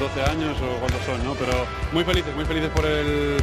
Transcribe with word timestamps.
12 0.00 0.22
años 0.22 0.56
o 0.62 0.80
cuántos 0.80 1.04
son, 1.04 1.22
¿no? 1.22 1.34
Pero 1.34 1.66
muy 1.92 2.04
felices, 2.04 2.34
muy 2.34 2.46
felices 2.46 2.70
por 2.70 2.86
el 2.86 3.36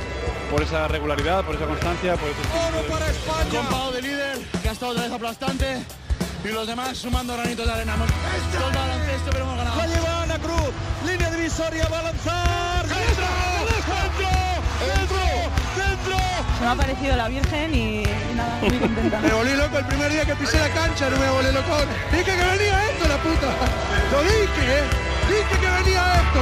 por 0.50 0.64
esa 0.64 0.88
regularidad, 0.88 1.46
por 1.46 1.56
esa 1.56 1.66
constancia, 1.66 2.16
por 2.16 2.30
ese 2.30 2.40
¡Oro 2.42 2.88
para 2.88 3.08
España! 3.08 3.70
Con 3.70 3.94
de 3.94 4.02
líder, 4.02 4.40
que 4.64 4.70
ha 4.70 4.72
estado 4.72 4.94
otra 4.94 5.04
vez 5.04 5.12
aplastante 5.12 5.78
y 6.44 6.48
los 6.48 6.66
demás 6.66 6.98
sumando 6.98 7.34
granitos 7.34 7.64
de 7.64 7.72
arena. 7.72 7.94
Hemos 7.94 8.08
todo 8.08 8.70
el 8.70 8.76
baloncesto, 8.76 9.30
pero 9.32 9.44
hemos 9.44 9.58
ganado. 9.58 9.78
La 9.78 9.88
lleva 9.88 10.24
Ana 10.24 10.40
Cruz, 10.40 10.72
línea 11.06 11.30
divisoria, 11.30 11.88
va 11.90 12.00
a 12.00 12.04
lanzar. 12.04 12.88
¡Dentro! 12.88 13.26
¡Dentro! 13.70 14.28
¡Dentro! 14.88 15.18
¡Dentro! 15.78 16.18
Se 16.58 16.64
me 16.66 16.72
ha 16.72 16.76
parecido 16.76 17.16
la 17.18 17.28
Virgen 17.28 17.76
y, 17.76 18.04
y 18.04 18.36
nada, 18.36 18.60
muy 18.62 18.78
contenta. 18.80 19.20
Me 19.20 19.30
volví 19.30 19.54
loco 19.54 19.78
el 19.78 19.86
primer 19.86 20.12
día 20.12 20.26
que 20.26 20.36
pisé 20.36 20.60
la 20.60 20.70
cancha, 20.70 21.08
no 21.12 21.18
me 21.18 21.30
volví 21.30 21.52
loco. 21.52 21.78
Dije 22.12 22.24
que 22.24 22.32
venía 22.32 22.90
esto, 22.90 23.08
la 23.08 23.18
puta. 23.18 23.48
Lo 24.12 24.24
dije, 24.24 24.80
¿eh? 24.80 25.07
Venía 25.78 26.14
esto. 26.14 26.40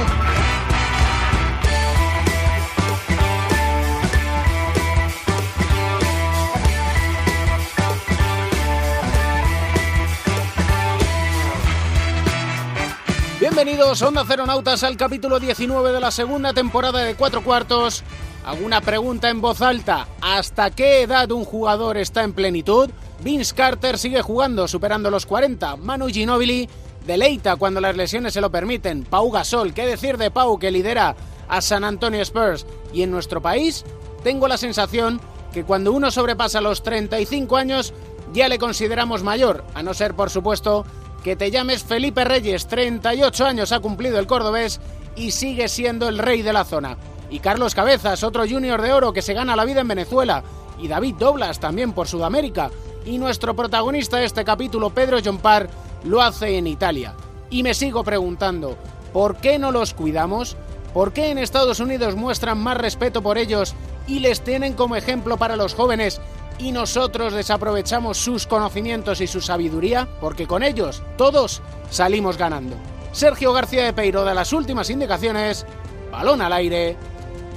Bienvenidos, 13.40 14.02
Onda 14.02 14.24
Ceronautas, 14.24 14.82
al 14.82 14.96
capítulo 14.96 15.38
19 15.40 15.92
de 15.92 16.00
la 16.00 16.10
segunda 16.10 16.52
temporada 16.52 17.00
de 17.00 17.14
Cuatro 17.14 17.42
Cuartos. 17.42 18.02
Hago 18.44 18.64
una 18.64 18.80
pregunta 18.80 19.28
en 19.28 19.40
voz 19.40 19.60
alta. 19.60 20.06
¿Hasta 20.20 20.70
qué 20.70 21.02
edad 21.02 21.30
un 21.32 21.44
jugador 21.44 21.96
está 21.96 22.22
en 22.22 22.32
plenitud? 22.32 22.90
Vince 23.20 23.54
Carter 23.54 23.98
sigue 23.98 24.22
jugando, 24.22 24.68
superando 24.68 25.10
los 25.10 25.26
40. 25.26 25.76
Manu 25.76 26.06
Ginobili 26.08 26.68
deleita 27.06 27.56
cuando 27.56 27.80
las 27.80 27.96
lesiones 27.96 28.34
se 28.34 28.40
lo 28.40 28.50
permiten. 28.50 29.04
Pau 29.04 29.30
Gasol, 29.30 29.72
¿qué 29.72 29.86
decir 29.86 30.18
de 30.18 30.30
Pau 30.30 30.58
que 30.58 30.70
lidera 30.70 31.16
a 31.48 31.60
San 31.60 31.84
Antonio 31.84 32.20
Spurs? 32.22 32.66
Y 32.92 33.02
en 33.02 33.10
nuestro 33.10 33.40
país, 33.40 33.84
tengo 34.22 34.48
la 34.48 34.58
sensación 34.58 35.20
que 35.52 35.64
cuando 35.64 35.92
uno 35.92 36.10
sobrepasa 36.10 36.60
los 36.60 36.82
35 36.82 37.56
años 37.56 37.94
ya 38.32 38.48
le 38.48 38.58
consideramos 38.58 39.22
mayor, 39.22 39.64
a 39.74 39.82
no 39.82 39.94
ser, 39.94 40.14
por 40.14 40.30
supuesto, 40.30 40.84
que 41.22 41.36
te 41.36 41.50
llames 41.50 41.82
Felipe 41.82 42.24
Reyes, 42.24 42.66
38 42.66 43.46
años 43.46 43.72
ha 43.72 43.80
cumplido 43.80 44.18
el 44.18 44.26
cordobés 44.26 44.80
y 45.16 45.30
sigue 45.30 45.68
siendo 45.68 46.08
el 46.08 46.18
rey 46.18 46.42
de 46.42 46.52
la 46.52 46.64
zona. 46.64 46.98
Y 47.30 47.40
Carlos 47.40 47.74
Cabezas, 47.74 48.22
otro 48.22 48.44
junior 48.48 48.80
de 48.82 48.92
oro 48.92 49.12
que 49.12 49.22
se 49.22 49.34
gana 49.34 49.56
la 49.56 49.64
vida 49.64 49.80
en 49.80 49.88
Venezuela. 49.88 50.44
Y 50.78 50.88
David 50.88 51.16
Doblas 51.18 51.58
también 51.58 51.92
por 51.92 52.06
Sudamérica. 52.06 52.70
Y 53.04 53.18
nuestro 53.18 53.56
protagonista 53.56 54.18
de 54.18 54.26
este 54.26 54.44
capítulo, 54.44 54.90
Pedro 54.90 55.18
Jompar, 55.24 55.68
lo 56.06 56.22
hace 56.22 56.56
en 56.56 56.66
Italia. 56.66 57.14
Y 57.50 57.62
me 57.62 57.74
sigo 57.74 58.04
preguntando, 58.04 58.76
¿por 59.12 59.36
qué 59.36 59.58
no 59.58 59.70
los 59.70 59.94
cuidamos? 59.94 60.56
¿Por 60.94 61.12
qué 61.12 61.30
en 61.30 61.38
Estados 61.38 61.80
Unidos 61.80 62.16
muestran 62.16 62.58
más 62.58 62.76
respeto 62.76 63.22
por 63.22 63.38
ellos 63.38 63.74
y 64.06 64.20
les 64.20 64.40
tienen 64.40 64.72
como 64.72 64.96
ejemplo 64.96 65.36
para 65.36 65.56
los 65.56 65.74
jóvenes 65.74 66.20
y 66.58 66.72
nosotros 66.72 67.34
desaprovechamos 67.34 68.16
sus 68.16 68.46
conocimientos 68.46 69.20
y 69.20 69.26
su 69.26 69.40
sabiduría? 69.40 70.08
Porque 70.20 70.46
con 70.46 70.62
ellos 70.62 71.02
todos 71.18 71.60
salimos 71.90 72.38
ganando. 72.38 72.76
Sergio 73.12 73.52
García 73.52 73.84
de 73.84 73.92
Peiro 73.92 74.24
de 74.24 74.34
las 74.34 74.52
últimas 74.52 74.90
indicaciones, 74.90 75.66
balón 76.10 76.40
al 76.40 76.52
aire, 76.52 76.96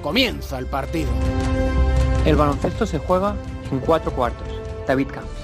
comienza 0.01 0.57
el 0.57 0.65
partido. 0.65 1.09
El 2.25 2.35
baloncesto 2.35 2.85
se 2.85 2.99
juega 2.99 3.35
en 3.71 3.79
cuatro 3.79 4.11
cuartos. 4.11 4.47
David 4.87 5.07
Camps. 5.07 5.38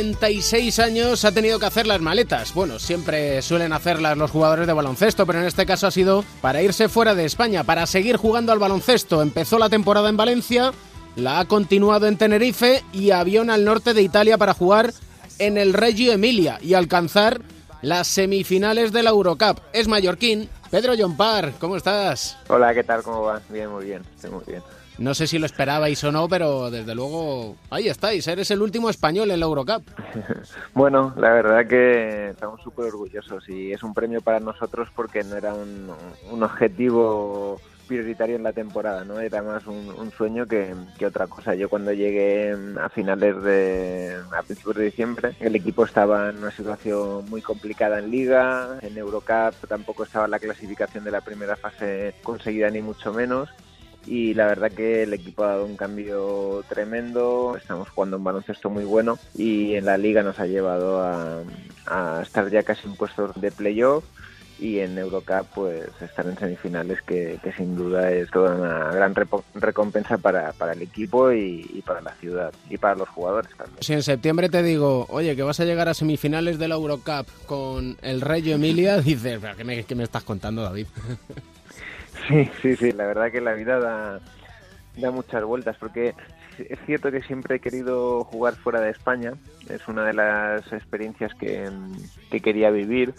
36 0.00 0.78
años 0.78 1.26
ha 1.26 1.32
tenido 1.32 1.58
que 1.58 1.66
hacer 1.66 1.86
las 1.86 2.00
maletas. 2.00 2.54
Bueno, 2.54 2.78
siempre 2.78 3.42
suelen 3.42 3.74
hacerlas 3.74 4.16
los 4.16 4.30
jugadores 4.30 4.66
de 4.66 4.72
baloncesto, 4.72 5.26
pero 5.26 5.40
en 5.40 5.44
este 5.44 5.66
caso 5.66 5.86
ha 5.86 5.90
sido 5.90 6.24
para 6.40 6.62
irse 6.62 6.88
fuera 6.88 7.14
de 7.14 7.26
España, 7.26 7.64
para 7.64 7.84
seguir 7.86 8.16
jugando 8.16 8.50
al 8.50 8.58
baloncesto. 8.58 9.20
Empezó 9.20 9.58
la 9.58 9.68
temporada 9.68 10.08
en 10.08 10.16
Valencia, 10.16 10.72
la 11.16 11.38
ha 11.38 11.44
continuado 11.44 12.06
en 12.06 12.16
Tenerife 12.16 12.82
y 12.94 13.10
avión 13.10 13.50
al 13.50 13.66
norte 13.66 13.92
de 13.92 14.00
Italia 14.00 14.38
para 14.38 14.54
jugar 14.54 14.94
en 15.38 15.58
el 15.58 15.74
Reggio 15.74 16.12
Emilia 16.12 16.58
y 16.62 16.72
alcanzar 16.72 17.42
las 17.82 18.08
semifinales 18.08 18.92
de 18.92 19.02
la 19.02 19.10
Eurocup. 19.10 19.58
Es 19.74 19.86
mallorquín. 19.86 20.48
Pedro 20.70 20.94
Jompar, 20.98 21.52
¿cómo 21.60 21.76
estás? 21.76 22.38
Hola, 22.48 22.72
¿qué 22.72 22.84
tal? 22.84 23.02
¿Cómo 23.02 23.20
va? 23.20 23.42
Bien, 23.50 23.68
muy 23.68 23.84
bien, 23.84 24.02
muy 24.30 24.44
bien. 24.46 24.62
No 25.00 25.14
sé 25.14 25.26
si 25.26 25.38
lo 25.38 25.46
esperabais 25.46 26.04
o 26.04 26.12
no, 26.12 26.28
pero 26.28 26.70
desde 26.70 26.94
luego 26.94 27.56
ahí 27.70 27.88
estáis. 27.88 28.28
Eres 28.28 28.50
el 28.50 28.60
último 28.60 28.90
español 28.90 29.30
en 29.30 29.40
la 29.40 29.46
Eurocup. 29.46 29.82
bueno, 30.74 31.14
la 31.16 31.30
verdad 31.30 31.66
que 31.66 32.28
estamos 32.28 32.60
súper 32.60 32.84
orgullosos 32.84 33.48
y 33.48 33.72
es 33.72 33.82
un 33.82 33.94
premio 33.94 34.20
para 34.20 34.40
nosotros 34.40 34.90
porque 34.94 35.24
no 35.24 35.36
era 35.36 35.54
un, 35.54 36.42
objetivo 36.42 37.58
prioritario 37.88 38.36
en 38.36 38.42
la 38.42 38.52
temporada, 38.52 39.02
¿no? 39.06 39.20
Era 39.20 39.42
más 39.42 39.66
un, 39.66 39.88
un 39.88 40.10
sueño 40.12 40.44
que, 40.46 40.74
que, 40.98 41.06
otra 41.06 41.26
cosa. 41.28 41.54
Yo 41.54 41.70
cuando 41.70 41.94
llegué 41.94 42.54
a 42.78 42.90
finales 42.90 43.42
de... 43.42 44.16
a 44.36 44.42
principios 44.42 44.76
de 44.76 44.84
diciembre, 44.84 45.34
el 45.40 45.56
equipo 45.56 45.86
estaba 45.86 46.28
en 46.28 46.36
una 46.36 46.50
situación 46.50 47.24
muy 47.30 47.40
complicada 47.40 48.00
en 48.00 48.10
Liga, 48.10 48.78
en 48.82 48.98
Eurocup 48.98 49.54
tampoco 49.66 50.04
estaba 50.04 50.28
la 50.28 50.38
clasificación 50.38 51.04
de 51.04 51.10
la 51.10 51.22
primera 51.22 51.56
fase 51.56 52.14
conseguida 52.22 52.68
ni 52.68 52.82
mucho 52.82 53.14
menos 53.14 53.48
y 54.06 54.34
la 54.34 54.46
verdad 54.46 54.70
que 54.72 55.02
el 55.02 55.12
equipo 55.12 55.44
ha 55.44 55.48
dado 55.48 55.66
un 55.66 55.76
cambio 55.76 56.64
tremendo, 56.68 57.54
estamos 57.56 57.88
jugando 57.90 58.16
un 58.16 58.24
baloncesto 58.24 58.70
muy 58.70 58.84
bueno 58.84 59.18
y 59.36 59.74
en 59.74 59.86
la 59.86 59.98
liga 59.98 60.22
nos 60.22 60.38
ha 60.38 60.46
llevado 60.46 61.02
a, 61.02 61.42
estar 62.22 62.48
ya 62.50 62.62
casi 62.62 62.86
en 62.86 62.94
puestos 62.94 63.40
de 63.40 63.50
playoff 63.50 64.04
y 64.60 64.78
en 64.78 64.96
Eurocup 64.96 65.46
pues 65.54 65.88
estar 66.00 66.26
en 66.26 66.38
semifinales 66.38 67.02
que, 67.02 67.40
sin 67.56 67.74
duda 67.74 68.12
es 68.12 68.30
toda 68.30 68.54
una 68.54 68.92
gran 68.92 69.14
recompensa 69.54 70.18
para, 70.18 70.52
para 70.52 70.72
el 70.72 70.82
equipo 70.82 71.32
y, 71.32 71.68
y, 71.72 71.82
para 71.82 72.00
la 72.00 72.14
ciudad 72.14 72.52
y 72.68 72.76
para 72.76 72.94
los 72.94 73.08
jugadores 73.08 73.50
también. 73.56 73.82
Si 73.82 73.92
en 73.92 74.02
septiembre 74.02 74.48
te 74.48 74.62
digo, 74.62 75.06
oye, 75.08 75.34
que 75.34 75.42
vas 75.42 75.58
a 75.60 75.64
llegar 75.64 75.88
a 75.88 75.94
semifinales 75.94 76.58
de 76.58 76.68
la 76.68 76.76
Eurocup 76.76 77.26
con 77.46 77.96
el 78.02 78.20
Reggio 78.20 78.54
Emilia, 78.54 78.98
dices, 79.00 79.40
¿qué 79.56 79.64
me, 79.64 79.84
qué 79.84 79.94
me 79.94 80.04
estás 80.04 80.22
contando 80.22 80.62
David? 80.62 80.86
Sí, 82.30 82.48
sí, 82.62 82.76
sí, 82.76 82.92
la 82.92 83.06
verdad 83.06 83.32
que 83.32 83.40
la 83.40 83.54
vida 83.54 83.80
da, 83.80 84.20
da 84.96 85.10
muchas 85.10 85.42
vueltas 85.42 85.76
porque 85.78 86.14
es 86.58 86.78
cierto 86.86 87.10
que 87.10 87.22
siempre 87.22 87.56
he 87.56 87.60
querido 87.60 88.22
jugar 88.22 88.54
fuera 88.54 88.80
de 88.80 88.90
España, 88.90 89.32
es 89.68 89.88
una 89.88 90.04
de 90.04 90.12
las 90.12 90.72
experiencias 90.72 91.34
que, 91.34 91.68
que 92.30 92.40
quería 92.40 92.70
vivir, 92.70 93.14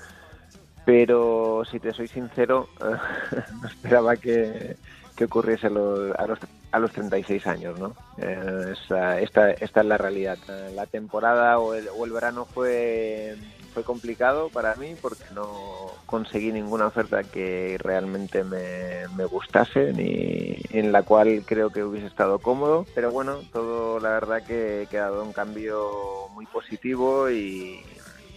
pero 0.85 1.63
si 1.69 1.79
te 1.79 1.91
soy 1.91 2.07
sincero, 2.07 2.69
no 3.61 3.67
esperaba 3.67 4.15
que, 4.15 4.77
que 5.15 5.25
ocurriese 5.25 5.67
a 5.67 5.71
los, 5.71 6.15
a, 6.15 6.27
los, 6.27 6.39
a 6.71 6.79
los 6.79 6.91
36 6.93 7.47
años, 7.47 7.77
¿no? 7.77 7.93
Eh, 8.17 8.73
esta, 8.73 9.19
esta, 9.19 9.51
esta 9.51 9.81
es 9.81 9.85
la 9.87 9.97
realidad. 9.97 10.37
La 10.73 10.85
temporada 10.85 11.59
o 11.59 11.73
el, 11.73 11.89
o 11.89 12.05
el 12.05 12.11
verano 12.11 12.45
fue 12.45 13.35
fue 13.73 13.83
complicado 13.83 14.49
para 14.49 14.75
mí 14.75 14.95
porque 15.01 15.23
no 15.33 15.91
conseguí 16.05 16.51
ninguna 16.51 16.87
oferta 16.87 17.23
que 17.23 17.77
realmente 17.79 18.43
me, 18.43 19.25
gustase 19.25 19.93
ni 19.93 20.57
en 20.71 20.91
la 20.91 21.03
cual 21.03 21.43
creo 21.45 21.69
que 21.69 21.83
hubiese 21.83 22.07
estado 22.07 22.39
cómodo. 22.39 22.85
Pero 22.93 23.11
bueno, 23.11 23.39
todo 23.53 23.99
la 23.99 24.09
verdad 24.09 24.43
que, 24.43 24.87
que 24.89 24.97
ha 24.97 25.03
dado 25.03 25.23
un 25.23 25.31
cambio 25.31 26.27
muy 26.33 26.45
positivo 26.47 27.29
y 27.29 27.81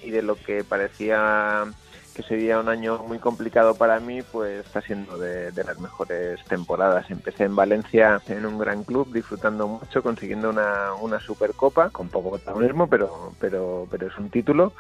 de 0.04 0.22
lo 0.22 0.36
que 0.36 0.62
parecía 0.64 1.66
que 2.14 2.22
sería 2.22 2.61
un 2.61 2.69
año 2.69 2.99
muy 3.08 3.19
complicado 3.19 3.75
para 3.75 3.99
mí, 3.99 4.22
pues 4.22 4.64
está 4.64 4.81
siendo 4.81 5.19
de, 5.19 5.50
de, 5.50 5.64
las 5.64 5.81
mejores 5.81 6.43
temporadas. 6.44 7.11
Empecé 7.11 7.44
en 7.44 7.56
Valencia 7.56 8.20
en 8.28 8.46
un 8.46 8.56
gran 8.56 8.84
club, 8.84 9.12
disfrutando 9.12 9.66
mucho, 9.66 10.02
consiguiendo 10.02 10.50
una, 10.50 10.94
una 11.00 11.19
supercopa, 11.19 11.90
con 11.90 12.08
poco 12.08 12.31
protagonismo, 12.31 12.87
pero, 12.87 13.32
pero, 13.40 13.88
pero 13.90 14.06
es 14.06 14.16
un 14.16 14.31
título. 14.31 14.72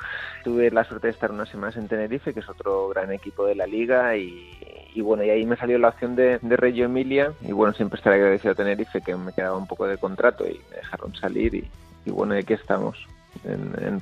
Tuve 0.44 0.70
la 0.70 0.84
suerte 0.84 1.08
de 1.08 1.12
estar 1.12 1.32
unas 1.32 1.48
semanas 1.48 1.76
en 1.76 1.88
Tenerife, 1.88 2.32
que 2.32 2.40
es 2.40 2.48
otro 2.48 2.88
gran 2.88 3.12
equipo 3.12 3.44
de 3.44 3.56
la 3.56 3.66
liga, 3.66 4.16
y, 4.16 4.90
y 4.94 5.00
bueno, 5.00 5.24
y 5.24 5.30
ahí 5.30 5.44
me 5.44 5.56
salió 5.56 5.76
la 5.78 5.88
opción 5.88 6.14
de, 6.14 6.38
de 6.40 6.56
Reggio 6.56 6.84
Emilia, 6.84 7.32
y 7.42 7.52
bueno, 7.52 7.74
siempre 7.74 7.98
estaré 7.98 8.16
agradecido 8.16 8.52
a 8.52 8.56
Tenerife, 8.56 9.02
que 9.02 9.16
me 9.16 9.32
quedaba 9.32 9.56
un 9.56 9.66
poco 9.66 9.86
de 9.86 9.98
contrato 9.98 10.46
y 10.46 10.60
me 10.70 10.76
dejaron 10.76 11.14
salir, 11.16 11.54
y, 11.56 11.70
y 12.04 12.10
bueno, 12.10 12.36
y 12.36 12.38
aquí 12.38 12.52
estamos. 12.52 12.96
En, 13.44 13.72
en 13.84 14.00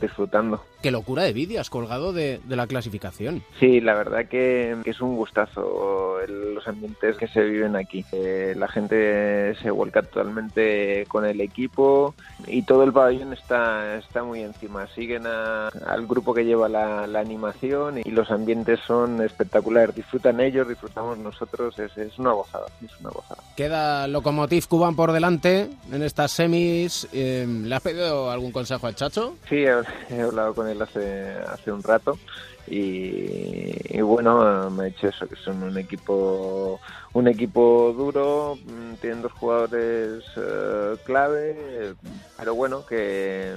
disfrutando. 0.00 0.62
Qué 0.82 0.90
locura 0.90 1.24
de 1.24 1.32
vídeo 1.32 1.60
has 1.60 1.70
colgado 1.70 2.12
de, 2.12 2.40
de 2.44 2.56
la 2.56 2.66
clasificación. 2.66 3.42
Sí, 3.58 3.80
la 3.80 3.94
verdad 3.94 4.26
que, 4.26 4.76
que 4.84 4.90
es 4.90 5.00
un 5.00 5.16
gustazo 5.16 6.20
el- 6.20 6.54
los 6.54 6.66
ambientes 6.68 7.16
que 7.16 7.26
se 7.28 7.42
viven 7.42 7.76
aquí. 7.76 8.04
Eh, 8.12 8.54
la 8.56 8.68
gente 8.68 9.54
se 9.56 9.70
vuelca 9.70 10.02
totalmente 10.02 11.04
con 11.08 11.24
el 11.24 11.40
equipo 11.40 12.14
y 12.46 12.62
todo 12.62 12.84
el 12.84 12.92
pabellón 12.92 13.32
está, 13.32 13.96
está 13.96 14.22
muy 14.22 14.40
encima. 14.42 14.86
Siguen 14.94 15.26
a- 15.26 15.68
al 15.68 16.06
grupo 16.06 16.32
que 16.34 16.44
lleva 16.44 16.68
la, 16.68 17.06
la 17.06 17.20
animación 17.20 17.98
y 18.04 18.10
los 18.10 18.30
ambientes 18.30 18.80
son 18.86 19.22
espectaculares. 19.22 19.94
Disfrutan 19.94 20.40
ellos, 20.40 20.68
disfrutamos 20.68 21.18
nosotros. 21.18 21.78
Es, 21.78 21.96
es 21.98 22.18
una 22.18 22.32
gozada, 22.32 22.66
es 22.84 22.90
una 23.00 23.10
gozada. 23.10 23.42
Queda 23.56 24.06
Lokomotiv 24.08 24.66
Cuban 24.68 24.94
por 24.94 25.12
delante 25.12 25.68
en 25.92 26.02
estas 26.02 26.30
semis. 26.32 27.08
Eh, 27.12 27.46
¿Le 27.48 27.74
has 27.74 27.82
pedido 27.82 28.30
algún 28.30 28.45
consejo 28.52 28.86
al 28.86 28.94
Chacho? 28.94 29.36
Sí, 29.48 29.64
he, 29.64 30.20
hablado 30.20 30.54
con 30.54 30.68
él 30.68 30.80
hace, 30.82 31.32
hace 31.46 31.72
un 31.72 31.82
rato 31.82 32.18
y, 32.66 33.96
y 33.96 34.00
bueno, 34.00 34.70
me 34.70 34.84
ha 34.84 34.86
dicho 34.86 35.08
eso, 35.08 35.28
que 35.28 35.36
son 35.36 35.62
un 35.62 35.78
equipo 35.78 36.80
un 37.16 37.28
equipo 37.28 37.94
duro, 37.96 38.58
mm, 38.66 38.94
tienen 39.00 39.22
dos 39.22 39.32
jugadores 39.32 40.22
eh, 40.36 40.96
clave, 41.04 41.94
pero 42.36 42.54
bueno, 42.54 42.84
que, 42.84 43.54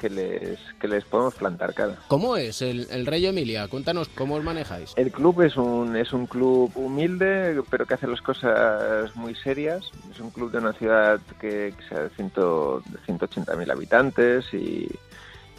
que, 0.00 0.10
les, 0.10 0.58
que 0.80 0.88
les 0.88 1.04
podemos 1.04 1.34
plantar 1.34 1.74
cara. 1.74 1.96
¿Cómo 2.08 2.36
es 2.36 2.62
el, 2.62 2.86
el 2.90 3.06
Rey 3.06 3.26
Emilia? 3.26 3.68
Cuéntanos 3.68 4.08
cómo 4.08 4.34
os 4.36 4.44
manejáis. 4.44 4.92
El 4.96 5.10
club 5.10 5.42
es 5.42 5.56
un, 5.56 5.96
es 5.96 6.12
un 6.12 6.26
club 6.26 6.70
humilde, 6.76 7.60
pero 7.70 7.86
que 7.86 7.94
hace 7.94 8.06
las 8.06 8.20
cosas 8.22 9.14
muy 9.16 9.34
serias. 9.34 9.90
Es 10.12 10.20
un 10.20 10.30
club 10.30 10.50
de 10.50 10.58
una 10.58 10.72
ciudad 10.72 11.20
que, 11.40 11.74
que 11.76 11.88
sea 11.88 12.00
de, 12.04 12.10
ciento- 12.10 12.82
de 12.86 12.98
180.000 13.12 13.70
habitantes 13.72 14.44
y, 14.52 14.88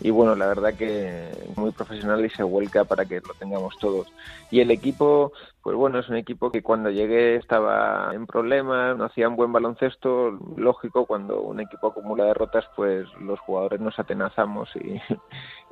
y 0.02 0.12
bueno, 0.12 0.36
la 0.36 0.48
verdad 0.48 0.74
que 0.74 1.32
muy 1.56 1.72
profesional 1.72 2.26
y 2.26 2.30
se 2.30 2.44
vuelca 2.44 2.84
para 2.84 3.06
que 3.06 3.22
lo 3.22 3.34
tengamos 3.40 3.78
todos. 3.80 4.08
Y 4.52 4.60
el 4.60 4.70
equipo, 4.72 5.32
pues 5.62 5.76
bueno, 5.76 6.00
es 6.00 6.10
un 6.10 6.18
equipo 6.18 6.52
que 6.52 6.62
cuando 6.62 6.90
llegué 6.90 7.36
estaba 7.36 8.12
en 8.14 8.28
problemas, 8.28 8.98
no 8.98 9.06
hacían 9.06 9.36
buen 9.36 9.54
baloncesto, 9.54 10.38
lógico, 10.58 11.06
cuando 11.06 11.42
un 11.42 11.62
equipo 11.62 11.88
acumula 11.88 12.26
derrotas, 12.26 12.66
pues 12.76 13.08
los 13.20 13.40
jugadores 13.40 13.80
nos 13.80 13.98
atenazamos 13.98 14.70
y, 14.76 15.02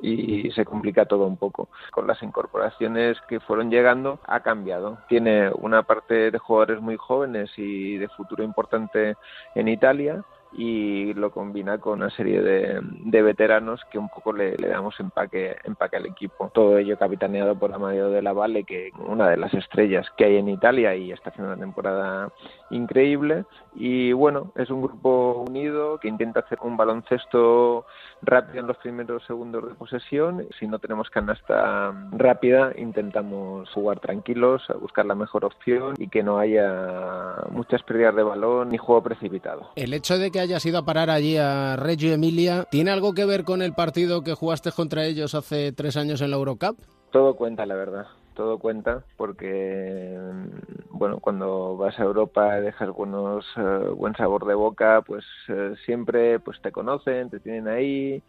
y 0.00 0.50
se 0.52 0.64
complica 0.64 1.04
todo 1.04 1.26
un 1.26 1.36
poco. 1.36 1.68
Con 1.90 2.06
las 2.06 2.22
incorporaciones 2.22 3.18
que 3.28 3.40
fueron 3.40 3.70
llegando 3.70 4.20
ha 4.26 4.40
cambiado. 4.40 4.98
Tiene 5.08 5.50
una 5.50 5.82
parte 5.82 6.30
de 6.30 6.38
jugadores 6.38 6.80
muy 6.80 6.96
jóvenes 6.96 7.50
y 7.56 7.98
de 7.98 8.08
futuro 8.08 8.42
importante 8.42 9.16
en 9.54 9.68
Italia 9.68 10.24
y 10.56 11.12
lo 11.14 11.30
combina 11.30 11.78
con 11.78 12.00
una 12.00 12.10
serie 12.10 12.40
de, 12.40 12.80
de 12.82 13.22
veteranos 13.22 13.80
que 13.90 13.98
un 13.98 14.08
poco 14.08 14.32
le, 14.32 14.56
le 14.56 14.68
damos 14.68 14.98
empaque, 15.00 15.56
empaque 15.64 15.96
al 15.96 16.06
equipo. 16.06 16.50
Todo 16.54 16.78
ello 16.78 16.96
capitaneado 16.96 17.54
por 17.56 17.72
Amadeo 17.72 18.10
de 18.10 18.22
la 18.22 18.32
Valle, 18.32 18.64
que 18.64 18.90
una 19.06 19.28
de 19.28 19.36
las 19.36 19.52
estrellas 19.54 20.06
que 20.16 20.24
hay 20.24 20.36
en 20.36 20.48
Italia 20.48 20.94
y 20.94 21.12
está 21.12 21.30
haciendo 21.30 21.52
una 21.52 21.60
temporada 21.60 22.32
increíble. 22.70 23.44
Y 23.74 24.12
bueno, 24.12 24.52
es 24.54 24.70
un 24.70 24.82
grupo 24.82 25.44
unido 25.48 25.98
que 25.98 26.08
intenta 26.08 26.40
hacer 26.40 26.58
un 26.62 26.76
baloncesto 26.76 27.86
rápido 28.22 28.60
en 28.60 28.66
los 28.66 28.76
primeros 28.78 29.24
segundos 29.26 29.68
de 29.68 29.74
posesión. 29.74 30.46
Si 30.58 30.66
no 30.66 30.78
tenemos 30.78 31.10
canasta 31.10 31.92
rápida, 32.12 32.72
intentamos 32.76 33.70
jugar 33.70 34.00
tranquilos, 34.00 34.62
buscar 34.80 35.06
la 35.06 35.14
mejor 35.14 35.44
opción 35.44 35.94
y 35.98 36.08
que 36.08 36.22
no 36.22 36.38
haya 36.38 37.36
muchas 37.50 37.82
pérdidas 37.82 38.14
de 38.14 38.22
balón 38.22 38.68
ni 38.68 38.78
juego 38.78 39.02
precipitado. 39.02 39.70
El 39.76 39.92
hecho 39.92 40.18
de 40.18 40.30
que 40.30 40.43
hayas 40.44 40.64
ido 40.66 40.78
a 40.78 40.84
parar 40.84 41.10
allí 41.10 41.36
a 41.36 41.76
Reggio 41.76 42.12
Emilia, 42.12 42.64
¿tiene 42.70 42.90
algo 42.90 43.14
que 43.14 43.24
ver 43.24 43.44
con 43.44 43.62
el 43.62 43.72
partido 43.72 44.22
que 44.22 44.34
jugaste 44.34 44.70
contra 44.72 45.04
ellos 45.04 45.34
hace 45.34 45.72
tres 45.72 45.96
años 45.96 46.20
en 46.20 46.30
la 46.30 46.36
Eurocup? 46.36 46.78
Todo 47.10 47.34
cuenta, 47.34 47.64
la 47.66 47.74
verdad. 47.74 48.06
Todo 48.34 48.58
cuenta 48.58 49.04
porque, 49.16 50.18
mm, 50.18 50.98
bueno, 50.98 51.18
cuando 51.20 51.76
vas 51.76 51.98
a 51.98 52.02
Europa 52.02 52.60
dejas 52.60 52.90
buenos, 52.90 53.46
eh, 53.56 53.88
buen 53.96 54.14
sabor 54.16 54.44
de 54.46 54.54
boca, 54.54 55.02
pues 55.06 55.24
eh, 55.48 55.74
siempre 55.86 56.40
pues 56.40 56.60
te 56.60 56.72
conocen, 56.72 57.30
te 57.30 57.40
tienen 57.40 57.68
ahí 57.68 58.22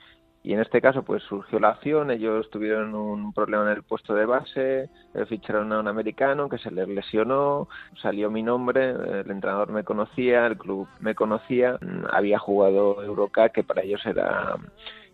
y 0.45 0.53
en 0.53 0.59
este 0.59 0.79
caso 0.79 1.01
pues 1.01 1.23
surgió 1.23 1.59
la 1.59 1.69
acción, 1.69 2.11
ellos 2.11 2.49
tuvieron 2.51 2.93
un 2.93 3.33
problema 3.33 3.63
en 3.63 3.77
el 3.77 3.83
puesto 3.83 4.13
de 4.13 4.27
base, 4.27 4.89
eh, 5.15 5.25
ficharon 5.27 5.73
a 5.73 5.79
un 5.79 5.87
americano 5.87 6.47
que 6.49 6.59
se 6.59 6.69
les 6.69 6.87
lesionó, 6.87 7.67
salió 7.99 8.29
mi 8.29 8.43
nombre, 8.43 8.91
el 8.91 9.31
entrenador 9.31 9.71
me 9.71 9.83
conocía, 9.83 10.45
el 10.45 10.55
club 10.55 10.87
me 10.99 11.15
conocía, 11.15 11.79
había 12.11 12.37
jugado 12.37 13.03
Eurocup 13.03 13.51
que 13.53 13.63
para 13.63 13.81
ellos 13.81 14.05
era 14.05 14.55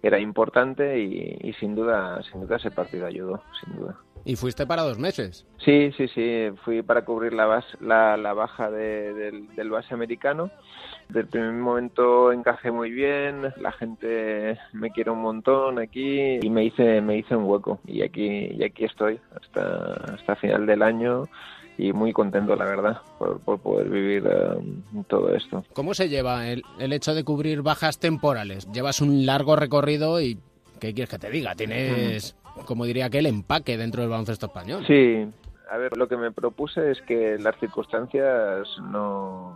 era 0.04 0.20
importante 0.20 1.00
y, 1.00 1.38
y 1.42 1.54
sin 1.54 1.76
duda 1.76 2.22
sin 2.24 2.42
duda 2.42 2.58
ese 2.58 2.72
partido 2.72 3.06
ayudó, 3.06 3.42
sin 3.64 3.78
duda. 3.78 3.96
Y 4.26 4.36
fuiste 4.36 4.66
para 4.68 4.84
dos 4.84 5.00
meses. 5.00 5.46
Sí, 5.66 5.92
sí, 5.98 6.08
sí, 6.10 6.50
fui 6.64 6.82
para 6.82 7.04
cubrir 7.04 7.34
la, 7.34 7.46
base, 7.46 7.78
la, 7.82 8.18
la 8.18 8.34
baja 8.34 8.70
de- 8.70 9.14
del, 9.14 9.48
del 9.56 9.70
base 9.70 9.94
americano. 9.94 10.52
Del 11.10 11.28
primer 11.28 11.52
momento 11.54 12.32
encajé 12.32 12.72
muy 12.72 12.90
bien, 12.92 13.54
la 13.58 13.72
gente 13.74 14.58
me 14.74 14.92
quiere 14.92 15.12
un 15.12 15.22
montón 15.22 15.78
aquí 15.80 16.40
y 16.42 16.50
me 16.50 16.64
hice, 16.66 17.02
me 17.02 17.18
hice 17.18 17.36
un 17.36 17.44
hueco 17.46 17.80
y 17.86 18.02
aquí, 18.02 18.26
y 18.52 18.64
aquí 18.64 18.86
estoy 18.86 19.20
hasta, 19.42 19.94
hasta 20.16 20.36
final 20.38 20.66
del 20.66 20.82
año 20.84 21.24
y 21.78 21.92
muy 21.94 22.14
contento 22.14 22.56
la 22.56 22.66
verdad 22.66 23.02
por, 23.20 23.40
por 23.42 23.60
poder 23.60 23.90
vivir 23.90 24.24
eh, 24.26 25.04
todo 25.08 25.34
esto. 25.36 25.66
¿Cómo 25.74 25.94
se 25.94 26.08
lleva 26.10 26.48
el, 26.48 26.64
el 26.80 26.94
hecho 26.94 27.14
de 27.14 27.24
cubrir 27.26 27.62
bajas 27.62 28.00
temporales? 28.00 28.72
Llevas 28.72 29.02
un 29.02 29.26
largo 29.26 29.56
recorrido 29.58 30.22
y 30.22 30.38
¿qué 30.80 30.94
quieres 30.94 31.10
que 31.10 31.20
te 31.20 31.30
diga? 31.30 31.56
Tienes, 31.56 32.38
como 32.66 32.86
diría 32.86 33.06
aquel, 33.06 33.26
empaque 33.26 33.78
dentro 33.78 34.02
del 34.02 34.10
baloncesto 34.10 34.48
español. 34.48 34.84
Sí, 34.88 35.28
a 35.70 35.78
ver, 35.78 35.96
lo 35.98 36.08
que 36.08 36.18
me 36.18 36.32
propuse 36.32 36.92
es 36.92 37.02
que 37.04 37.38
las 37.40 37.58
circunstancias 37.60 38.68
no 38.92 39.56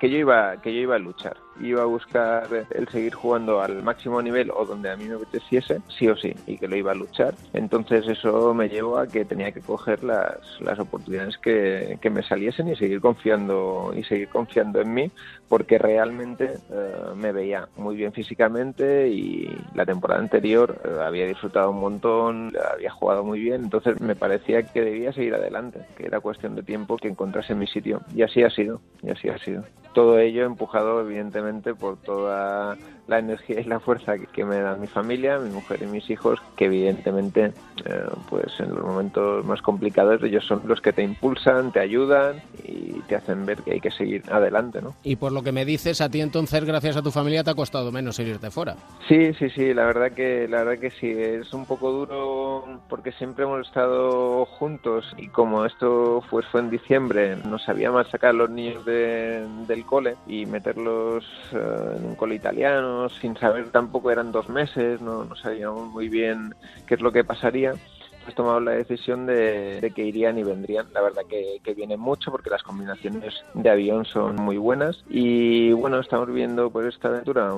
que 0.00 0.10
yo 0.10 0.18
iba 0.18 0.60
que 0.60 0.74
yo 0.74 0.80
iba 0.80 0.96
a 0.96 0.98
luchar, 0.98 1.36
iba 1.60 1.82
a 1.82 1.86
buscar 1.86 2.48
el 2.70 2.88
seguir 2.88 3.14
jugando 3.14 3.60
al 3.60 3.82
máximo 3.82 4.20
nivel 4.22 4.50
o 4.50 4.64
donde 4.64 4.90
a 4.90 4.96
mí 4.96 5.04
me 5.04 5.14
apeteciese, 5.14 5.80
sí 5.88 6.08
o 6.08 6.16
sí, 6.16 6.34
y 6.46 6.58
que 6.58 6.68
lo 6.68 6.76
iba 6.76 6.92
a 6.92 6.94
luchar. 6.94 7.34
Entonces 7.52 8.06
eso 8.08 8.54
me 8.54 8.68
llevó 8.68 8.98
a 8.98 9.06
que 9.06 9.24
tenía 9.24 9.52
que 9.52 9.60
coger 9.60 10.02
las, 10.04 10.38
las 10.60 10.78
oportunidades 10.78 11.38
que, 11.38 11.98
que 12.00 12.10
me 12.10 12.22
saliesen 12.22 12.68
y 12.68 12.76
seguir 12.76 13.00
confiando 13.00 13.92
y 13.96 14.02
seguir 14.04 14.28
confiando 14.28 14.80
en 14.80 14.92
mí, 14.94 15.10
porque 15.48 15.78
realmente 15.78 16.58
eh, 16.70 16.94
me 17.16 17.32
veía 17.32 17.68
muy 17.76 17.96
bien 17.96 18.12
físicamente 18.12 19.08
y 19.08 19.48
la 19.74 19.86
temporada 19.86 20.20
anterior 20.20 20.80
eh, 20.84 21.00
había 21.02 21.26
disfrutado 21.26 21.70
un 21.70 21.80
montón, 21.80 22.52
había 22.72 22.90
jugado 22.90 23.24
muy 23.24 23.40
bien, 23.40 23.64
entonces 23.64 24.00
me 24.00 24.16
parecía 24.16 24.62
que 24.62 24.82
debía 24.82 25.12
seguir 25.12 25.34
adelante, 25.34 25.80
que 25.96 26.06
era 26.06 26.20
cuestión 26.20 26.54
de 26.54 26.62
tiempo 26.62 26.96
que 26.96 27.08
encontrase 27.08 27.54
mi 27.54 27.66
sitio. 27.66 28.00
Y 28.14 28.22
así 28.22 28.42
ha 28.42 28.50
sido, 28.50 28.80
y 29.02 29.10
así 29.10 29.28
ha 29.28 29.38
sido. 29.38 29.64
Todo 29.92 30.18
ello 30.18 30.44
empujado 30.44 31.00
evidentemente 31.00 31.43
por 31.74 31.96
toda 31.98 32.76
la 33.06 33.18
energía 33.18 33.60
y 33.60 33.64
la 33.64 33.80
fuerza 33.80 34.14
que, 34.18 34.44
me 34.44 34.60
da 34.60 34.76
mi 34.76 34.86
familia, 34.86 35.38
mi 35.38 35.50
mujer 35.50 35.82
y 35.82 35.86
mis 35.86 36.08
hijos, 36.10 36.38
que 36.56 36.66
evidentemente 36.66 37.52
eh, 37.84 38.04
pues 38.28 38.46
en 38.60 38.70
los 38.74 38.82
momentos 38.84 39.44
más 39.44 39.60
complicados 39.62 40.22
ellos 40.22 40.44
son 40.46 40.62
los 40.66 40.80
que 40.80 40.92
te 40.92 41.02
impulsan, 41.02 41.72
te 41.72 41.80
ayudan 41.80 42.40
y 42.62 43.00
te 43.02 43.16
hacen 43.16 43.44
ver 43.46 43.62
que 43.62 43.72
hay 43.72 43.80
que 43.80 43.90
seguir 43.90 44.22
adelante, 44.30 44.80
¿no? 44.80 44.94
Y 45.02 45.16
por 45.16 45.32
lo 45.32 45.42
que 45.42 45.52
me 45.52 45.64
dices, 45.64 46.00
a 46.00 46.08
ti 46.08 46.20
entonces, 46.20 46.64
gracias 46.64 46.96
a 46.96 47.02
tu 47.02 47.10
familia, 47.10 47.44
te 47.44 47.50
ha 47.50 47.54
costado 47.54 47.92
menos 47.92 48.18
irte 48.18 48.50
fuera. 48.50 48.76
Sí, 49.08 49.34
sí, 49.34 49.50
sí, 49.50 49.74
la 49.74 49.84
verdad 49.86 50.12
que 50.12 50.48
la 50.48 50.64
verdad 50.64 50.80
que 50.80 50.90
sí, 50.90 51.10
es 51.10 51.52
un 51.52 51.66
poco 51.66 51.90
duro 51.90 52.80
porque 52.88 53.12
siempre 53.12 53.44
hemos 53.44 53.66
estado 53.66 54.46
juntos 54.46 55.04
y 55.18 55.28
como 55.28 55.64
esto 55.66 56.22
pues 56.30 56.46
fue 56.46 56.60
en 56.60 56.70
diciembre, 56.70 57.36
nos 57.44 57.62
sabía 57.64 57.90
más 57.90 58.08
sacar 58.08 58.30
a 58.30 58.34
los 58.34 58.50
niños 58.50 58.84
de- 58.84 59.46
del 59.66 59.84
cole 59.84 60.16
y 60.26 60.46
meterlos 60.46 61.24
eh, 61.52 61.96
en 61.98 62.04
un 62.06 62.14
cole 62.14 62.34
italiano 62.36 62.93
sin 63.08 63.36
saber 63.36 63.70
tampoco 63.70 64.10
eran 64.10 64.32
dos 64.32 64.48
meses, 64.48 65.00
no, 65.00 65.24
no 65.24 65.36
sabíamos 65.36 65.88
muy 65.88 66.08
bien 66.08 66.54
qué 66.86 66.94
es 66.94 67.00
lo 67.00 67.12
que 67.12 67.24
pasaría. 67.24 67.74
Hemos 68.22 68.34
tomado 68.36 68.60
la 68.60 68.70
decisión 68.70 69.26
de, 69.26 69.82
de 69.82 69.90
que 69.90 70.02
irían 70.02 70.38
y 70.38 70.42
vendrían. 70.42 70.86
La 70.94 71.02
verdad 71.02 71.22
que, 71.28 71.60
que 71.62 71.74
mucho 71.98 72.30
porque 72.30 72.48
las 72.48 72.62
combinaciones 72.62 73.34
de 73.52 73.68
avión 73.68 74.06
son 74.06 74.36
muy 74.36 74.56
buenas. 74.56 75.04
Y 75.10 75.72
bueno, 75.72 76.00
estamos 76.00 76.28
viviendo 76.28 76.70
pues 76.70 76.86
esta 76.86 77.08
aventura 77.08 77.50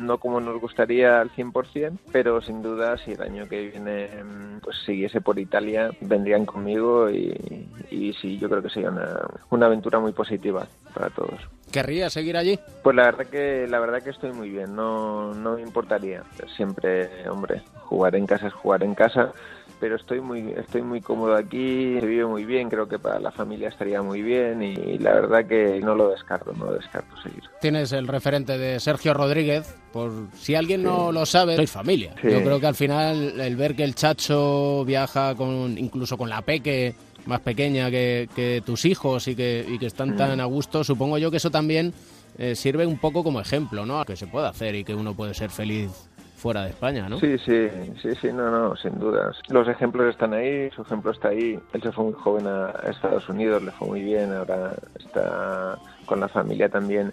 no 0.00 0.18
como 0.18 0.40
nos 0.40 0.58
gustaría 0.58 1.20
al 1.20 1.30
100%, 1.32 1.98
pero 2.12 2.40
sin 2.40 2.62
duda 2.62 2.96
si 2.96 3.12
el 3.12 3.20
año 3.20 3.46
que 3.46 3.68
viene 3.68 4.08
mm, 4.24 4.60
pues 4.60 4.76
siguiese 4.86 5.20
por 5.20 5.38
Italia, 5.38 5.90
vendrían 6.00 6.46
conmigo 6.46 7.10
y, 7.10 7.68
y 7.90 8.14
sí, 8.14 8.38
yo 8.38 8.48
creo 8.48 8.62
que 8.62 8.70
sería 8.70 8.88
una, 8.88 9.20
una 9.50 9.66
aventura 9.66 9.98
muy 9.98 10.12
positiva 10.12 10.66
para 10.94 11.10
todos. 11.10 11.40
¿Querrías 11.76 12.10
seguir 12.10 12.38
allí? 12.38 12.58
Pues 12.82 12.96
la 12.96 13.02
verdad 13.02 13.26
que 13.26 13.66
la 13.68 13.78
verdad 13.78 14.02
que 14.02 14.08
estoy 14.08 14.32
muy 14.32 14.48
bien, 14.48 14.74
no, 14.74 15.34
no 15.34 15.56
me 15.56 15.60
importaría. 15.60 16.22
Siempre, 16.56 17.28
hombre, 17.28 17.60
jugar 17.82 18.16
en 18.16 18.26
casa 18.26 18.46
es 18.46 18.54
jugar 18.54 18.82
en 18.82 18.94
casa, 18.94 19.34
pero 19.78 19.96
estoy 19.96 20.22
muy 20.22 20.54
estoy 20.56 20.80
muy 20.80 21.02
cómodo 21.02 21.34
aquí, 21.34 22.00
se 22.00 22.06
vive 22.06 22.24
muy 22.24 22.46
bien, 22.46 22.70
creo 22.70 22.88
que 22.88 22.98
para 22.98 23.20
la 23.20 23.30
familia 23.30 23.68
estaría 23.68 24.00
muy 24.00 24.22
bien 24.22 24.62
y 24.62 24.96
la 24.96 25.12
verdad 25.12 25.44
que 25.44 25.78
no 25.80 25.94
lo 25.94 26.08
descarto, 26.08 26.54
no 26.54 26.64
lo 26.64 26.72
descarto 26.76 27.14
seguir. 27.22 27.42
Tienes 27.60 27.92
el 27.92 28.08
referente 28.08 28.56
de 28.56 28.80
Sergio 28.80 29.12
Rodríguez, 29.12 29.76
por 29.92 30.12
si 30.32 30.54
alguien 30.54 30.82
no 30.82 31.12
lo 31.12 31.26
sabe, 31.26 31.56
sois 31.56 31.70
familia. 31.70 32.14
Yo 32.22 32.42
creo 32.42 32.58
que 32.58 32.68
al 32.68 32.74
final 32.74 33.38
el 33.38 33.54
ver 33.54 33.76
que 33.76 33.84
el 33.84 33.94
Chacho 33.94 34.82
viaja 34.86 35.34
con 35.34 35.76
incluso 35.76 36.16
con 36.16 36.30
la 36.30 36.40
Peque 36.40 36.94
más 37.26 37.40
pequeña 37.40 37.90
que, 37.90 38.62
tus 38.64 38.84
hijos 38.84 39.28
y 39.28 39.36
que, 39.36 39.64
y 39.68 39.78
que 39.78 39.86
están 39.86 40.16
tan 40.16 40.40
a 40.40 40.44
gusto, 40.44 40.84
supongo 40.84 41.18
yo 41.18 41.30
que 41.30 41.36
eso 41.36 41.50
también 41.50 41.92
eh, 42.38 42.54
sirve 42.54 42.86
un 42.86 42.98
poco 42.98 43.22
como 43.22 43.40
ejemplo, 43.40 43.86
¿no? 43.86 44.04
Que 44.04 44.16
se 44.16 44.26
puede 44.26 44.46
hacer 44.48 44.74
y 44.74 44.84
que 44.84 44.94
uno 44.94 45.14
puede 45.14 45.34
ser 45.34 45.50
feliz 45.50 45.90
fuera 46.36 46.64
de 46.64 46.70
España, 46.70 47.08
¿no? 47.08 47.18
Sí, 47.18 47.38
sí, 47.38 47.68
sí, 48.02 48.10
sí, 48.20 48.28
no, 48.32 48.50
no, 48.50 48.76
sin 48.76 48.98
dudas. 48.98 49.36
Los 49.48 49.66
ejemplos 49.68 50.10
están 50.10 50.34
ahí, 50.34 50.70
su 50.70 50.82
ejemplo 50.82 51.10
está 51.10 51.28
ahí. 51.28 51.58
Él 51.72 51.82
se 51.82 51.92
fue 51.92 52.04
muy 52.04 52.12
joven 52.12 52.46
a 52.46 52.70
Estados 52.90 53.28
Unidos, 53.28 53.62
le 53.62 53.70
fue 53.72 53.88
muy 53.88 54.02
bien, 54.02 54.32
ahora 54.34 54.74
está 54.98 55.78
con 56.04 56.20
la 56.20 56.28
familia 56.28 56.68
también 56.68 57.12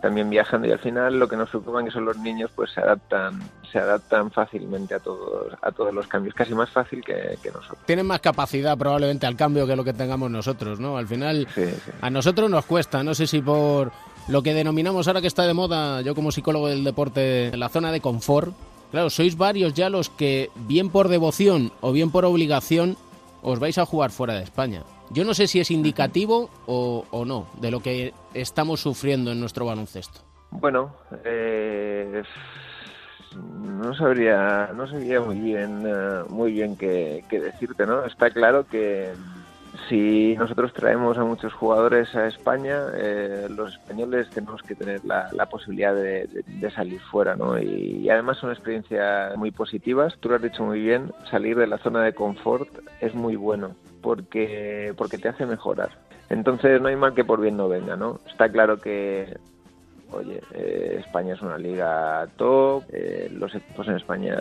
también 0.00 0.30
viajando 0.30 0.66
y 0.66 0.72
al 0.72 0.78
final 0.78 1.18
lo 1.18 1.28
que 1.28 1.36
nos 1.36 1.50
preocupa 1.50 1.84
que 1.84 1.90
son 1.90 2.04
los 2.04 2.18
niños 2.18 2.50
pues 2.54 2.70
se 2.72 2.80
adaptan 2.80 3.40
se 3.70 3.78
adaptan 3.78 4.30
fácilmente 4.30 4.94
a 4.94 4.98
todos 4.98 5.52
a 5.60 5.70
todos 5.72 5.94
los 5.94 6.06
cambios 6.06 6.34
casi 6.34 6.54
más 6.54 6.70
fácil 6.70 7.02
que, 7.04 7.38
nosotros 7.52 7.78
tienen 7.86 8.06
más 8.06 8.20
capacidad 8.20 8.76
probablemente 8.76 9.26
al 9.26 9.36
cambio 9.36 9.66
que 9.66 9.76
lo 9.76 9.84
que 9.84 9.92
tengamos 9.92 10.30
nosotros 10.30 10.80
no 10.80 10.96
al 10.96 11.06
final 11.06 11.46
a 12.00 12.10
nosotros 12.10 12.50
nos 12.50 12.64
cuesta 12.64 13.02
no 13.02 13.14
sé 13.14 13.26
si 13.26 13.42
por 13.42 13.92
lo 14.30 14.42
que 14.42 14.54
denominamos 14.54 15.08
ahora 15.08 15.20
que 15.20 15.26
está 15.26 15.44
de 15.44 15.54
moda, 15.54 16.02
yo 16.02 16.14
como 16.14 16.30
psicólogo 16.30 16.68
del 16.68 16.84
deporte, 16.84 17.50
la 17.56 17.68
zona 17.68 17.90
de 17.90 18.00
confort. 18.00 18.54
Claro, 18.92 19.10
sois 19.10 19.36
varios 19.36 19.74
ya 19.74 19.90
los 19.90 20.08
que, 20.08 20.50
bien 20.54 20.90
por 20.90 21.08
devoción 21.08 21.72
o 21.80 21.90
bien 21.90 22.10
por 22.10 22.24
obligación, 22.24 22.96
os 23.42 23.58
vais 23.58 23.78
a 23.78 23.86
jugar 23.86 24.10
fuera 24.10 24.34
de 24.34 24.44
España. 24.44 24.82
Yo 25.10 25.24
no 25.24 25.34
sé 25.34 25.46
si 25.46 25.60
es 25.60 25.70
indicativo 25.70 26.50
o, 26.66 27.24
no 27.26 27.48
de 27.60 27.70
lo 27.70 27.80
que 27.80 28.14
estamos 28.32 28.80
sufriendo 28.80 29.32
en 29.32 29.40
nuestro 29.40 29.66
baloncesto. 29.66 30.20
Bueno, 30.52 30.94
eh, 31.24 32.22
no 33.36 33.94
sabría, 33.94 34.70
no 34.74 34.86
sabría 34.86 35.20
muy 35.20 35.38
bien, 35.38 35.82
eh, 35.84 36.22
muy 36.28 36.52
bien 36.52 36.76
qué, 36.76 37.24
qué 37.28 37.40
decirte, 37.40 37.86
¿no? 37.86 38.04
Está 38.04 38.30
claro 38.30 38.66
que 38.66 39.12
si 39.88 40.36
nosotros 40.36 40.72
traemos 40.72 41.18
a 41.18 41.24
muchos 41.24 41.52
jugadores 41.52 42.14
a 42.14 42.26
España, 42.26 42.86
eh, 42.94 43.48
los 43.50 43.74
españoles 43.74 44.28
tenemos 44.30 44.62
que 44.62 44.74
tener 44.74 45.04
la, 45.04 45.46
posibilidad 45.50 45.94
de, 45.94 46.70
salir 46.74 47.00
fuera, 47.00 47.36
¿no? 47.36 47.58
Y, 47.58 48.08
además 48.10 48.38
son 48.38 48.50
experiencias 48.50 49.36
muy 49.36 49.50
positivas. 49.50 50.14
Tú 50.20 50.28
lo 50.28 50.36
has 50.36 50.42
dicho 50.42 50.64
muy 50.64 50.80
bien, 50.80 51.12
salir 51.30 51.56
de 51.56 51.66
la 51.66 51.78
zona 51.78 52.02
de 52.02 52.14
confort 52.14 52.68
es 53.00 53.14
muy 53.14 53.36
bueno 53.36 53.74
porque, 54.00 54.94
porque 54.96 55.18
te 55.18 55.28
hace 55.28 55.46
mejorar. 55.46 55.90
Entonces 56.28 56.80
no 56.80 56.88
hay 56.88 56.96
mal 56.96 57.14
que 57.14 57.24
por 57.24 57.40
bien 57.40 57.56
no 57.56 57.68
venga, 57.68 57.96
¿no? 57.96 58.20
Está 58.26 58.50
claro 58.50 58.80
que 58.80 59.36
oye, 60.12 60.40
eh, 60.52 60.96
España 61.00 61.34
es 61.34 61.42
una 61.42 61.58
liga 61.58 62.26
top, 62.36 62.84
eh, 62.90 63.28
los 63.32 63.54
equipos 63.54 63.88
en 63.88 63.96
España 63.96 64.36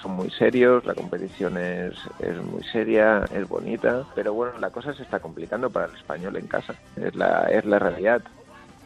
son 0.00 0.12
muy 0.12 0.30
serios, 0.30 0.84
la 0.84 0.94
competición 0.94 1.56
es, 1.58 1.94
es 2.18 2.36
muy 2.42 2.62
seria, 2.64 3.24
es 3.32 3.48
bonita, 3.48 4.04
pero 4.14 4.34
bueno, 4.34 4.58
la 4.58 4.70
cosa 4.70 4.94
se 4.94 5.02
está 5.02 5.20
complicando 5.20 5.70
para 5.70 5.86
el 5.86 5.94
español 5.94 6.36
en 6.36 6.46
casa, 6.46 6.74
es 6.96 7.14
la, 7.14 7.44
es 7.50 7.64
la 7.64 7.78
realidad. 7.78 8.22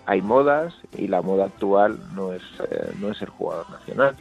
Hay 0.04 0.22
modas 0.22 0.74
y 0.96 1.08
la 1.08 1.22
moda 1.22 1.46
actual 1.46 1.98
no 2.14 2.32
es, 2.32 2.42
eh, 2.70 2.92
no 3.00 3.10
es 3.10 3.20
el 3.22 3.28
jugador 3.28 3.68
nacional. 3.70 4.14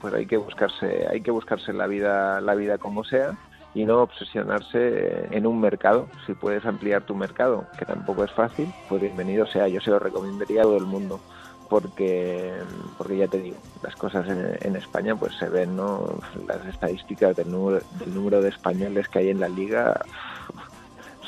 Pues 0.00 0.14
hay 0.14 0.26
que 0.26 0.36
buscarse, 0.36 1.06
hay 1.08 1.20
que 1.20 1.30
buscarse 1.30 1.72
la 1.72 1.86
vida, 1.86 2.40
la 2.40 2.54
vida 2.54 2.78
como 2.78 3.04
sea 3.04 3.36
y 3.74 3.84
no 3.84 4.02
obsesionarse 4.02 5.28
en 5.30 5.46
un 5.46 5.60
mercado. 5.60 6.08
Si 6.26 6.34
puedes 6.34 6.64
ampliar 6.64 7.02
tu 7.02 7.14
mercado, 7.14 7.66
que 7.78 7.84
tampoco 7.84 8.24
es 8.24 8.32
fácil, 8.32 8.72
pues 8.88 9.00
bienvenido 9.00 9.46
sea. 9.46 9.68
Yo 9.68 9.80
se 9.80 9.90
lo 9.90 9.98
recomendaría 9.98 10.62
a 10.62 10.64
todo 10.64 10.76
el 10.76 10.86
mundo 10.86 11.20
porque 11.68 12.52
porque 12.98 13.16
ya 13.16 13.28
te 13.28 13.38
digo 13.38 13.56
las 13.82 13.94
cosas 13.94 14.26
en, 14.28 14.74
España 14.74 15.14
pues 15.14 15.36
se 15.36 15.48
ven 15.48 15.76
no 15.76 16.18
las 16.46 16.66
estadísticas 16.66 17.36
del 17.36 17.50
número, 17.50 17.80
del 18.00 18.12
número 18.12 18.42
de 18.42 18.48
españoles 18.48 19.08
que 19.08 19.20
hay 19.20 19.28
en 19.30 19.38
la 19.38 19.48
liga 19.48 20.00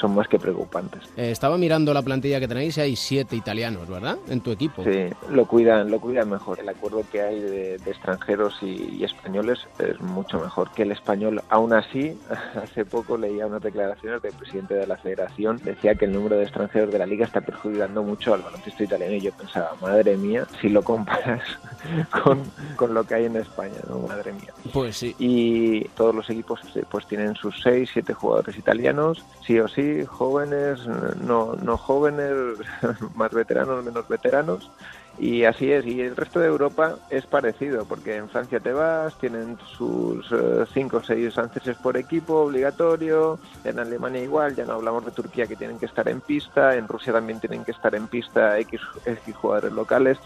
son 0.03 0.17
más 0.17 0.27
que 0.27 0.37
preocupantes. 0.37 1.01
Eh, 1.17 1.31
estaba 1.31 1.57
mirando 1.57 1.95
la 1.95 2.03
plantilla 2.03 2.41
que 2.41 2.49
tenéis 2.49 2.77
y 2.77 2.81
hay 2.81 2.97
siete 2.97 3.37
italianos, 3.37 3.89
¿verdad? 3.89 4.19
En 4.29 4.41
tu 4.41 4.51
equipo. 4.51 4.83
Sí, 4.83 5.07
lo 5.31 5.47
cuidan, 5.47 5.93
lo 5.93 6.01
cuidan 6.01 6.29
mejor. 6.29 6.59
El 6.59 6.69
acuerdo 6.69 7.05
que 7.11 7.23
hay 7.23 7.39
de, 7.39 7.77
extranjeros 7.77 8.59
y, 8.63 9.05
españoles 9.05 9.61
es 9.79 10.01
mucho 10.01 10.41
mejor 10.41 10.73
que 10.73 10.83
el 10.83 10.91
español. 10.91 11.41
Aún 11.49 11.73
así, 11.73 12.19
hace 12.63 12.85
poco 12.85 13.17
leía 13.17 13.47
unas 13.47 13.63
declaraciones 13.63 14.21
del 14.23 14.33
presidente 14.33 14.75
de 14.75 14.89
la 14.89 14.97
federación, 14.97 15.61
decía 15.63 15.95
que 15.95 16.07
el 16.07 16.13
número 16.13 16.37
de 16.37 16.43
extranjeros 16.43 16.93
de 16.93 16.99
la 16.99 17.07
liga 17.07 17.25
está 17.25 17.41
perjudicando 17.41 18.03
mucho 18.03 18.35
al 18.35 18.43
baloncesto 18.43 18.83
italiano 18.83 19.15
y 19.15 19.21
yo 19.21 19.33
pensaba, 19.33 19.71
madre 19.81 20.17
mía, 20.17 20.47
si 20.61 20.69
lo 20.69 20.83
comparas 20.83 21.43
con, 22.25 22.43
con 22.75 22.93
lo 22.93 23.05
que 23.05 23.15
hay 23.15 23.27
en 23.27 23.37
España, 23.37 23.79
¿no? 23.89 24.01
Madre 24.01 24.33
mía. 24.33 24.53
Pues 24.73 24.97
sí. 24.97 25.15
Y 25.21 25.85
todos 25.91 26.13
los 26.13 26.29
equipos 26.29 26.61
pues 26.91 27.07
tienen 27.07 27.37
sus 27.37 27.63
seis, 27.63 27.89
siete 27.93 28.15
jugadores 28.15 28.59
italianos, 28.59 29.25
sí 29.47 29.61
o 29.61 29.69
sí 29.69 29.92
jóvenes, 30.07 30.87
no, 31.21 31.55
no 31.63 31.77
jóvenes, 31.77 32.59
más 33.15 33.33
veteranos, 33.33 33.85
menos 33.85 34.09
veteranos. 34.09 34.71
Y 35.19 35.45
así 35.45 35.71
es, 35.71 35.85
y 35.85 36.01
el 36.01 36.17
resto 36.17 36.41
de 36.41 36.47
Europa 36.47 36.97
es 37.11 37.27
parecido, 37.27 37.85
porque 37.85 38.17
en 38.17 38.31
Francia 38.31 38.61
te 38.61 38.73
vas, 38.73 39.15
tienen 39.19 39.59
sus 39.77 40.27
5 40.73 40.97
o 40.97 41.03
6 41.03 41.35
franceses 41.35 41.77
por 41.77 41.99
equipo 41.99 42.37
obligatorio, 42.37 43.39
en 43.65 43.79
Alemania 43.79 44.23
igual, 44.23 44.57
ya 44.57 44.65
no 44.65 44.73
hablamos 44.73 45.05
de 45.05 45.11
Turquía 45.11 45.47
que 45.47 45.57
tienen 45.57 45.79
que 45.79 45.87
estar 45.87 46.09
en 46.09 46.23
pista, 46.23 46.77
en 46.77 46.89
Rusia 46.89 47.13
también 47.13 47.41
tienen 47.41 47.63
que 47.65 47.73
estar 47.73 47.95
en 47.95 48.09
pista 48.09 48.59
X, 48.61 48.81
X 49.05 49.37
jugadores 49.37 49.73
locales. 49.73 50.19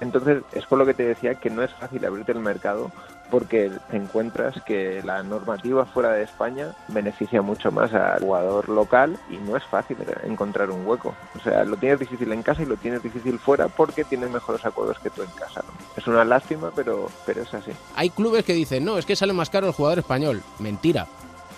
Entonces, 0.00 0.42
es 0.52 0.66
por 0.66 0.78
lo 0.78 0.84
que 0.84 0.94
te 0.94 1.04
decía 1.04 1.36
que 1.36 1.48
no 1.48 1.62
es 1.62 1.72
fácil 1.72 2.04
abrirte 2.04 2.32
el 2.32 2.40
mercado 2.40 2.90
porque 3.30 3.70
te 3.90 3.96
encuentras 3.96 4.60
que 4.62 5.02
la 5.04 5.22
normativa 5.22 5.84
fuera 5.86 6.12
de 6.12 6.22
España 6.22 6.68
beneficia 6.88 7.42
mucho 7.42 7.70
más 7.70 7.92
al 7.92 8.20
jugador 8.20 8.68
local 8.68 9.16
y 9.30 9.36
no 9.38 9.56
es 9.56 9.64
fácil 9.64 9.96
encontrar 10.24 10.70
un 10.70 10.86
hueco. 10.86 11.14
O 11.36 11.40
sea, 11.40 11.64
lo 11.64 11.76
tienes 11.76 11.98
difícil 11.98 12.32
en 12.32 12.42
casa 12.42 12.62
y 12.62 12.66
lo 12.66 12.76
tienes 12.76 13.02
difícil 13.02 13.38
fuera 13.38 13.68
porque 13.68 14.04
tienes 14.04 14.30
mejores 14.30 14.64
acuerdos 14.64 14.98
que 14.98 15.10
tú 15.10 15.22
en 15.22 15.30
casa. 15.30 15.64
Es 15.96 16.06
una 16.06 16.24
lástima, 16.24 16.70
pero, 16.74 17.08
pero 17.26 17.42
es 17.42 17.54
así. 17.54 17.72
Hay 17.96 18.10
clubes 18.10 18.44
que 18.44 18.52
dicen, 18.52 18.84
no, 18.84 18.98
es 18.98 19.06
que 19.06 19.16
sale 19.16 19.32
más 19.32 19.50
caro 19.50 19.66
el 19.66 19.72
jugador 19.72 19.98
español. 19.98 20.42
Mentira 20.58 21.06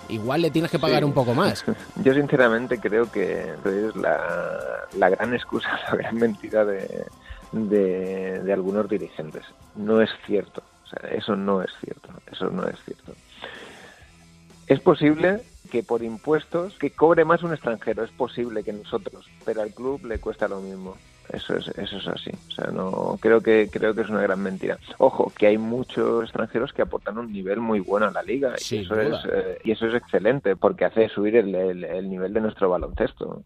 igual 0.09 0.43
le 0.43 0.51
tienes 0.51 0.71
que 0.71 0.79
pagar 0.79 1.05
un 1.05 1.13
poco 1.13 1.35
más. 1.35 1.65
Yo 1.97 2.15
sinceramente 2.15 2.79
creo 2.79 3.11
que 3.11 3.55
es 3.65 3.97
la, 3.97 4.87
la 4.97 5.11
gran 5.11 5.35
excusa, 5.35 5.69
la 5.91 5.97
gran 5.97 6.17
mentira 6.17 6.65
de, 6.65 7.07
de, 7.53 8.53
algunos 8.53 8.89
dirigentes. 8.89 9.45
No 9.75 10.01
es 10.01 10.11
cierto. 10.27 10.63
Eso 11.11 11.37
no 11.37 11.63
es 11.63 11.71
cierto. 11.81 12.09
Eso 12.31 12.51
no 12.51 12.67
es 12.67 12.79
cierto. 12.85 13.13
Es 14.67 14.81
posible 14.81 15.41
que 15.71 15.83
por 15.83 16.03
impuestos 16.03 16.77
que 16.79 16.91
cobre 16.91 17.25
más 17.25 17.43
un 17.43 17.53
extranjero, 17.53 18.05
es 18.05 18.11
posible 18.11 18.63
que 18.63 18.73
nosotros, 18.73 19.29
pero 19.45 19.63
al 19.63 19.73
club 19.73 20.05
le 20.07 20.19
cuesta 20.19 20.49
lo 20.49 20.61
mismo. 20.61 20.97
Eso 21.33 21.57
es, 21.57 21.67
eso 21.69 21.97
es 21.97 22.07
así. 22.07 22.31
O 22.49 22.53
sea, 22.53 22.71
no 22.71 23.19
creo 23.21 23.41
que 23.41 23.69
creo 23.71 23.95
que 23.95 24.03
es 24.03 24.09
una 24.09 24.23
gran 24.23 24.41
mentira. 24.41 24.79
Ojo, 24.99 25.33
que 25.37 25.49
hay 25.49 25.59
muchos 25.59 26.23
extranjeros 26.23 26.73
que 26.73 26.83
aportan 26.83 27.19
un 27.19 27.33
nivel 27.33 27.59
muy 27.59 27.81
bueno 27.81 28.07
a 28.07 28.13
la 28.13 28.23
liga 28.23 28.55
y, 28.71 28.77
eso 28.79 29.01
es, 29.01 29.17
eh, 29.33 29.59
y 29.65 29.73
eso 29.73 29.89
es 29.89 29.95
excelente 29.95 30.55
porque 30.55 30.85
hace 30.85 31.09
subir 31.09 31.37
el, 31.37 31.55
el 31.55 32.09
nivel 32.09 32.33
de 32.33 32.41
nuestro 32.41 32.71
baloncesto. 32.71 33.43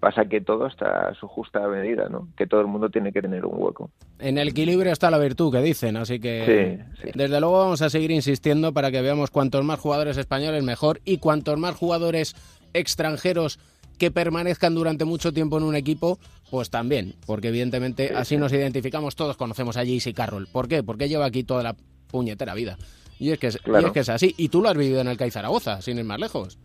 Pasa 0.00 0.24
que 0.24 0.40
todo 0.40 0.66
está 0.66 1.08
a 1.08 1.14
su 1.14 1.28
justa 1.28 1.60
medida, 1.68 2.08
¿no? 2.08 2.28
Que 2.34 2.46
todo 2.46 2.62
el 2.62 2.66
mundo 2.66 2.88
tiene 2.88 3.12
que 3.12 3.20
tener 3.20 3.44
un 3.44 3.62
hueco. 3.62 3.90
En 4.18 4.38
el 4.38 4.48
equilibrio 4.48 4.90
está 4.92 5.10
la 5.10 5.18
virtud, 5.18 5.52
que 5.52 5.60
dicen, 5.60 5.98
así 5.98 6.18
que 6.18 6.80
desde 7.14 7.40
luego 7.40 7.58
vamos 7.58 7.82
a 7.82 7.90
seguir 7.90 8.10
insistiendo 8.10 8.72
para 8.72 8.90
que 8.90 9.02
veamos 9.02 9.30
cuantos 9.30 9.62
más 9.62 9.78
jugadores 9.78 10.16
españoles 10.16 10.64
mejor 10.64 11.00
y 11.04 11.18
cuantos 11.18 11.58
más 11.58 11.76
jugadores 11.76 12.34
extranjeros 12.72 13.58
que 13.98 14.10
permanezcan 14.10 14.74
durante 14.74 15.04
mucho 15.04 15.34
tiempo 15.34 15.58
en 15.58 15.64
un 15.64 15.76
equipo, 15.76 16.18
pues 16.50 16.70
también, 16.70 17.14
porque 17.26 17.48
evidentemente 17.48 18.12
así 18.16 18.38
nos 18.38 18.50
identificamos 18.50 19.14
todos, 19.14 19.36
conocemos 19.36 19.76
a 19.76 19.84
JC 19.84 20.14
Carroll. 20.14 20.46
¿Por 20.46 20.66
qué? 20.66 20.82
Porque 20.82 21.10
lleva 21.10 21.26
aquí 21.26 21.44
toda 21.44 21.62
la 21.62 21.76
puñetera 22.10 22.54
vida. 22.54 22.78
Y 23.18 23.32
es 23.32 23.38
que 23.38 23.48
es, 23.48 23.58
y 23.66 23.84
es, 23.84 23.92
que 23.92 24.00
es 24.00 24.08
así. 24.08 24.34
Y 24.38 24.48
tú 24.48 24.62
lo 24.62 24.70
has 24.70 24.76
vivido 24.76 25.02
en 25.02 25.08
el 25.08 25.18
CAI 25.18 25.30
Zaragoza, 25.30 25.82
sin 25.82 25.98
ir 25.98 26.04
más 26.04 26.18
lejos. 26.18 26.58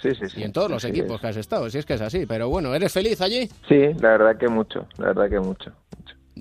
Sí, 0.00 0.14
sí, 0.14 0.28
sí. 0.28 0.40
Y 0.40 0.44
en 0.44 0.52
todos 0.52 0.70
los 0.70 0.84
equipos 0.84 1.20
que 1.20 1.26
has 1.26 1.36
estado, 1.36 1.68
si 1.70 1.78
es 1.78 1.86
que 1.86 1.94
es 1.94 2.00
así. 2.00 2.24
Pero 2.26 2.48
bueno, 2.48 2.74
¿eres 2.74 2.92
feliz 2.92 3.20
allí? 3.20 3.48
Sí, 3.68 3.92
la 4.00 4.10
verdad 4.10 4.36
que 4.36 4.48
mucho, 4.48 4.86
la 4.96 5.06
verdad 5.08 5.28
que 5.28 5.40
mucho. 5.40 5.72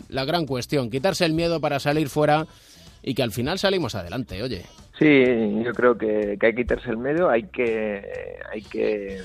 La 0.09 0.25
gran 0.25 0.45
cuestión, 0.45 0.89
quitarse 0.91 1.25
el 1.25 1.33
miedo 1.33 1.59
para 1.59 1.79
salir 1.79 2.09
fuera 2.09 2.45
y 3.01 3.15
que 3.15 3.23
al 3.23 3.31
final 3.31 3.57
salimos 3.57 3.95
adelante, 3.95 4.43
oye. 4.43 4.63
Sí, 4.99 5.23
yo 5.63 5.73
creo 5.73 5.97
que, 5.97 6.31
hay 6.31 6.37
que 6.37 6.55
quitarse 6.55 6.89
el 6.89 6.97
miedo, 6.97 7.29
hay 7.29 7.43
que, 7.43 8.03
hay 8.51 8.61
que, 8.61 9.21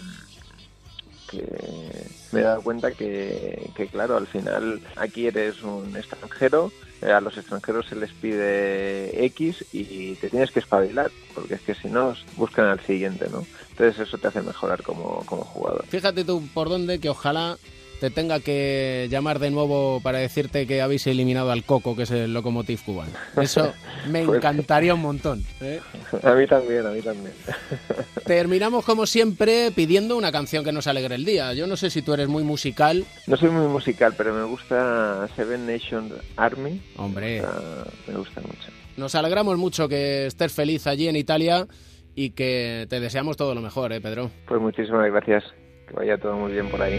me 2.33 2.41
he 2.41 2.43
dado 2.43 2.63
cuenta 2.63 2.93
que, 2.93 3.71
que, 3.75 3.87
claro, 3.87 4.17
al 4.17 4.27
final 4.27 4.81
aquí 4.97 5.27
eres 5.27 5.63
un 5.63 5.97
extranjero 5.97 6.71
a 7.03 7.21
los 7.21 7.37
extranjeros 7.37 7.87
se 7.87 7.97
les 7.97 8.11
pide 8.13 9.25
X 9.27 9.65
y 9.73 10.15
te 10.17 10.31
tienes 10.31 10.51
que 10.51 10.61
espabilar, 10.61 11.11
porque 11.35 11.55
es 11.55 11.61
que 11.63 11.75
si 11.75 11.89
no, 11.89 12.15
buscan 12.37 12.67
al 12.67 12.81
siguiente, 12.81 13.27
¿no? 13.31 13.45
Entonces 13.71 14.07
eso 14.07 14.19
te 14.19 14.29
hace 14.29 14.43
mejorar 14.43 14.83
como, 14.83 15.25
como 15.27 15.43
jugador. 15.43 15.85
Fíjate 15.89 16.25
tú 16.25 16.47
por 16.55 16.69
dónde 16.69 16.99
que 17.01 17.09
ojalá 17.09 17.59
te 18.03 18.11
tenga 18.11 18.41
que 18.41 19.07
llamar 19.13 19.39
de 19.39 19.53
nuevo 19.53 20.01
para 20.03 20.19
decirte 20.19 20.67
que 20.67 20.83
habéis 20.83 21.07
eliminado 21.07 21.53
al 21.53 21.63
Coco, 21.63 21.95
que 21.95 22.03
es 22.03 22.11
el 22.11 22.35
Locomotiv 22.35 22.81
cubano. 22.85 23.13
Eso 23.41 23.73
me 24.11 24.25
Pues- 24.25 24.39
encantaría 24.39 24.93
un 24.93 25.03
montón. 25.03 25.45
¿eh? 25.61 25.79
A 26.25 26.33
mí 26.33 26.45
también, 26.49 26.85
a 26.85 26.91
mí 26.91 27.01
también. 27.01 27.33
Terminamos 28.27 28.85
como 28.85 29.07
siempre 29.07 29.71
pidiendo 29.71 30.17
una 30.17 30.33
canción 30.33 30.65
que 30.65 30.73
nos 30.73 30.89
alegre 30.89 31.15
el 31.15 31.25
día. 31.25 31.55
Yo 31.55 31.69
no 31.69 31.77
sé 31.77 31.91
si 31.91 32.03
tú 32.03 32.13
eres 32.13 32.27
muy 32.27 32.43
musical. 32.43 33.05
No 33.29 33.37
soy 33.37 33.51
muy 33.51 33.69
musical, 33.69 34.15
pero 34.17 34.35
me 34.35 34.43
gusta 34.43 35.29
Seven 35.37 35.65
Nation 35.65 36.13
Army. 36.37 36.83
Hombre, 36.97 37.41
Ah, 37.43 37.85
me 38.09 38.15
gusta 38.17 38.41
mucho. 38.41 38.69
nos 38.97 39.15
alegramos 39.15 39.57
mucho 39.59 39.89
que 39.89 40.27
estés 40.27 40.53
feliz 40.53 40.89
allí 40.89 41.07
en 41.07 41.15
Italia 41.15 41.69
y 42.17 42.31
que 42.31 42.89
te 42.91 42.99
deseamos 42.99 43.37
todo 43.37 43.55
lo 43.55 43.61
mejor, 43.61 43.93
¿eh, 43.93 44.01
Pedro? 44.01 44.29
Pues 44.49 44.61
muchísimas 44.61 45.09
gracias. 45.09 45.45
Que 45.87 45.95
vaya 45.95 46.19
todo 46.19 46.35
muy 46.37 46.51
bien 46.51 46.69
por 46.69 46.83
ahí. 46.83 46.99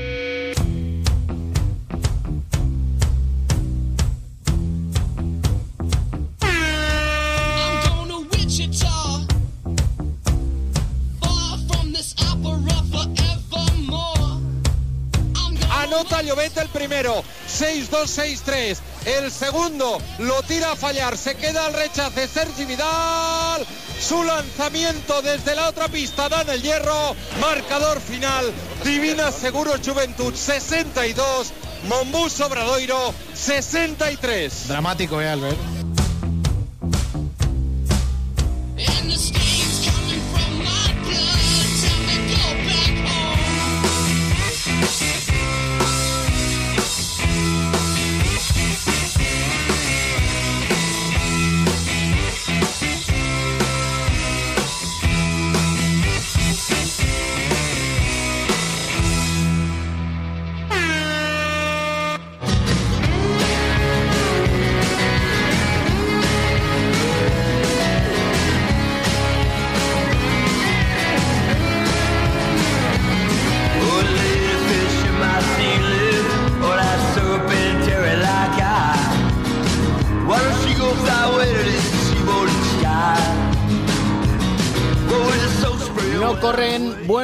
Anota 16.13 16.27
Llobet 16.27 16.58
el 16.58 16.70
primero, 16.70 17.24
6-2-6-3. 17.48 18.77
El 19.05 19.32
segundo 19.32 20.00
lo 20.20 20.43
tira 20.43 20.74
a 20.74 20.75
fallar, 20.75 21.17
se 21.17 21.34
queda 21.34 21.65
al 21.65 21.74
rechace 21.74 22.27
Sergi 22.27 22.65
Vidal. 22.65 23.65
Su 24.00 24.24
lanzamiento 24.24 25.24
desde 25.24 25.55
la 25.55 25.70
otra 25.70 25.88
pista 25.88 26.29
da 26.29 26.41
en 26.41 26.50
el 26.50 26.62
hierro. 26.62 27.15
Marcador 27.41 28.00
final, 28.00 28.46
Divina 28.84 29.32
Seguros 29.32 29.79
Juventud 29.84 30.36
62, 30.36 31.51
Mombús 31.89 32.39
Obradoiro 32.41 33.12
63. 33.34 34.67
Dramático, 34.67 35.20
¿eh, 35.20 35.29
Albert? 35.29 35.83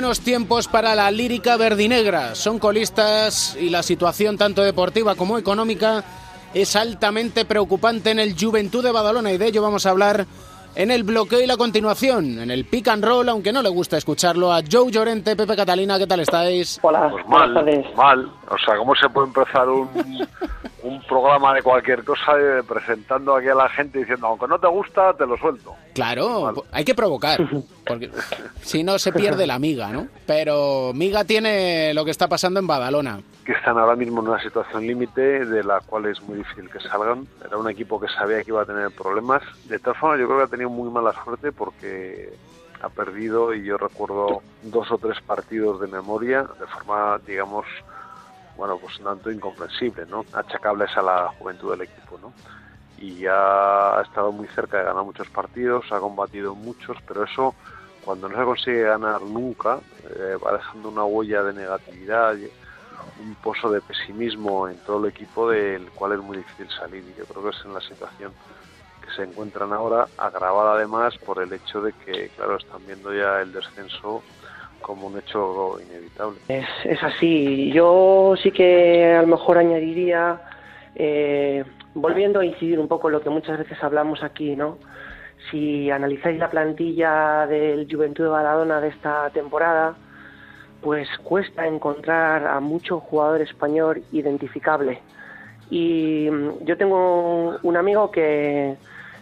Buenos 0.10 0.26
tiempos 0.26 0.68
para 0.68 0.96
la 0.96 1.12
lírica 1.12 1.56
verdinegra. 1.56 2.34
Son 2.34 2.58
colistas 2.58 3.56
y 3.62 3.70
la 3.70 3.84
situación 3.84 4.40
tanto 4.40 4.64
deportiva 4.64 5.14
como 5.14 5.38
económica 5.38 6.04
es 6.52 6.76
altamente 6.76 7.46
preocupante 7.46 8.10
en 8.10 8.18
el 8.18 8.34
Juventud 8.36 8.84
de 8.84 8.92
Badalona 8.92 9.32
y 9.32 9.38
de 9.38 9.46
ello 9.46 9.62
vamos 9.62 9.86
a 9.86 9.92
hablar 9.92 10.26
en 10.74 10.90
el 10.90 11.04
bloqueo 11.04 11.42
y 11.42 11.46
la 11.46 11.58
continuación, 11.58 12.40
en 12.40 12.50
el 12.50 12.66
pick 12.66 12.88
and 12.88 13.06
roll, 13.06 13.30
aunque 13.30 13.54
no 13.54 13.62
le 13.62 13.70
gusta 13.70 13.98
escucharlo, 13.98 14.52
a 14.52 14.62
Joe 14.62 14.92
Llorente, 14.92 15.36
Pepe 15.36 15.56
Catalina, 15.56 16.00
¿qué 16.00 16.08
tal 16.08 16.22
estáis? 16.22 16.80
Hola, 16.82 17.08
Pues 17.12 17.28
mal, 17.28 17.54
mal. 17.96 18.32
O 18.50 18.58
sea, 18.66 18.78
¿cómo 18.78 18.96
se 18.96 19.08
puede 19.10 19.28
empezar 19.28 19.70
un, 19.70 19.88
un 20.84 21.02
programa 21.04 21.54
de 21.54 21.62
cualquier 21.62 22.04
cosa 22.04 22.40
eh, 22.40 22.64
presentando 22.68 23.36
aquí 23.36 23.48
a 23.48 23.56
la 23.56 23.70
gente 23.70 24.00
diciendo, 24.00 24.28
aunque 24.28 24.48
no 24.48 24.60
te 24.60 24.68
gusta, 24.68 25.14
te 25.14 25.26
lo 25.26 25.38
suelto? 25.38 25.76
Claro, 25.94 26.64
hay 26.72 26.86
que 26.86 26.96
provocar, 26.96 27.40
porque 27.86 28.10
si 28.62 28.84
no 28.84 28.98
se 29.00 29.12
pierde 29.12 29.46
la 29.46 29.60
miga, 29.60 29.90
¿no? 29.90 30.08
Pero 30.26 30.92
miga 30.94 31.24
tiene 31.24 31.94
lo 31.94 32.06
que 32.06 32.12
está 32.12 32.28
pasando 32.28 32.60
en 32.60 32.68
Badalona. 32.68 33.22
Que 33.46 33.54
están 33.54 33.78
ahora 33.78 33.96
mismo 33.96 34.22
en 34.22 34.30
una 34.30 34.42
situación 34.42 34.86
límite 34.86 35.46
de 35.46 35.64
la 35.64 35.82
cual 35.82 36.06
es 36.06 36.22
muy 36.22 36.38
difícil 36.38 36.70
que 36.70 36.80
salgan. 36.80 37.28
Era 37.44 37.58
un 37.58 37.70
equipo 37.70 38.00
que 38.00 38.08
sabía 38.08 38.44
que 38.44 38.52
iba 38.52 38.62
a 38.62 38.66
tener 38.66 38.92
problemas. 38.92 39.42
De 39.66 39.80
todas 39.80 39.98
formas, 39.98 40.20
yo 40.20 40.28
creo 40.28 40.40
que 40.40 40.46
ha 40.46 40.48
tenido 40.48 40.70
muy 40.70 40.90
mala 40.90 41.14
suerte 41.24 41.52
porque 41.52 42.32
ha 42.82 42.90
perdido, 42.90 43.54
y 43.54 43.66
yo 43.66 43.78
recuerdo 43.78 44.42
dos 44.64 44.92
o 44.92 44.98
tres 44.98 45.20
partidos 45.22 45.82
de 45.82 45.88
memoria, 45.88 46.44
de 46.44 46.68
forma, 46.68 47.20
digamos, 47.26 47.66
bueno, 48.60 48.78
pues 48.78 48.98
un 49.00 49.06
tanto 49.06 49.32
incomprensible, 49.32 50.06
¿no? 50.06 50.26
Achacables 50.34 50.90
a 50.98 51.02
la 51.02 51.30
juventud 51.40 51.72
del 51.72 51.84
equipo, 51.84 52.20
¿no? 52.22 52.34
Y 52.98 53.26
ha 53.26 54.02
estado 54.06 54.34
muy 54.34 54.48
cerca 54.50 54.80
de 54.80 54.84
ganar 54.84 55.06
muchos 55.06 55.30
partidos, 55.30 55.86
ha 55.94 56.00
combatido 56.00 56.54
muchos, 56.56 56.98
pero 57.08 57.24
eso, 57.24 57.56
cuando 58.04 58.28
no 58.28 58.38
se 58.38 58.44
consigue 58.44 58.82
ganar 58.82 59.22
nunca, 59.22 59.80
eh, 60.10 60.36
va 60.46 60.58
dejando 60.58 60.90
una 60.90 61.06
huella 61.06 61.42
de 61.44 61.54
negatividad, 61.54 62.36
un 63.22 63.36
pozo 63.36 63.72
de 63.72 63.80
pesimismo 63.80 64.68
en 64.68 64.78
todo 64.80 65.06
el 65.06 65.10
equipo 65.10 65.50
del 65.50 65.90
cual 65.92 66.12
es 66.12 66.20
muy 66.20 66.36
difícil 66.36 66.68
salir. 66.70 67.02
Y 67.02 67.18
yo 67.18 67.24
creo 67.24 67.44
que 67.44 67.50
es 67.52 67.64
en 67.64 67.74
la 67.74 67.80
situación 67.80 68.34
que 69.02 69.10
se 69.16 69.24
encuentran 69.24 69.72
ahora, 69.72 70.06
agravada 70.18 70.74
además 70.74 71.18
por 71.20 71.42
el 71.42 71.54
hecho 71.54 71.82
de 71.82 71.94
que, 71.94 72.28
claro, 72.36 72.58
están 72.58 72.86
viendo 72.86 73.14
ya 73.14 73.40
el 73.40 73.54
descenso 73.54 74.22
como 74.90 75.06
un 75.06 75.20
hecho 75.20 75.80
inevitable. 75.80 76.40
Es, 76.48 76.66
es 76.84 77.04
así. 77.04 77.72
Yo 77.72 78.34
sí 78.42 78.50
que 78.50 79.14
a 79.14 79.22
lo 79.22 79.28
mejor 79.28 79.60
añadiría, 79.60 80.42
eh, 80.96 81.64
volviendo 81.94 82.40
a 82.40 82.46
incidir 82.46 82.80
un 82.80 82.88
poco 82.88 83.08
en 83.08 83.14
lo 83.14 83.22
que 83.22 83.30
muchas 83.30 83.60
veces 83.60 83.78
hablamos 83.84 84.24
aquí, 84.24 84.56
¿no? 84.56 84.80
Si 85.52 85.92
analizáis 85.92 86.40
la 86.40 86.50
plantilla 86.50 87.46
del 87.46 87.88
Juventud 87.88 88.24
de 88.24 88.30
Badalona 88.32 88.82
de 88.82 88.88
esta 88.88 89.30
temporada, 89.30 89.96
pues 90.82 91.08
cuesta 91.24 91.68
encontrar 91.68 92.48
a 92.48 92.60
mucho 92.60 93.00
jugador 93.00 93.42
español 93.42 94.02
identificable. 94.12 95.04
Y 95.70 96.30
mm, 96.32 96.66
yo 96.66 96.78
tengo 96.78 97.60
un 97.62 97.78
amigo 97.78 98.10
que, 98.10 98.76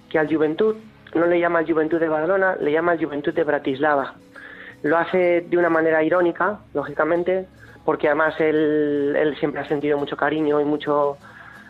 que 0.08 0.18
al 0.18 0.34
Juventud 0.34 0.78
no 1.14 1.26
le 1.26 1.42
llama 1.42 1.60
al 1.60 1.70
Juventud 1.70 2.00
de 2.00 2.08
Badalona, 2.08 2.56
le 2.56 2.72
llama 2.72 2.94
al 2.94 3.04
Juventud 3.04 3.34
de 3.34 3.44
Bratislava. 3.44 4.16
Lo 4.84 4.98
hace 4.98 5.42
de 5.42 5.58
una 5.58 5.70
manera 5.70 6.04
irónica, 6.04 6.60
lógicamente, 6.74 7.48
porque 7.84 8.08
además 8.08 8.40
él, 8.40 9.16
él 9.18 9.36
siempre 9.38 9.62
ha 9.62 9.68
sentido 9.68 9.98
mucho 9.98 10.16
cariño 10.18 10.62
y 10.62 10.66
mucho 10.66 11.18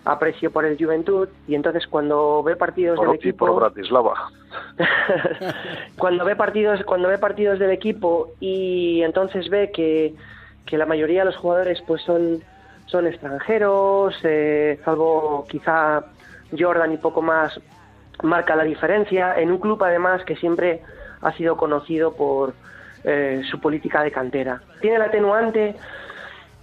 aprecio 0.08 0.52
por 0.52 0.66
el 0.66 0.78
Juventud 0.78 1.28
y 1.48 1.56
entonces 1.56 1.86
cuando 1.88 2.42
ve 2.44 2.56
partidos 2.56 2.98
del 2.98 3.08
Por, 3.08 3.16
y 3.16 3.20
equipo 3.20 3.46
por 3.46 3.56
Bratislava. 3.56 4.32
cuando 5.98 6.26
ve 6.26 6.36
partidos 6.36 6.84
cuando 6.86 7.10
ve 7.10 7.18
partidos 7.18 7.60
del 7.60 7.72
equipo 7.72 8.30
y 8.40 9.02
entonces 9.04 9.50
ve 9.50 9.72
que, 9.72 10.16
que 10.66 10.78
la 10.78 10.86
mayoría 10.86 11.20
de 11.20 11.26
los 11.26 11.36
jugadores 11.38 11.82
pues 11.86 12.02
son 12.04 12.42
son 12.86 13.06
extranjeros 13.06 14.16
eh, 14.24 14.80
salvo 14.86 15.46
quizá 15.50 16.06
Jordan 16.58 16.94
y 16.94 16.98
poco 16.98 17.22
más 17.22 17.60
marca 18.24 18.56
la 18.56 18.64
diferencia 18.64 19.38
en 19.38 19.52
un 19.52 19.58
club 19.58 19.84
además 19.84 20.24
que 20.24 20.38
siempre 20.38 20.82
ha 21.22 21.34
sido 21.34 21.58
conocido 21.58 22.14
por 22.14 22.54
eh, 23.04 23.42
su 23.50 23.60
política 23.60 24.04
de 24.04 24.12
cantera. 24.12 24.62
Tiene 24.82 24.98
el 24.98 25.02
atenuante 25.04 25.76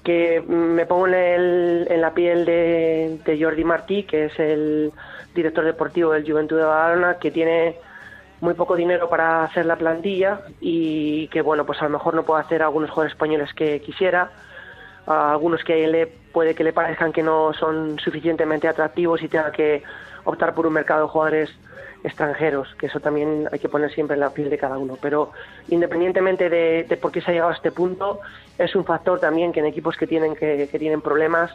que 0.03 0.43
me 0.47 0.85
pongo 0.87 1.07
en, 1.09 1.15
el- 1.15 1.87
en 1.91 2.01
la 2.01 2.13
piel 2.13 2.45
de, 2.45 3.19
de 3.25 3.43
Jordi 3.43 3.65
Martí, 3.65 4.03
que 4.05 4.27
es 4.27 4.39
el 4.39 4.93
director 5.35 5.65
deportivo 5.65 6.13
del 6.13 6.31
Juventud 6.31 6.59
de 6.59 6.65
Badalona, 6.65 7.15
que 7.19 7.31
tiene 7.31 7.77
muy 8.41 8.55
poco 8.55 8.77
dinero 8.77 9.09
para 9.09 9.45
hacer 9.45 9.65
la 9.65 9.77
plantilla 9.77 10.41
y 10.61 11.29
que, 11.29 11.41
bueno, 11.41 11.65
pues 11.65 11.81
a 11.81 11.85
lo 11.85 11.91
mejor 11.91 12.15
no 12.15 12.25
puede 12.25 12.43
hacer 12.43 12.63
algunos 12.63 12.91
jugadores 12.91 13.13
españoles 13.15 13.55
que 13.55 13.81
quisiera, 13.81 14.31
a 15.07 15.33
algunos 15.33 15.65
que 15.65 15.87
le 15.87 16.07
puede 16.07 16.55
que 16.55 16.65
le 16.65 16.73
parezcan 16.73 17.13
que 17.13 17.23
no 17.23 17.53
son 17.55 17.99
suficientemente 17.99 18.69
atractivos 18.69 19.23
y 19.23 19.29
tenga 19.29 19.53
que 19.53 19.83
optar 20.25 20.55
por 20.55 20.67
un 20.67 20.73
mercado 20.75 21.03
de 21.03 21.09
jugadores 21.09 21.51
extranjeros, 22.05 22.69
que 22.79 22.87
eso 22.87 23.01
también 23.01 23.49
hay 23.51 23.59
que 23.59 23.69
poner 23.69 23.91
siempre 23.93 24.15
en 24.15 24.21
la 24.21 24.31
piel 24.31 24.51
de 24.51 24.59
cada 24.59 24.79
uno. 24.79 24.97
Pero 25.01 25.33
independientemente 25.69 26.49
de, 26.49 26.85
de 26.85 26.97
por 26.97 27.11
qué 27.11 27.21
se 27.21 27.31
ha 27.31 27.35
llegado 27.35 27.51
a 27.51 27.55
este 27.55 27.73
punto, 27.73 28.21
es 28.59 28.77
un 28.77 28.85
factor 28.85 29.19
también 29.19 29.53
que 29.53 29.61
en 29.61 29.67
equipos 29.67 29.97
que 29.97 30.07
tienen 30.07 30.37
que, 30.37 30.69
que 30.71 30.79
tienen 30.79 31.01
problemas, 31.01 31.51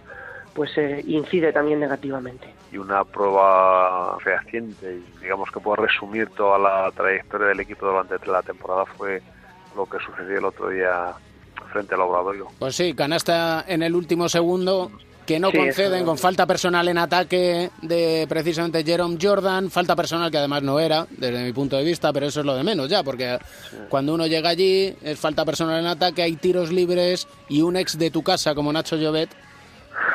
pues 0.53 0.75
eh, 0.77 1.03
incide 1.07 1.53
también 1.53 1.79
negativamente. 1.79 2.47
y 2.71 2.77
una 2.77 3.03
prueba 3.05 4.17
fehaciente 4.19 4.95
y 4.97 5.21
digamos 5.21 5.49
que 5.51 5.59
puede 5.59 5.83
resumir 5.83 6.27
toda 6.29 6.57
la 6.57 6.91
trayectoria 6.91 7.47
del 7.47 7.59
equipo 7.61 7.85
durante 7.85 8.17
la 8.27 8.41
temporada 8.41 8.85
fue 8.85 9.21
lo 9.75 9.85
que 9.85 9.97
sucedió 9.99 10.39
el 10.39 10.45
otro 10.45 10.69
día 10.69 11.13
frente 11.71 11.93
al 11.93 12.01
Obradoiro. 12.01 12.47
Pues 12.57 12.75
sí, 12.75 12.93
canasta 12.95 13.63
en 13.67 13.83
el 13.83 13.95
último 13.95 14.27
segundo 14.27 14.91
que 15.29 15.39
no 15.39 15.51
Sí, 15.51 15.57
conceden 15.57 16.05
con 16.05 16.17
falta 16.17 16.47
personal 16.47 16.87
en 16.87 16.97
ataque 16.97 17.69
de 17.83 18.25
precisamente 18.27 18.83
Jerome 18.83 19.15
Jordan, 19.21 19.69
falta 19.69 19.95
personal 19.95 20.31
que 20.31 20.39
además 20.39 20.63
no 20.63 20.79
era, 20.79 21.05
desde 21.11 21.43
mi 21.43 21.53
punto 21.53 21.77
de 21.77 21.83
vista, 21.83 22.11
pero 22.11 22.25
eso 22.25 22.39
es 22.39 22.47
lo 22.47 22.55
de 22.55 22.63
menos 22.63 22.89
ya, 22.89 23.03
porque 23.03 23.37
cuando 23.89 24.15
uno 24.15 24.25
llega 24.25 24.49
allí 24.49 24.95
es 25.03 25.19
falta 25.19 25.45
personal 25.45 25.79
en 25.81 25.85
ataque, 25.85 26.23
hay 26.23 26.35
tiros 26.35 26.71
libres 26.71 27.27
y 27.47 27.61
un 27.61 27.77
ex 27.77 27.95
de 27.99 28.09
tu 28.09 28.23
casa 28.23 28.55
como 28.55 28.73
Nacho 28.73 28.95
Llobet 28.95 29.29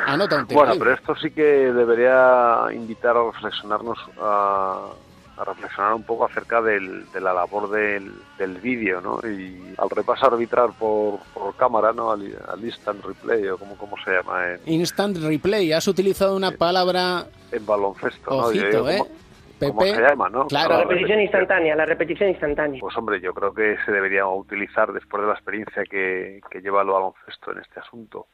anota 0.09 0.37
un 0.37 0.49
tiro 0.49 0.59
Bueno, 0.61 0.75
libre. 0.75 0.91
pero 0.97 1.15
esto 1.15 1.15
sí 1.23 1.33
que 1.33 1.43
debería 1.43 2.65
invitar 2.75 3.17
a 3.17 3.23
reflexionarnos, 3.33 3.99
a, 4.21 4.89
a 5.37 5.45
reflexionar 5.45 5.95
un 5.95 6.03
poco 6.05 6.25
acerca 6.27 6.63
del- 6.63 7.11
de 7.13 7.21
la 7.21 7.33
labor 7.33 7.71
del, 7.71 8.13
del 8.39 8.59
vídeo, 8.59 9.01
¿no? 9.01 9.19
Y 9.29 9.75
al 9.79 9.91
repaso 9.91 10.27
arbitrar 10.27 10.71
por, 10.79 11.19
por 11.35 11.55
cámara, 11.57 11.93
¿no? 11.93 12.13
Al, 12.13 12.23
al 12.49 12.65
instant 12.65 13.05
replay 13.05 13.47
o 13.49 13.59
como, 13.59 13.77
como 13.77 13.97
se 14.05 14.13
llama 14.13 14.53
en, 14.53 14.61
Instant 14.67 15.17
replay, 15.19 15.73
has 15.73 15.89
utilizado 15.89 16.37
una 16.37 16.53
palabra 16.53 17.27
en 17.53 17.67
baloncesto, 17.67 18.31
¿no? 18.31 18.37
Yo 18.53 18.61
ojito, 18.63 18.67
digo, 18.69 18.89
¿eh? 18.91 18.99
¿cómo- 18.99 19.11
Pepe, 19.57 19.73
cómo 19.73 19.85
se 19.87 20.01
llama, 20.03 20.29
no? 20.31 20.47
Claro. 20.49 20.75
La 20.79 20.81
repetición 20.85 21.21
instantánea, 21.21 21.77
la 21.77 21.87
repetición 21.87 22.29
instantánea. 22.31 22.81
Pues 22.81 22.97
hombre, 22.97 23.21
yo 23.21 23.33
creo 23.33 23.55
que 23.55 23.77
se 23.87 23.93
debería 23.93 24.27
utilizar 24.27 24.93
después 24.93 25.21
de 25.23 25.29
la 25.29 25.35
experiencia 25.35 25.85
que, 25.85 26.41
que 26.51 26.61
lleva 26.61 26.83
el 26.83 26.89
baloncesto 26.89 27.53
en 27.53 27.59
este 27.59 27.79
asunto, 27.79 28.27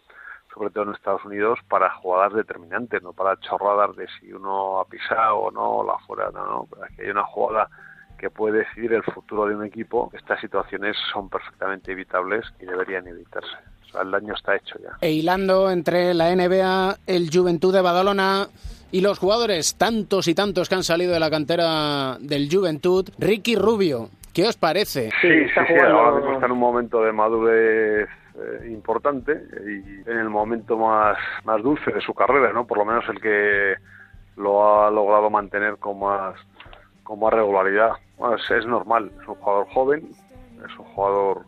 sobre 0.54 0.70
todo 0.70 0.84
en 0.84 0.94
Estados 0.94 1.24
Unidos, 1.24 1.58
para 1.68 1.90
jugadas 1.94 2.34
determinantes, 2.34 3.02
no 3.02 3.12
para 3.12 3.38
chorradas 3.40 3.96
de 3.96 4.06
si 4.18 4.32
uno 4.32 4.80
ha 4.80 4.84
pisado 4.84 5.36
o 5.36 5.50
no, 5.50 5.84
la 5.84 5.98
fuera, 6.06 6.30
no, 6.32 6.44
no, 6.44 6.68
pero 6.70 6.86
que 6.96 7.02
hay 7.02 7.10
una 7.10 7.24
jugada 7.24 7.68
que 8.18 8.30
puede 8.30 8.58
decidir 8.58 8.92
el 8.92 9.02
futuro 9.02 9.46
de 9.46 9.54
un 9.54 9.64
equipo, 9.64 10.10
estas 10.12 10.40
situaciones 10.40 10.94
son 11.12 11.30
perfectamente 11.30 11.92
evitables 11.92 12.44
y 12.60 12.66
deberían 12.66 13.06
evitarse. 13.06 13.56
O 13.82 13.92
sea, 13.92 14.02
el 14.02 14.10
daño 14.10 14.34
está 14.34 14.56
hecho 14.56 14.78
ya. 14.78 14.90
e 15.00 15.10
hilando 15.10 15.70
entre 15.70 16.12
la 16.12 16.34
NBA, 16.34 16.96
el 17.06 17.30
Juventud 17.32 17.72
de 17.72 17.80
Badalona 17.80 18.46
y 18.92 19.00
los 19.00 19.18
jugadores, 19.18 19.76
tantos 19.76 20.28
y 20.28 20.34
tantos 20.34 20.68
que 20.68 20.74
han 20.74 20.84
salido 20.84 21.12
de 21.12 21.20
la 21.20 21.30
cantera 21.30 22.18
del 22.20 22.48
Juventud, 22.52 23.08
Ricky 23.18 23.56
Rubio, 23.56 24.10
¿qué 24.34 24.46
os 24.46 24.56
parece? 24.56 25.10
Sí, 25.22 25.28
sí, 25.28 25.60
sí, 25.66 25.74
ahora 25.74 26.16
mismo 26.16 26.34
está 26.34 26.46
en 26.46 26.52
un 26.52 26.58
momento 26.58 27.02
de 27.02 27.12
madurez 27.12 28.08
eh, 28.40 28.68
importante 28.70 29.32
y 29.32 30.08
en 30.10 30.18
el 30.18 30.30
momento 30.30 30.76
más, 30.76 31.16
más 31.44 31.62
dulce 31.62 31.92
de 31.92 32.00
su 32.00 32.14
carrera, 32.14 32.52
¿no? 32.52 32.66
Por 32.66 32.78
lo 32.78 32.84
menos 32.84 33.04
el 33.08 33.20
que 33.20 33.74
lo 34.36 34.84
ha 34.84 34.90
logrado 34.90 35.28
mantener 35.30 35.76
con 35.76 36.00
más, 36.00 36.34
con 37.02 37.20
más 37.20 37.32
regularidad. 37.32 37.92
Bueno, 38.16 38.36
es, 38.36 38.50
es 38.50 38.66
normal, 38.66 39.10
es 39.20 39.28
un 39.28 39.34
jugador 39.34 39.66
joven, 39.68 40.08
es 40.64 40.78
un 40.78 40.84
jugador, 40.86 41.42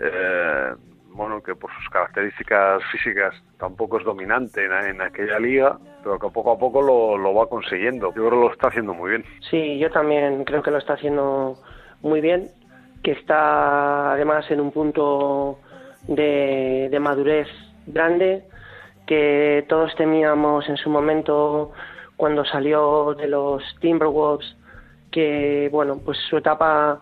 eh, 0.00 0.74
bueno, 1.12 1.42
que 1.42 1.54
por 1.54 1.70
sus 1.74 1.88
características 1.90 2.82
físicas 2.92 3.34
tampoco 3.58 3.98
es 3.98 4.04
dominante 4.04 4.64
en, 4.64 4.72
en 4.72 5.02
aquella 5.02 5.38
liga, 5.38 5.78
pero 6.02 6.18
que 6.18 6.28
poco 6.30 6.52
a 6.52 6.58
poco 6.58 6.80
lo, 6.80 7.18
lo 7.18 7.34
va 7.34 7.48
consiguiendo. 7.48 8.08
Yo 8.14 8.26
creo 8.26 8.30
que 8.30 8.46
lo 8.46 8.52
está 8.52 8.68
haciendo 8.68 8.94
muy 8.94 9.10
bien. 9.10 9.24
Sí, 9.50 9.78
yo 9.78 9.90
también 9.90 10.44
creo 10.44 10.62
que 10.62 10.70
lo 10.70 10.78
está 10.78 10.94
haciendo 10.94 11.56
muy 12.02 12.20
bien, 12.20 12.48
que 13.02 13.12
está 13.12 14.12
además 14.12 14.50
en 14.50 14.60
un 14.60 14.72
punto 14.72 15.58
de, 16.08 16.88
de 16.90 17.00
madurez 17.00 17.48
grande, 17.86 18.44
que 19.06 19.64
todos 19.68 19.94
temíamos 19.96 20.68
en 20.68 20.76
su 20.76 20.90
momento 20.90 21.72
cuando 22.16 22.44
salió 22.44 23.14
de 23.14 23.26
los 23.26 23.62
Timberwolves, 23.80 24.56
que 25.10 25.68
bueno, 25.72 25.98
pues 26.04 26.18
su 26.28 26.36
etapa 26.36 27.00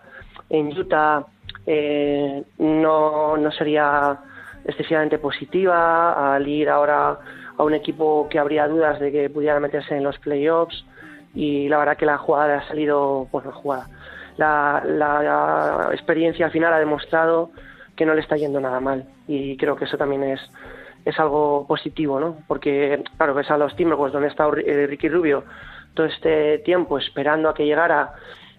en 0.48 0.68
Utah 0.78 1.26
eh, 1.66 2.42
no, 2.58 3.36
no 3.36 3.52
sería 3.52 4.18
excesivamente 4.64 5.18
positiva 5.18 6.34
al 6.34 6.46
ir 6.46 6.68
ahora 6.68 7.18
a 7.56 7.62
un 7.64 7.74
equipo 7.74 8.28
que 8.30 8.38
habría 8.38 8.68
dudas 8.68 9.00
de 9.00 9.10
que 9.12 9.28
pudiera 9.28 9.60
meterse 9.60 9.96
en 9.96 10.04
los 10.04 10.18
playoffs 10.18 10.84
y 11.34 11.68
la 11.68 11.78
verdad 11.78 11.96
que 11.96 12.06
la 12.06 12.18
jugada 12.18 12.58
ha 12.58 12.68
salido, 12.68 13.26
bueno, 13.30 13.50
la 13.50 13.56
jugada, 13.56 13.86
la, 14.36 14.82
la 14.86 15.88
experiencia 15.92 16.46
al 16.46 16.52
final 16.52 16.72
ha 16.72 16.78
demostrado 16.78 17.50
que 17.98 18.06
no 18.06 18.14
le 18.14 18.20
está 18.20 18.36
yendo 18.36 18.60
nada 18.60 18.78
mal 18.80 19.04
y 19.26 19.56
creo 19.56 19.74
que 19.76 19.84
eso 19.84 19.98
también 19.98 20.22
es 20.22 20.40
es 21.04 21.18
algo 21.18 21.66
positivo, 21.66 22.20
¿no? 22.20 22.38
Porque, 22.46 23.02
claro, 23.16 23.34
ves 23.34 23.50
a 23.50 23.56
los 23.56 23.74
Timberwolves 23.76 24.12
donde 24.12 24.28
está 24.28 24.46
eh, 24.46 24.86
Ricky 24.86 25.08
Rubio 25.08 25.44
todo 25.94 26.06
este 26.06 26.58
tiempo 26.58 26.98
esperando 26.98 27.48
a 27.48 27.54
que 27.54 27.64
llegara 27.64 28.12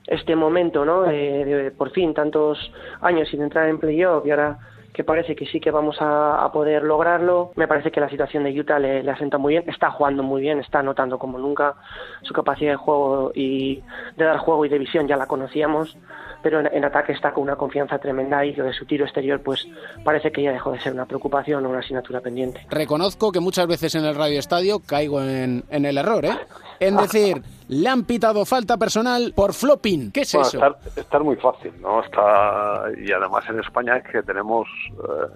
este 0.07 0.35
momento, 0.35 0.83
¿no? 0.83 1.03
De, 1.03 1.45
de 1.45 1.71
por 1.71 1.91
fin 1.91 2.13
tantos 2.13 2.57
años 3.01 3.29
sin 3.29 3.41
entrar 3.41 3.69
en 3.69 3.77
playoff 3.77 4.25
y 4.25 4.31
ahora 4.31 4.57
que 4.93 5.03
parece 5.03 5.35
que 5.35 5.45
sí 5.45 5.59
que 5.59 5.71
vamos 5.71 6.01
a, 6.01 6.43
a 6.43 6.51
poder 6.51 6.83
lograrlo. 6.83 7.51
Me 7.55 7.67
parece 7.67 7.91
que 7.91 8.01
la 8.01 8.09
situación 8.09 8.43
de 8.43 8.59
Utah 8.59 8.79
le, 8.79 9.03
le 9.03 9.11
asenta 9.11 9.37
muy 9.37 9.53
bien, 9.53 9.63
está 9.67 9.91
jugando 9.91 10.23
muy 10.23 10.41
bien, 10.41 10.59
está 10.59 10.79
anotando 10.79 11.19
como 11.19 11.37
nunca. 11.37 11.75
Su 12.23 12.33
capacidad 12.33 12.71
de 12.71 12.77
juego 12.77 13.31
y 13.33 13.83
de 14.17 14.25
dar 14.25 14.37
juego 14.37 14.65
y 14.65 14.69
de 14.69 14.79
visión 14.79 15.07
ya 15.07 15.15
la 15.15 15.27
conocíamos, 15.27 15.95
pero 16.41 16.59
en, 16.59 16.67
en 16.71 16.85
ataque 16.85 17.13
está 17.13 17.31
con 17.31 17.43
una 17.43 17.55
confianza 17.55 17.97
tremenda 17.99 18.45
y 18.45 18.53
lo 18.55 18.65
de 18.65 18.73
su 18.73 18.85
tiro 18.85 19.05
exterior 19.05 19.41
pues 19.41 19.67
parece 20.03 20.31
que 20.31 20.43
ya 20.43 20.51
dejó 20.51 20.71
de 20.71 20.79
ser 20.79 20.93
una 20.93 21.05
preocupación 21.05 21.65
o 21.65 21.69
una 21.69 21.79
asignatura 21.79 22.21
pendiente. 22.21 22.65
Reconozco 22.69 23.31
que 23.31 23.39
muchas 23.39 23.67
veces 23.67 23.95
en 23.95 24.05
el 24.05 24.15
Radio 24.15 24.39
Estadio 24.39 24.79
caigo 24.85 25.21
en, 25.21 25.63
en 25.69 25.85
el 25.85 25.97
error, 25.97 26.25
¿eh? 26.25 26.37
En 26.79 26.95
decir, 26.95 27.41
le 27.67 27.89
han 27.89 28.05
pitado 28.05 28.45
falta 28.45 28.77
personal 28.77 29.33
por 29.35 29.53
flopping. 29.53 30.11
¿Qué 30.11 30.21
es 30.21 30.33
Bueno, 30.33 30.47
eso? 30.47 30.57
Estar, 30.57 30.77
estar 30.95 31.23
muy 31.23 31.35
fácil, 31.35 31.73
¿no? 31.81 32.01
Está, 32.01 32.85
y 32.97 33.11
además 33.11 33.43
en 33.49 33.59
España 33.59 33.97
es 33.97 34.03
que 34.09 34.23
tenemos, 34.23 34.65
eh, 34.97 35.27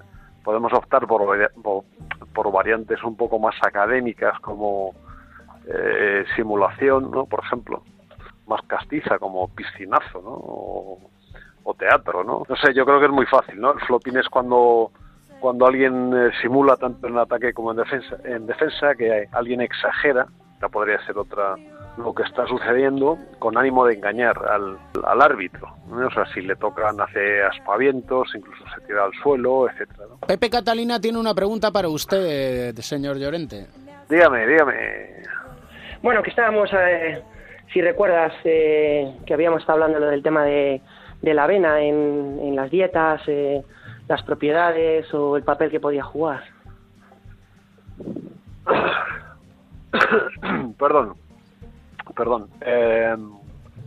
podemos 0.41 0.71
optar 0.71 1.05
por, 1.05 1.21
por 2.33 2.51
variantes 2.51 3.03
un 3.03 3.17
poco 3.17 3.39
más 3.39 3.55
académicas 3.61 4.39
como 4.39 4.93
eh, 5.67 6.23
simulación, 6.37 7.11
¿no? 7.11 7.25
Por 7.25 7.43
ejemplo, 7.43 7.83
más 8.53 8.61
castiza 8.67 9.17
como 9.17 9.47
piscinazo, 9.49 10.21
¿no? 10.21 10.31
O, 10.31 10.99
o 11.63 11.73
teatro, 11.73 12.23
¿no? 12.23 12.43
No 12.47 12.55
sé, 12.57 12.73
yo 12.73 12.85
creo 12.85 12.99
que 12.99 13.05
es 13.07 13.11
muy 13.11 13.25
fácil, 13.25 13.59
¿no? 13.59 13.73
El 13.73 13.79
flopping 13.81 14.17
es 14.17 14.29
cuando 14.29 14.91
cuando 15.39 15.67
alguien 15.67 16.13
eh, 16.15 16.31
simula 16.41 16.77
tanto 16.77 17.05
en 17.05 17.17
ataque 17.17 17.53
como 17.53 17.71
en 17.71 17.77
defensa, 17.77 18.15
en 18.23 18.45
defensa 18.45 18.95
que 18.95 19.27
alguien 19.33 19.59
exagera, 19.59 20.25
esta 20.53 20.69
podría 20.69 21.05
ser 21.05 21.17
otra 21.17 21.55
lo 21.97 22.13
que 22.13 22.23
está 22.23 22.47
sucediendo 22.47 23.19
con 23.39 23.57
ánimo 23.57 23.85
de 23.85 23.95
engañar 23.95 24.37
al, 24.49 24.77
al 25.03 25.21
árbitro. 25.21 25.67
¿no? 25.89 26.07
O 26.07 26.11
sea, 26.11 26.25
si 26.33 26.41
le 26.41 26.55
tocan 26.55 26.99
hace 27.01 27.43
aspavientos, 27.43 28.29
incluso 28.35 28.63
se 28.73 28.81
tira 28.87 29.03
al 29.03 29.11
suelo, 29.21 29.69
etcétera. 29.69 30.05
¿no? 30.09 30.17
Pepe 30.25 30.49
Catalina 30.49 30.99
tiene 31.01 31.19
una 31.19 31.33
pregunta 31.35 31.71
para 31.71 31.89
usted, 31.89 32.73
señor 32.77 33.17
Llorente. 33.17 33.67
Dígame, 34.09 34.47
dígame. 34.47 35.23
Bueno, 36.01 36.23
que 36.23 36.29
estábamos, 36.29 36.69
eh, 36.73 37.21
si 37.71 37.81
recuerdas, 37.81 38.33
eh, 38.43 39.15
que 39.25 39.33
habíamos 39.33 39.61
estado 39.61 39.81
hablando 39.83 40.05
del 40.07 40.23
tema 40.23 40.43
de, 40.43 40.81
de 41.21 41.33
la 41.33 41.45
avena 41.45 41.81
en, 41.81 42.39
en 42.41 42.55
las 42.55 42.69
dietas, 42.69 43.21
eh, 43.27 43.63
las 44.07 44.21
propiedades 44.23 45.11
o 45.13 45.37
el 45.37 45.43
papel 45.43 45.71
que 45.71 45.79
podía 45.79 46.03
jugar. 46.03 46.43
perdón, 50.77 51.13
perdón. 52.15 52.49
Eh, 52.61 53.15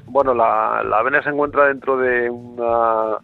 bueno, 0.07 0.35
la, 0.35 0.83
la 0.89 0.99
avena 0.99 1.23
se 1.23 1.31
encuentra 1.31 1.69
dentro 1.69 1.99
de 1.99 2.31
una 2.31 3.19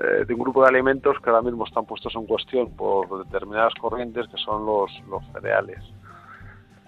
eh, 0.00 0.24
de 0.24 0.34
un 0.34 0.40
grupo 0.40 0.62
de 0.62 0.68
alimentos 0.68 1.16
que 1.20 1.28
ahora 1.28 1.42
mismo 1.42 1.66
están 1.66 1.84
puestos 1.84 2.14
en 2.14 2.24
cuestión 2.26 2.70
por 2.76 3.24
determinadas 3.24 3.74
corrientes 3.74 4.28
que 4.28 4.36
son 4.38 4.64
los, 4.64 4.90
los 5.08 5.24
cereales. 5.32 5.82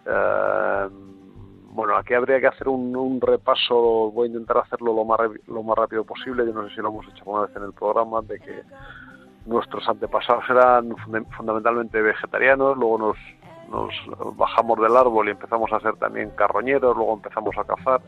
Eh, 0.07 0.89
bueno, 1.71 1.97
aquí 1.97 2.15
habría 2.15 2.41
que 2.41 2.49
hacer 2.49 2.69
un, 2.69 3.21
repaso, 3.21 4.11
voy 4.11 4.27
a 4.27 4.31
intentar 4.33 4.59
hacerlo 4.59 4.93
lo 4.95 5.05
más, 5.05 5.21
lo 5.47 5.63
más 5.63 5.77
rápido 5.79 6.05
posible, 6.05 6.45
yo 6.47 6.53
no 6.53 6.69
sé 6.69 6.75
si 6.75 6.81
lo 6.81 6.89
hemos 6.89 7.07
hecho 7.07 7.19
alguna 7.23 7.47
vez 7.47 7.57
en 7.57 7.63
el 7.63 7.73
programa, 7.73 8.21
de 8.23 8.39
que 8.41 8.63
nuestros 9.47 9.89
antepasados 9.89 10.45
eran 10.51 10.91
funda- 10.97 11.25
fundamentalmente 11.37 12.01
vegetarianos, 12.03 12.77
luego 12.77 12.99
nos, 12.99 13.17
nos 13.71 14.37
bajamos 14.37 14.79
del 14.81 14.97
árbol 14.97 15.29
y 15.29 15.31
empezamos 15.33 15.73
a 15.73 15.81
ser 15.81 15.95
también 15.97 16.31
carroñeros, 16.31 16.97
luego 16.97 17.15
empezamos 17.15 17.57
a 17.57 17.65
cazar, 17.65 18.01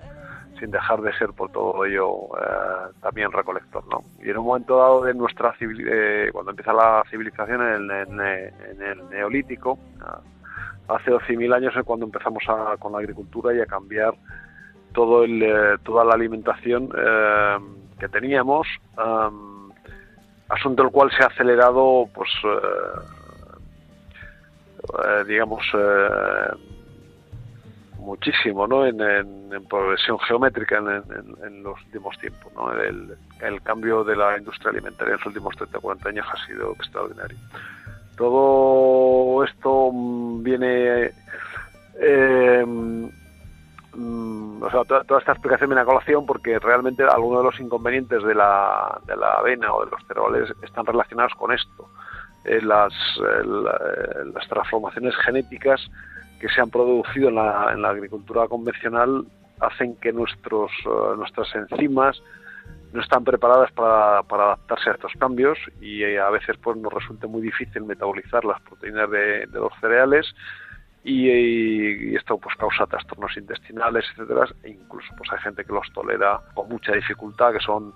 sin 0.59 0.71
dejar 0.71 1.01
de 1.01 1.13
ser 1.15 1.31
por 1.33 1.51
todo 1.51 1.85
ello 1.85 2.13
eh, 2.39 2.93
también 3.01 3.33
recolector, 3.33 3.83
¿no? 3.89 4.03
Y 4.23 4.31
en 4.31 4.39
un 4.39 4.47
momento 4.47 4.77
dado 4.77 5.03
de 5.05 5.15
nuestra 5.15 5.57
civil, 5.57 5.87
eh, 5.91 6.31
cuando 6.33 6.51
empieza 6.51 6.73
la 6.73 7.03
civilización 7.11 7.63
en, 7.63 7.73
el- 7.73 7.91
en, 7.91 8.21
en 8.21 8.83
el 8.83 9.09
neolítico, 9.11 9.79
ah, 10.01 10.21
hace 10.89 11.11
12.000 11.11 11.53
años 11.55 11.75
es 11.77 11.85
cuando 11.85 12.07
empezamos 12.07 12.43
a- 12.49 12.77
con 12.79 12.93
la 12.93 12.99
agricultura 12.99 13.55
y 13.55 13.61
a 13.61 13.67
cambiar 13.67 14.15
todo 14.93 15.25
el, 15.25 15.43
eh, 15.43 15.77
toda 15.85 16.05
la 16.05 16.15
alimentación 16.15 16.91
eh, 16.97 17.57
que 17.99 18.09
teníamos, 18.09 18.67
am, 18.97 19.73
asunto 20.49 20.83
el 20.83 20.91
cual 20.91 21.11
se 21.17 21.23
ha 21.23 21.29
acelerado 21.29 22.09
pues 22.15 22.29
eh, 22.45 22.49
eh, 25.05 25.25
digamos, 25.27 25.63
muchísimo 27.99 28.67
¿no? 28.67 28.85
en, 28.85 28.99
progresión 29.69 30.19
geométrica 30.19 30.79
en 30.79 31.63
los 31.63 31.81
últimos 31.85 32.19
tiempos. 32.19 32.53
¿no? 32.55 32.73
El, 32.73 33.17
el 33.41 33.63
cambio 33.63 34.03
de 34.05 34.17
la 34.17 34.37
industria 34.37 34.71
alimentaria 34.71 35.13
en 35.15 35.19
los 35.19 35.27
últimos 35.27 35.57
30 35.57 35.79
o 35.79 35.81
40 35.81 36.09
años 36.09 36.27
ha 36.33 36.47
sido 36.47 36.73
extraordinario. 36.73 37.39
Todo 38.23 39.43
esto 39.43 39.91
mm, 39.93 40.43
viene... 40.45 41.11
eh, 42.01 42.65
mm, 42.65 44.63
o 44.63 44.71
sea, 44.71 44.85
toda, 44.85 45.19
esta 45.19 45.33
explicación 45.33 45.71
viene 45.71 45.81
a 45.83 45.85
colación 45.85 46.25
porque 46.25 46.57
realmente 46.61 47.03
algunos 47.03 47.41
de 47.41 47.51
los 47.51 47.59
inconvenientes 47.61 48.23
de 48.23 48.35
la, 48.35 48.97
de 49.09 49.17
la 49.17 49.33
avena 49.35 49.75
o 49.75 49.85
de 49.85 49.91
los 49.91 50.01
cereales 50.07 50.55
están 50.63 50.87
relacionados 50.87 51.33
con 51.35 51.51
esto. 51.53 51.89
Eh, 52.45 52.61
las, 52.63 52.93
eh, 53.19 53.45
la- 53.45 54.25
las 54.33 54.49
transformaciones 54.49 55.17
genéticas 55.25 55.81
que 56.41 56.49
se 56.49 56.61
han 56.61 56.71
producido 56.71 57.29
en 57.29 57.35
la, 57.35 57.71
en 57.73 57.83
la 57.83 57.91
agricultura 57.91 58.47
convencional 58.47 59.25
hacen 59.61 59.97
que 59.97 60.13
nuestros, 60.13 60.71
nuestras 61.19 61.53
enzimas 61.57 62.23
no 62.93 63.01
están 63.01 63.25
preparadas 63.25 63.73
para, 63.73 64.23
para 64.25 64.45
adaptarse 64.45 64.91
a 64.91 64.93
estos 64.93 65.13
cambios 65.19 65.59
y 65.81 66.03
eh, 66.03 66.21
a 66.21 66.31
veces 66.31 66.57
pues 66.63 66.77
nos 66.77 66.93
resulta 66.93 67.27
muy 67.27 67.43
difícil 67.43 67.83
metabolizar 67.85 68.45
las 68.45 68.61
proteínas 68.63 69.11
de, 69.11 69.47
de 69.47 69.59
los 69.59 69.73
cereales 69.81 70.27
y, 71.05 71.29
y 71.31 72.15
esto 72.17 72.39
pues 72.39 72.55
causa 72.57 72.87
trastornos 72.87 73.37
intestinales, 73.37 74.05
etcétera, 74.13 74.47
e 74.63 74.71
incluso 74.71 75.09
pues 75.17 75.33
hay 75.33 75.39
gente 75.41 75.65
que 75.65 75.73
los 75.73 75.91
tolera 75.93 76.41
con 76.55 76.69
mucha 76.69 76.93
dificultad, 76.93 77.53
que 77.53 77.61
son 77.61 77.93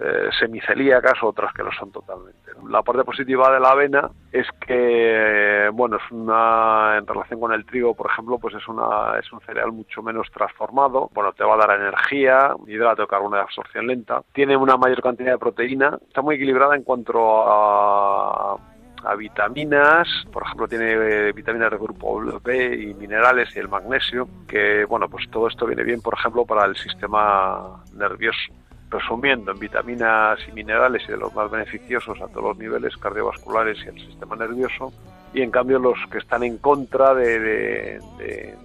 eh, 0.00 0.30
semicelíacas, 0.38 1.22
otras 1.22 1.52
que 1.52 1.62
lo 1.62 1.72
son 1.72 1.92
totalmente. 1.92 2.52
La 2.68 2.82
parte 2.82 3.04
positiva 3.04 3.52
de 3.52 3.60
la 3.60 3.70
avena 3.70 4.10
es 4.30 4.46
que, 4.66 5.68
bueno, 5.72 5.96
es 5.96 6.10
una, 6.10 6.96
en 6.98 7.06
relación 7.06 7.40
con 7.40 7.52
el 7.52 7.66
trigo, 7.66 7.94
por 7.94 8.10
ejemplo, 8.10 8.38
pues 8.38 8.54
es 8.54 8.66
una, 8.68 9.18
es 9.18 9.30
un 9.32 9.40
cereal 9.40 9.72
mucho 9.72 10.02
menos 10.02 10.28
transformado, 10.32 11.10
bueno, 11.12 11.32
te 11.32 11.44
va 11.44 11.54
a 11.54 11.66
dar 11.66 11.80
energía, 11.80 12.54
hidrato 12.66 13.06
carbono 13.06 13.36
de 13.36 13.42
absorción 13.42 13.86
lenta, 13.86 14.22
tiene 14.32 14.56
una 14.56 14.76
mayor 14.76 15.02
cantidad 15.02 15.32
de 15.32 15.38
proteína, 15.38 15.98
está 16.06 16.22
muy 16.22 16.36
equilibrada 16.36 16.74
en 16.76 16.84
cuanto 16.84 17.44
a 17.46 18.56
a 19.04 19.16
vitaminas, 19.16 20.08
por 20.32 20.44
ejemplo 20.44 20.68
tiene 20.68 20.92
eh, 20.92 21.32
vitaminas 21.32 21.70
del 21.70 21.80
grupo 21.80 22.20
B 22.42 22.74
y 22.74 22.94
minerales 22.94 23.54
y 23.56 23.58
el 23.58 23.68
magnesio, 23.68 24.28
que 24.46 24.84
bueno, 24.84 25.08
pues 25.08 25.28
todo 25.30 25.48
esto 25.48 25.66
viene 25.66 25.82
bien, 25.82 26.00
por 26.00 26.14
ejemplo, 26.14 26.44
para 26.44 26.66
el 26.66 26.76
sistema 26.76 27.82
nervioso. 27.94 28.52
Resumiendo, 28.92 29.52
en 29.52 29.58
vitaminas 29.58 30.38
y 30.46 30.52
minerales 30.52 31.02
y 31.08 31.12
de 31.12 31.16
los 31.16 31.34
más 31.34 31.50
beneficiosos 31.50 32.20
a 32.20 32.28
todos 32.28 32.42
los 32.42 32.58
niveles 32.58 32.94
cardiovasculares 32.98 33.78
y 33.86 33.88
el 33.88 33.98
sistema 33.98 34.36
nervioso, 34.36 34.92
y 35.32 35.40
en 35.40 35.50
cambio 35.50 35.78
los 35.78 35.96
que 36.10 36.18
están 36.18 36.42
en 36.42 36.58
contra 36.58 37.14
de, 37.14 37.98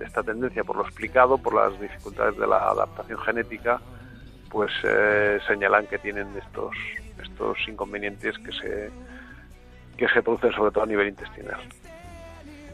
esta 0.05 0.23
tendencia, 0.23 0.65
por 0.65 0.75
lo 0.75 0.83
explicado, 0.83 1.37
por 1.37 1.53
las 1.53 1.79
dificultades 1.79 2.37
de 2.37 2.45
la 2.45 2.57
adaptación 2.57 3.19
genética, 3.19 3.79
pues 4.49 4.71
eh, 4.83 5.39
señalan 5.47 5.87
que 5.87 5.97
tienen 5.97 6.27
estos, 6.37 6.75
estos 7.23 7.57
inconvenientes 7.69 8.37
que 8.39 8.51
se, 8.51 8.89
que 9.95 10.09
se 10.09 10.21
producen 10.21 10.51
sobre 10.51 10.71
todo 10.71 10.83
a 10.83 10.87
nivel 10.87 11.07
intestinal. 11.07 11.61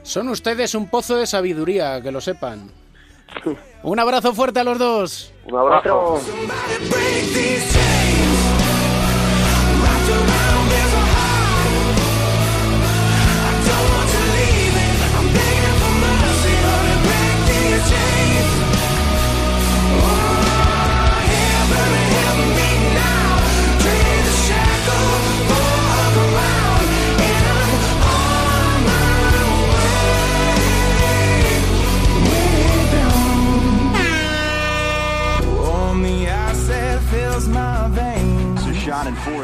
Son 0.01 0.27
ustedes 0.29 0.73
un 0.73 0.89
pozo 0.89 1.17
de 1.17 1.27
sabiduría, 1.27 2.01
que 2.01 2.11
lo 2.11 2.19
sepan. 2.19 2.82
Un 3.83 3.99
abrazo 3.99 4.33
fuerte 4.33 4.59
a 4.59 4.63
los 4.63 4.77
dos. 4.79 5.33
Un 5.45 5.57
abrazo. 5.57 6.19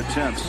Attempts. 0.10 0.42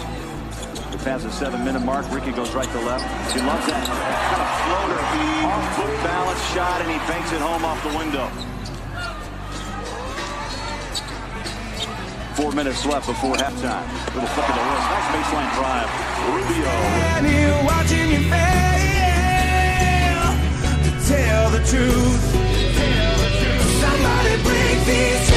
We're 0.90 1.05
past 1.05 1.25
the 1.25 1.31
seven-minute 1.31 1.85
mark. 1.85 2.11
Ricky 2.11 2.33
goes 2.33 2.55
right 2.55 2.68
to 2.68 2.81
left. 2.81 3.05
He 3.33 3.40
loves 3.44 3.66
that 3.68 3.85
kind 3.85 4.40
of 4.40 4.49
floater, 4.64 4.96
off-foot 5.44 5.92
balance 6.01 6.40
shot, 6.57 6.81
and 6.81 6.88
he 6.90 6.96
banks 7.05 7.31
it 7.33 7.40
home 7.44 7.64
off 7.64 7.77
the 7.85 7.92
window. 7.92 8.25
Four 12.40 12.53
minutes 12.53 12.87
left 12.87 13.07
before 13.07 13.37
halftime. 13.37 13.85
Little 14.14 14.33
flick 14.33 14.49
of 14.49 14.55
the 14.57 14.64
wrist. 14.64 14.88
Nice 14.96 15.12
baseline 15.12 15.53
drive. 15.61 15.92
Rubio. 16.33 16.73
And 17.20 17.29
you're 17.29 17.64
watching 17.68 18.09
you 18.16 18.25
fail 18.33 18.64
to 20.88 20.90
tell 21.05 21.53
the 21.53 21.61
truth. 21.68 22.23
Somebody 23.77 24.40
break 24.42 24.81
these 24.88 25.30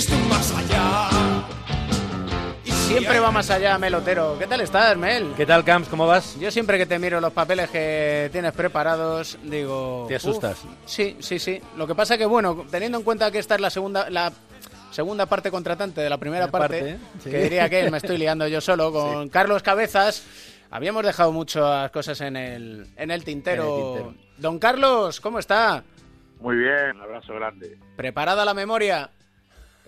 existe 0.00 0.16
un 0.16 0.28
más 0.30 0.50
allá. 0.56 1.08
Siempre 2.64 3.20
va 3.20 3.30
más 3.30 3.50
allá, 3.50 3.76
Melotero. 3.76 4.36
¿Qué 4.38 4.46
tal 4.46 4.62
estás, 4.62 4.96
Mel? 4.96 5.34
¿Qué 5.36 5.44
tal, 5.44 5.62
Camps? 5.62 5.88
¿Cómo 5.90 6.06
vas? 6.06 6.38
Yo 6.40 6.50
siempre 6.50 6.78
que 6.78 6.86
te 6.86 6.98
miro 6.98 7.20
los 7.20 7.34
papeles 7.34 7.68
que 7.68 8.30
tienes 8.32 8.52
preparados, 8.54 9.36
digo... 9.42 10.06
¿Te 10.08 10.16
asustas? 10.16 10.64
"Uf". 10.64 10.70
sí, 10.86 11.16
sí, 11.20 11.38
sí. 11.38 11.60
Lo 11.76 11.86
que 11.86 11.94
pasa 11.94 12.16
que, 12.16 12.24
bueno, 12.24 12.64
teniendo 12.70 12.96
en 12.96 13.04
cuenta 13.04 13.30
que 13.30 13.38
esta 13.38 13.56
es 13.56 13.60
la 13.60 13.68
segunda... 13.68 14.08
La 14.08 14.32
segunda 14.90 15.26
parte 15.26 15.50
contratante 15.50 16.00
de 16.00 16.08
la 16.08 16.16
primera 16.18 16.46
La 16.46 16.50
parte, 16.50 16.80
parte, 16.80 16.98
sí. 17.22 17.30
que 17.30 17.42
diría 17.42 17.68
que 17.68 17.90
me 17.90 17.98
estoy 17.98 18.16
liando 18.16 18.48
yo 18.48 18.60
solo 18.62 18.90
con 18.92 19.28
Carlos 19.28 19.62
Cabezas. 19.62 20.24
Habíamos 20.70 21.04
dejado 21.04 21.30
muchas 21.30 21.90
cosas 21.90 22.18
en 22.22 22.36
el, 22.38 22.86
en 22.96 23.10
el 23.10 23.22
tintero. 23.22 23.64
En 23.64 23.70
el 23.70 23.84
tintero. 24.14 24.14
Don 24.38 24.58
Carlos, 24.58 25.20
¿cómo 25.20 25.38
está? 25.38 25.84
Muy 26.40 26.56
bien, 26.56 26.96
un 26.96 27.02
abrazo 27.02 27.34
grande. 27.34 27.78
¿Preparada 27.96 28.46
la 28.46 28.54
memoria? 28.54 29.10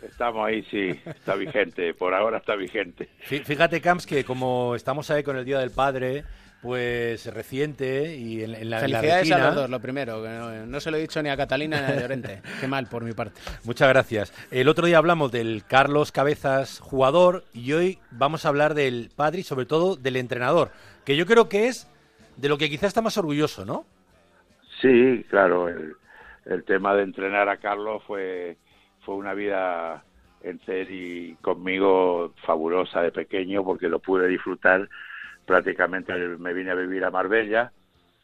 Estamos 0.03 0.47
ahí, 0.47 0.63
sí, 0.71 0.89
está 1.07 1.35
vigente, 1.35 1.95
por 1.95 2.13
ahora 2.15 2.39
está 2.39 2.55
vigente. 2.57 3.09
Fí- 3.29 3.45
Fíjate, 3.45 3.81
Camps, 3.81 4.07
que 4.07 4.25
como 4.25 4.75
estamos 4.75 5.11
ahí 5.11 5.23
con 5.23 5.37
el 5.37 5.45
Día 5.45 5.59
del 5.61 5.71
Padre, 5.71 6.25
pues 6.61 7.27
reciente 7.35 8.15
y 8.17 8.43
en, 8.45 8.55
en 8.55 8.71
la, 8.71 8.81
en 8.85 8.91
la 8.93 9.01
Felicidades 9.01 9.33
a 9.33 9.39
los 9.47 9.55
dos, 9.55 9.71
lo 9.71 9.81
primero. 9.81 10.23
Que 10.23 10.29
no, 10.29 10.67
no 10.67 10.81
se 10.81 10.91
lo 10.91 10.97
he 10.97 11.01
dicho 11.01 11.21
ni 11.23 11.29
a 11.29 11.37
Catalina 11.37 11.81
ni 11.81 11.93
a 11.93 12.01
Llorente. 12.01 12.41
Qué 12.61 12.67
mal 12.69 12.87
por 12.89 13.03
mi 13.05 13.13
parte. 13.13 13.41
Muchas 13.65 13.89
gracias. 13.89 14.33
El 14.51 14.69
otro 14.69 14.87
día 14.87 14.99
hablamos 14.99 15.33
del 15.33 15.65
Carlos 15.67 16.13
Cabezas 16.13 16.79
jugador 16.79 17.45
y 17.53 17.73
hoy 17.73 17.99
vamos 18.13 18.45
a 18.45 18.49
hablar 18.49 18.75
del 18.75 19.11
padre 19.15 19.41
y 19.41 19.43
sobre 19.45 19.67
todo 19.67 19.97
del 19.97 20.17
entrenador, 20.17 20.71
que 21.05 21.17
yo 21.17 21.27
creo 21.27 21.49
que 21.49 21.67
es 21.69 21.89
de 22.37 22.49
lo 22.49 22.59
que 22.59 22.69
quizás 22.71 22.89
está 22.89 23.03
más 23.03 23.19
orgulloso, 23.19 23.65
¿no? 23.65 23.85
Sí, 24.81 25.25
claro, 25.31 25.69
el, 25.69 25.93
el 26.47 26.65
tema 26.65 26.95
de 26.95 27.03
entrenar 27.03 27.49
a 27.49 27.57
Carlos 27.59 28.03
fue, 28.07 28.57
fue 29.05 29.15
una 29.17 29.35
vida 29.35 30.05
en 30.43 30.61
y 30.67 31.35
conmigo 31.37 32.33
fabulosa 32.45 33.03
de 33.03 33.13
pequeño 33.13 33.65
porque 33.65 33.89
lo 33.89 34.01
pude 34.01 34.27
disfrutar 34.27 34.89
prácticamente. 35.47 36.13
Me 36.39 36.53
vine 36.53 36.71
a 36.71 36.75
vivir 36.75 37.05
a 37.05 37.11
Marbella, 37.11 37.73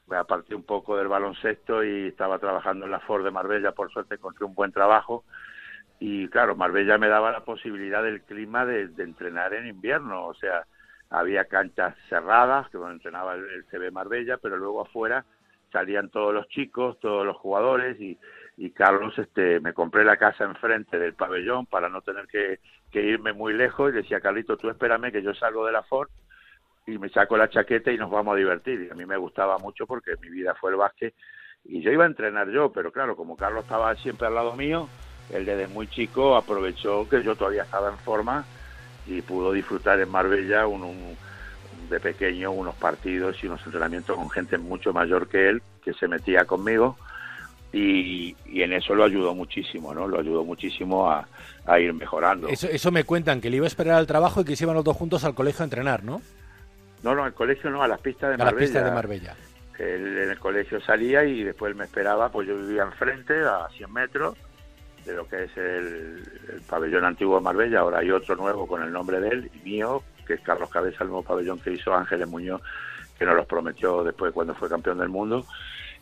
me 0.09 0.17
aparté 0.17 0.55
un 0.55 0.65
poco 0.65 0.97
del 0.97 1.09
baloncesto 1.09 1.85
y 1.85 2.09
estaba 2.09 2.39
trabajando 2.39 2.87
en 2.87 2.93
la 2.93 3.01
Ford 3.01 3.25
de 3.25 3.31
Marbella, 3.31 3.73
por 3.73 3.93
suerte 3.93 4.17
encontré 4.17 4.45
un 4.45 4.55
buen 4.55 4.73
trabajo 4.73 5.25
y 6.01 6.29
claro, 6.29 6.55
Marbella 6.55 6.97
me 6.99 7.09
daba 7.09 7.33
la 7.33 7.45
posibilidad 7.45 8.03
del 8.03 8.23
clima 8.23 8.65
de, 8.65 8.89
de 8.89 9.03
entrenar 9.03 9.55
en 9.55 9.67
invierno, 9.67 10.27
o 10.27 10.35
sea, 10.35 10.65
había 11.11 11.47
canchas 11.47 11.97
cerradas, 12.09 12.69
que 12.71 12.77
bueno, 12.77 12.95
entrenaba 12.95 13.35
el 13.35 13.65
CB 13.71 13.91
Marbella, 13.93 14.39
pero 14.39 14.57
luego 14.57 14.83
afuera 14.83 15.25
salían 15.73 16.09
todos 16.11 16.33
los 16.33 16.49
chicos, 16.49 16.99
todos 17.01 17.27
los 17.27 17.37
jugadores 17.37 18.01
y, 18.01 18.19
y 18.59 18.71
Carlos 18.73 19.17
este 19.19 19.61
me 19.61 19.73
compré 19.73 20.05
la 20.05 20.17
casa 20.17 20.43
enfrente 20.45 20.99
del 20.99 21.15
pabellón 21.15 21.67
para 21.67 21.89
no 21.89 22.03
tener 22.03 22.27
que, 22.27 22.59
irme 22.93 23.33
muy 23.33 23.53
lejos 23.55 23.91
y 23.91 23.97
decía 23.97 24.21
Carlito 24.21 24.57
tú 24.57 24.69
espérame 24.69 25.13
que 25.13 25.23
yo 25.23 25.33
salgo 25.33 25.65
de 25.65 25.71
la 25.71 25.85
Ford 25.85 26.09
y 26.85 26.99
me 26.99 27.09
saco 27.09 27.37
la 27.37 27.49
chaqueta 27.49 27.93
y 27.93 27.97
nos 27.97 28.11
vamos 28.11 28.35
a 28.35 28.37
divertir 28.37 28.83
y 28.83 28.91
a 28.91 28.95
mí 28.95 29.07
me 29.07 29.17
gustaba 29.17 29.59
mucho 29.59 29.87
porque 29.87 30.15
mi 30.21 30.29
vida 30.29 30.57
fue 30.57 30.73
el 30.73 30.77
básquet 30.77 31.15
y 31.67 31.81
yo 31.83 31.93
iba 31.93 32.03
a 32.03 32.09
entrenar 32.09 32.49
yo 32.51 32.73
pero 32.73 32.91
claro 32.91 33.15
como 33.15 33.37
Carlos 33.37 33.63
estaba 33.63 33.95
siempre 33.97 34.27
al 34.27 34.35
lado 34.35 34.57
mío 34.57 34.89
él 35.31 35.45
desde 35.47 35.69
muy 35.69 35.87
chico 35.87 36.35
aprovechó 36.35 37.09
que 37.09 37.23
yo 37.23 37.37
todavía 37.37 37.63
estaba 37.63 37.91
en 37.91 37.99
forma 37.99 38.45
y 39.07 39.23
pudo 39.23 39.53
disfrutar 39.53 40.01
en 40.01 40.11
Marbella 40.11 40.67
un- 40.67 41.17
de 41.89 42.01
pequeño 42.01 42.51
unos 42.51 42.75
partidos 42.75 43.37
y 43.41 43.47
unos 43.47 43.65
entrenamientos 43.65 44.17
con 44.17 44.29
gente 44.31 44.59
mucho 44.59 44.93
mayor 44.93 45.29
que 45.29 45.49
él 45.49 45.63
que 45.85 45.93
se 45.93 46.09
metía 46.09 46.45
conmigo 46.45 46.99
y, 47.73 48.35
y 48.47 48.63
en 48.63 48.73
eso 48.73 48.95
lo 48.95 49.05
ayudó 49.05 49.35
muchísimo, 49.35 49.93
¿no? 49.95 50.07
Lo 50.09 50.21
ayudó 50.21 50.45
muchísimo 50.45 51.11
a, 51.11 51.27
a 51.67 51.79
ir 51.81 51.93
mejorando. 51.93 52.49
Eso, 52.49 52.67
eso 52.69 52.91
me 52.91 53.05
cuentan, 53.05 53.41
que 53.41 53.51
le 53.51 53.57
iba 53.57 53.67
a 53.67 53.69
esperar 53.69 53.97
al 53.97 54.07
trabajo 54.07 54.41
y 54.41 54.45
que 54.45 54.57
se 54.57 54.65
iban 54.65 54.75
los 54.77 54.85
dos 54.85 54.97
juntos 54.97 55.25
al 55.25 55.35
colegio 55.35 55.63
a 55.63 55.65
entrenar, 55.65 56.03
¿no? 56.05 56.23
No, 57.03 57.15
no, 57.15 57.27
el 57.27 57.35
colegio 57.35 57.71
no, 57.71 57.83
a 57.83 57.89
las 57.89 58.01
pistas 58.01 58.31
de 58.31 58.35
A 58.35 58.39
las 58.39 58.47
Marbella. 58.47 58.67
pistas 58.67 58.85
de 58.85 58.91
Marbella. 58.91 59.37
Él 59.79 60.19
en 60.19 60.31
el 60.31 60.39
colegio 60.39 60.81
salía 60.81 61.25
y 61.25 61.45
después 61.45 61.71
él 61.71 61.77
me 61.77 61.85
esperaba, 61.85 62.31
pues 62.31 62.49
yo 62.49 62.57
vivía 62.59 62.83
enfrente, 62.83 63.35
a 63.45 63.69
100 63.77 63.93
metros, 63.93 64.37
de 65.05 65.15
lo 65.15 65.29
que 65.29 65.45
es 65.45 65.57
el, 65.57 66.23
el 66.53 66.61
pabellón 66.69 67.05
antiguo 67.05 67.37
de 67.37 67.43
Marbella. 67.43 67.81
Ahora 67.81 67.99
hay 68.01 68.11
otro 68.11 68.35
nuevo 68.35 68.67
con 68.67 68.83
el 68.83 68.91
nombre 68.91 69.21
de 69.21 69.29
él 69.29 69.51
y 69.55 69.69
mío, 69.69 70.03
que 70.27 70.35
es 70.35 70.41
Carlos 70.41 70.69
Cabeza, 70.71 71.05
el 71.05 71.11
nuevo 71.11 71.23
pabellón 71.23 71.61
que 71.61 71.73
hizo 71.73 71.95
Ángeles 71.95 72.27
Muñoz, 72.29 72.61
que 73.17 73.25
nos 73.25 73.37
los 73.37 73.47
prometió 73.47 74.03
después 74.03 74.33
cuando 74.33 74.55
fue 74.57 74.69
campeón 74.69 74.99
del 74.99 75.09
mundo. 75.11 75.47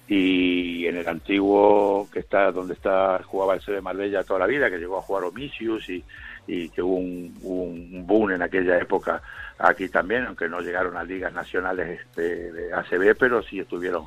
Y 0.08 0.86
en 0.86 0.96
el 0.96 1.08
antiguo, 1.08 2.08
que 2.12 2.20
está 2.20 2.52
donde 2.52 2.74
está 2.74 3.20
jugaba 3.24 3.54
el 3.54 3.60
C 3.60 3.72
de 3.72 3.80
Marbella 3.80 4.22
toda 4.22 4.40
la 4.40 4.46
vida, 4.46 4.70
que 4.70 4.78
llegó 4.78 4.98
a 4.98 5.02
jugar 5.02 5.24
Omisius 5.24 5.88
y, 5.88 6.04
y 6.46 6.68
que 6.68 6.80
hubo 6.80 6.96
un, 6.96 7.34
un 7.42 8.06
boom 8.06 8.32
en 8.32 8.42
aquella 8.42 8.78
época 8.78 9.20
aquí 9.58 9.88
también, 9.88 10.26
aunque 10.26 10.48
no 10.48 10.60
llegaron 10.60 10.96
a 10.96 11.04
ligas 11.04 11.32
nacionales 11.32 12.00
este, 12.00 12.52
de 12.52 12.72
ACB, 12.72 13.16
pero 13.18 13.42
sí 13.42 13.60
estuvieron. 13.60 14.06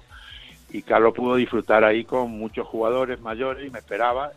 Y 0.71 0.83
Carlos 0.83 1.13
pudo 1.13 1.35
disfrutar 1.35 1.83
ahí 1.83 2.03
con 2.03 2.31
muchos 2.31 2.67
jugadores 2.67 3.19
mayores 3.21 3.67
y 3.67 3.71
me 3.71 3.79
esperaba. 3.79 4.31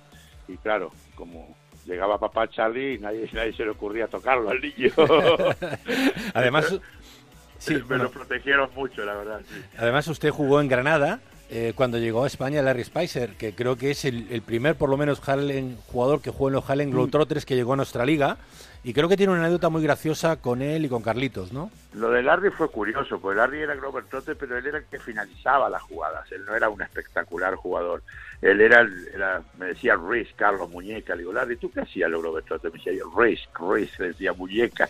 Y 0.49 0.57
claro, 0.57 0.91
como 1.15 1.55
llegaba 1.85 2.19
papá 2.19 2.49
Charlie, 2.49 2.99
nadie, 2.99 3.29
nadie 3.33 3.53
se 3.53 3.65
le 3.65 3.71
ocurría 3.71 4.09
tocarlo 4.09 4.51
al 4.51 4.61
niño. 4.61 4.91
Además, 6.35 6.75
sí, 7.59 7.75
me 7.75 7.81
bueno. 7.83 8.05
lo 8.05 8.11
protegieron 8.11 8.71
mucho, 8.75 9.05
la 9.05 9.15
verdad. 9.15 9.41
sí. 9.47 9.63
Además, 9.77 10.09
usted 10.09 10.31
jugó 10.31 10.61
en 10.61 10.69
Granada 10.69 11.21
eh, 11.55 11.75
cuando 11.77 11.99
llegó 11.99 12.25
a 12.25 12.27
España 12.27 12.63
Larry 12.63 12.83
Spicer, 12.83 13.35
que 13.37 13.55
creo 13.55 13.77
que 13.77 13.91
es 13.91 14.07
el, 14.07 14.27
el 14.31 14.41
primer, 14.41 14.75
por 14.75 14.89
lo 14.89 14.97
menos, 14.97 15.21
Harlem, 15.29 15.77
jugador 15.87 16.23
que 16.23 16.31
jugó 16.31 16.49
en 16.49 16.55
los 16.55 16.71
Harlem 16.71 16.91
Globetrotters 16.91 17.45
que 17.45 17.55
llegó 17.55 17.75
a 17.75 17.77
nuestra 17.77 18.07
liga. 18.07 18.39
Y 18.85 18.95
creo 18.95 19.07
que 19.07 19.19
tiene 19.19 19.33
una 19.33 19.43
anécdota 19.43 19.69
muy 19.69 19.83
graciosa 19.83 20.41
con 20.41 20.63
él 20.63 20.87
y 20.87 20.89
con 20.89 21.03
Carlitos, 21.03 21.53
¿no? 21.53 21.71
Lo 21.93 22.11
de 22.11 22.23
Larry 22.23 22.51
fue 22.51 22.69
curioso, 22.71 23.21
porque 23.21 23.37
Larry 23.37 23.61
era 23.61 23.75
Glover 23.75 24.05
Trotter, 24.05 24.35
pero 24.35 24.57
él 24.57 24.67
era 24.67 24.79
el 24.79 24.85
que 24.87 24.99
finalizaba 24.99 25.69
las 25.69 25.83
jugadas. 25.83 26.33
Él 26.33 26.43
no 26.47 26.57
era 26.57 26.71
un 26.71 26.81
espectacular 26.81 27.55
jugador. 27.55 28.03
Él 28.41 28.61
era, 28.63 28.89
era 29.15 29.43
me 29.59 29.67
decía 29.67 29.95
Riz, 29.95 30.31
Carlos 30.35 30.71
Muñeca. 30.71 31.15
Le 31.15 31.21
digo, 31.21 31.35
Larry, 31.35 31.59
¿tú 31.59 31.71
qué 31.71 31.83
hacías 31.83 32.11
los 32.11 32.23
Glover 32.23 32.45
Trotter? 32.45 32.73
Me 32.73 32.79
decía 32.79 32.95
yo, 32.95 33.13
Riz, 33.15 33.41
Riz, 33.61 33.99
le 33.99 34.07
decía 34.09 34.33
Muñeca. 34.33 34.89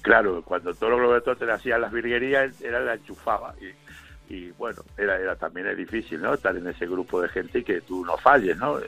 Claro, 0.00 0.42
cuando 0.42 0.74
todos 0.74 0.92
los 0.92 1.00
Glover 1.00 1.22
Trotter 1.22 1.50
hacían 1.50 1.82
las 1.82 1.92
virguerías, 1.92 2.60
él, 2.62 2.74
él 2.74 2.86
la 2.86 2.94
enchufaba. 2.94 3.54
Y, 3.60 3.87
y 4.28 4.50
bueno, 4.52 4.82
era, 4.96 5.18
era 5.18 5.36
también 5.36 5.68
es 5.68 5.76
difícil, 5.76 6.20
¿no? 6.20 6.34
Estar 6.34 6.56
en 6.56 6.66
ese 6.66 6.86
grupo 6.86 7.20
de 7.20 7.28
gente 7.28 7.60
y 7.60 7.64
que 7.64 7.80
tú 7.80 8.04
no 8.04 8.16
falles, 8.18 8.56
¿no? 8.56 8.78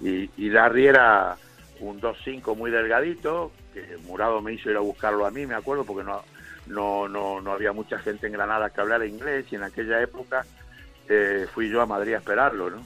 Y, 0.00 0.30
y 0.36 0.50
Larry 0.50 0.86
era 0.86 1.36
un 1.80 2.00
2-5 2.00 2.56
muy 2.56 2.70
delgadito, 2.70 3.52
que 3.74 3.96
Murado 4.04 4.40
me 4.40 4.52
hizo 4.52 4.70
ir 4.70 4.76
a 4.76 4.80
buscarlo 4.80 5.26
a 5.26 5.30
mí, 5.30 5.46
me 5.46 5.54
acuerdo, 5.54 5.84
porque 5.84 6.04
no, 6.04 6.22
no, 6.66 7.08
no, 7.08 7.40
no 7.40 7.52
había 7.52 7.72
mucha 7.72 7.98
gente 7.98 8.26
en 8.26 8.34
Granada 8.34 8.70
que 8.70 8.80
hablara 8.80 9.06
inglés 9.06 9.46
y 9.50 9.56
en 9.56 9.64
aquella 9.64 10.00
época 10.00 10.44
eh, 11.08 11.46
fui 11.52 11.68
yo 11.68 11.80
a 11.80 11.86
Madrid 11.86 12.14
a 12.14 12.18
esperarlo, 12.18 12.70
¿no? 12.70 12.82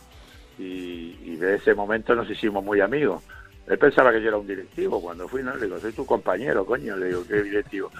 Y, 0.58 1.18
y 1.24 1.36
de 1.36 1.56
ese 1.56 1.74
momento 1.74 2.14
nos 2.14 2.28
hicimos 2.30 2.64
muy 2.64 2.80
amigos. 2.80 3.22
Él 3.66 3.78
pensaba 3.78 4.12
que 4.12 4.20
yo 4.20 4.28
era 4.28 4.38
un 4.38 4.46
directivo 4.46 5.00
cuando 5.00 5.28
fui, 5.28 5.42
¿no? 5.42 5.54
Le 5.56 5.66
digo, 5.66 5.78
soy 5.78 5.92
tu 5.92 6.04
compañero, 6.04 6.66
coño, 6.66 6.96
le 6.96 7.06
digo, 7.06 7.24
qué 7.26 7.42
directivo. 7.42 7.90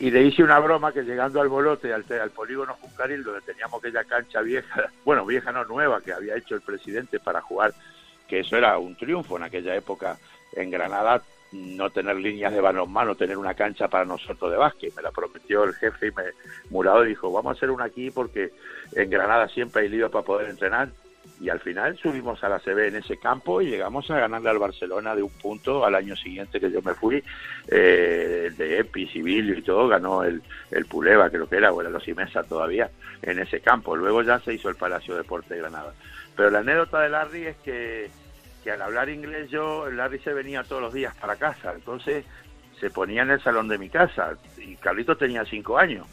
Y 0.00 0.10
le 0.10 0.22
hice 0.22 0.42
una 0.42 0.58
broma 0.58 0.92
que 0.92 1.02
llegando 1.02 1.40
al 1.40 1.48
bolote, 1.48 1.92
al, 1.92 2.04
al 2.20 2.30
polígono 2.30 2.74
Juncaril, 2.80 3.22
donde 3.22 3.40
teníamos 3.42 3.78
aquella 3.78 4.04
cancha 4.04 4.40
vieja, 4.40 4.90
bueno, 5.04 5.24
vieja 5.24 5.52
no 5.52 5.64
nueva, 5.64 6.00
que 6.00 6.12
había 6.12 6.36
hecho 6.36 6.54
el 6.54 6.62
presidente 6.62 7.20
para 7.20 7.40
jugar, 7.40 7.72
que 8.28 8.40
eso 8.40 8.56
era 8.56 8.78
un 8.78 8.96
triunfo 8.96 9.36
en 9.36 9.44
aquella 9.44 9.74
época 9.74 10.18
en 10.52 10.70
Granada, 10.70 11.22
no 11.52 11.90
tener 11.90 12.16
líneas 12.16 12.52
de 12.52 12.60
balonmano, 12.60 13.14
tener 13.14 13.38
una 13.38 13.54
cancha 13.54 13.88
para 13.88 14.04
nosotros 14.04 14.50
de 14.50 14.56
básquet. 14.56 14.94
Me 14.96 15.02
la 15.02 15.12
prometió 15.12 15.64
el 15.64 15.74
jefe 15.74 16.08
y 16.08 16.10
me 16.10 16.24
Murado 16.70 17.02
dijo, 17.02 17.30
vamos 17.30 17.54
a 17.54 17.56
hacer 17.56 17.70
una 17.70 17.84
aquí 17.84 18.10
porque 18.10 18.52
en 18.92 19.08
Granada 19.10 19.48
siempre 19.48 19.82
hay 19.82 19.88
lío 19.88 20.10
para 20.10 20.24
poder 20.24 20.50
entrenar. 20.50 20.88
Y 21.40 21.48
al 21.48 21.60
final 21.60 21.96
subimos 21.98 22.42
a 22.44 22.48
la 22.48 22.60
CB 22.60 22.88
en 22.88 22.96
ese 22.96 23.16
campo 23.16 23.60
y 23.60 23.66
llegamos 23.66 24.10
a 24.10 24.20
ganarle 24.20 24.50
al 24.50 24.58
Barcelona 24.58 25.14
de 25.16 25.22
un 25.22 25.30
punto 25.30 25.84
al 25.84 25.94
año 25.94 26.14
siguiente 26.14 26.60
que 26.60 26.70
yo 26.70 26.80
me 26.82 26.94
fui, 26.94 27.22
eh, 27.68 28.52
de 28.56 28.78
Epi, 28.78 29.08
Sibilio 29.08 29.58
y 29.58 29.62
todo, 29.62 29.88
ganó 29.88 30.22
el, 30.22 30.42
el 30.70 30.86
Puleva, 30.86 31.30
creo 31.30 31.48
que 31.48 31.56
era, 31.56 31.72
o 31.72 31.80
era 31.80 31.90
los 31.90 32.06
Imesa 32.06 32.44
todavía, 32.44 32.90
en 33.22 33.38
ese 33.40 33.60
campo. 33.60 33.96
Luego 33.96 34.22
ya 34.22 34.38
se 34.40 34.54
hizo 34.54 34.68
el 34.68 34.76
Palacio 34.76 35.16
Deporte 35.16 35.54
de 35.54 35.60
Granada. 35.60 35.92
Pero 36.36 36.50
la 36.50 36.60
anécdota 36.60 37.00
de 37.00 37.08
Larry 37.08 37.46
es 37.46 37.56
que, 37.58 38.10
que 38.62 38.70
al 38.70 38.82
hablar 38.82 39.08
inglés 39.08 39.50
yo, 39.50 39.90
Larry 39.90 40.20
se 40.20 40.32
venía 40.32 40.62
todos 40.62 40.82
los 40.82 40.94
días 40.94 41.14
para 41.16 41.36
casa, 41.36 41.72
entonces 41.74 42.24
se 42.80 42.90
ponía 42.90 43.22
en 43.22 43.30
el 43.30 43.40
salón 43.40 43.68
de 43.68 43.78
mi 43.78 43.88
casa 43.88 44.36
y 44.58 44.76
Carlitos 44.76 45.18
tenía 45.18 45.44
cinco 45.44 45.78
años. 45.78 46.06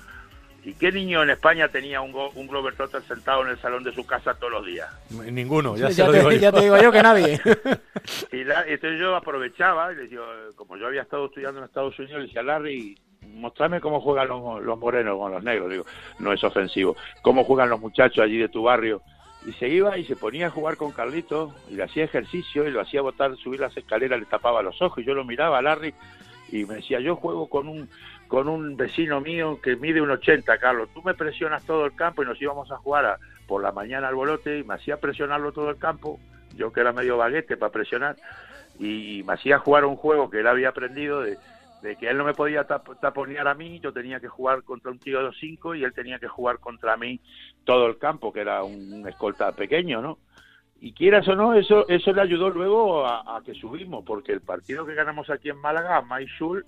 ¿Y 0.63 0.73
qué 0.73 0.91
niño 0.91 1.23
en 1.23 1.31
España 1.31 1.67
tenía 1.69 2.01
un, 2.01 2.11
go- 2.11 2.29
un 2.35 2.47
Glover 2.47 2.75
Trotter 2.75 3.01
sentado 3.03 3.41
en 3.43 3.49
el 3.49 3.57
salón 3.59 3.83
de 3.83 3.91
su 3.93 4.05
casa 4.05 4.35
todos 4.35 4.51
los 4.53 4.65
días? 4.65 4.87
Ninguno, 5.09 5.75
ya, 5.75 5.87
Ya 5.89 5.93
se 5.95 6.05
lo 6.05 6.11
te- 6.11 6.17
digo 6.19 6.31
yo. 6.31 6.37
ya 6.39 6.51
te 6.51 6.61
digo 6.61 6.77
yo 6.81 6.91
que 6.91 7.01
nadie. 7.03 7.39
Y 8.31 8.43
la- 8.43 8.65
entonces 8.67 8.99
yo 8.99 9.15
aprovechaba 9.15 9.91
y 9.93 9.95
le 9.95 10.07
digo, 10.07 10.23
eh, 10.23 10.51
como 10.55 10.77
yo 10.77 10.87
había 10.87 11.01
estado 11.03 11.25
estudiando 11.25 11.59
en 11.59 11.65
Estados 11.65 11.97
Unidos, 11.99 12.19
le 12.21 12.27
decía, 12.27 12.41
Larry, 12.43 12.97
mostrame 13.33 13.79
cómo 13.81 14.01
juegan 14.01 14.27
los, 14.27 14.61
los 14.63 14.77
morenos 14.79 15.17
con 15.17 15.31
los 15.31 15.43
negros. 15.43 15.69
Digo, 15.69 15.85
no 16.19 16.33
es 16.33 16.43
ofensivo. 16.43 16.95
¿Cómo 17.21 17.43
juegan 17.43 17.69
los 17.69 17.79
muchachos 17.79 18.23
allí 18.23 18.37
de 18.37 18.49
tu 18.49 18.63
barrio? 18.63 19.01
Y 19.45 19.53
se 19.53 19.67
iba 19.67 19.97
y 19.97 20.05
se 20.05 20.15
ponía 20.15 20.47
a 20.47 20.51
jugar 20.51 20.77
con 20.77 20.91
Carlitos 20.91 21.51
y 21.69 21.73
le 21.75 21.83
hacía 21.83 22.03
ejercicio 22.03 22.67
y 22.67 22.71
lo 22.71 22.81
hacía 22.81 23.01
botar, 23.01 23.35
subir 23.37 23.59
las 23.59 23.75
escaleras, 23.75 24.19
le 24.19 24.25
tapaba 24.27 24.61
los 24.61 24.79
ojos 24.81 24.99
y 25.03 25.05
yo 25.07 25.15
lo 25.15 25.25
miraba 25.25 25.57
a 25.57 25.61
Larry 25.63 25.93
y 26.51 26.65
me 26.65 26.75
decía, 26.75 26.99
yo 26.99 27.15
juego 27.15 27.47
con 27.49 27.67
un 27.67 27.89
con 28.27 28.47
un 28.47 28.77
vecino 28.77 29.19
mío 29.21 29.59
que 29.61 29.75
mide 29.75 30.01
un 30.01 30.11
80, 30.11 30.57
Carlos, 30.57 30.89
tú 30.93 31.01
me 31.03 31.13
presionas 31.15 31.65
todo 31.65 31.85
el 31.85 31.93
campo 31.95 32.23
y 32.23 32.25
nos 32.25 32.41
íbamos 32.41 32.71
a 32.71 32.77
jugar 32.77 33.05
a- 33.05 33.19
por 33.45 33.61
la 33.61 33.71
mañana 33.73 34.07
al 34.07 34.15
bolote 34.15 34.59
y 34.59 34.63
me 34.63 34.75
hacía 34.75 34.97
presionarlo 34.97 35.51
todo 35.51 35.69
el 35.69 35.77
campo, 35.77 36.19
yo 36.55 36.71
que 36.71 36.79
era 36.81 36.93
medio 36.93 37.17
baguete 37.17 37.57
para 37.57 37.71
presionar, 37.71 38.17
y 38.79 39.23
me 39.25 39.33
hacía 39.33 39.59
jugar 39.59 39.85
un 39.85 39.95
juego 39.97 40.29
que 40.29 40.39
él 40.39 40.47
había 40.47 40.69
aprendido 40.69 41.21
de, 41.21 41.39
que 41.97 42.07
él 42.09 42.17
no 42.17 42.23
me 42.23 42.33
podía 42.35 42.67
tap- 42.67 42.97
taponear 42.99 43.47
a 43.47 43.55
mí, 43.55 43.79
yo 43.79 43.91
tenía 43.91 44.19
que 44.19 44.27
jugar 44.29 44.63
contra 44.63 44.91
un 44.91 44.99
tío 44.99 45.23
de 45.25 45.31
5 45.39 45.75
y 45.75 45.83
él 45.83 45.93
tenía 45.93 46.19
que 46.19 46.27
jugar 46.27 46.59
contra 46.59 46.95
mí 46.95 47.19
todo 47.63 47.87
el 47.87 47.97
campo, 47.97 48.31
que 48.31 48.41
era 48.41 48.63
un 48.63 49.05
escolta 49.07 49.51
pequeño, 49.53 50.01
¿no? 50.01 50.19
Y 50.83 50.93
quieras 50.93 51.27
o 51.27 51.35
no, 51.35 51.53
eso 51.53 51.87
eso 51.87 52.11
le 52.11 52.21
ayudó 52.21 52.49
luego 52.49 53.05
a, 53.05 53.37
a 53.37 53.43
que 53.43 53.53
subimos, 53.53 54.03
porque 54.03 54.33
el 54.33 54.41
partido 54.41 54.83
que 54.83 54.95
ganamos 54.95 55.29
aquí 55.29 55.49
en 55.49 55.57
Málaga, 55.57 55.97
a 55.97 56.01
Maisul, 56.01 56.65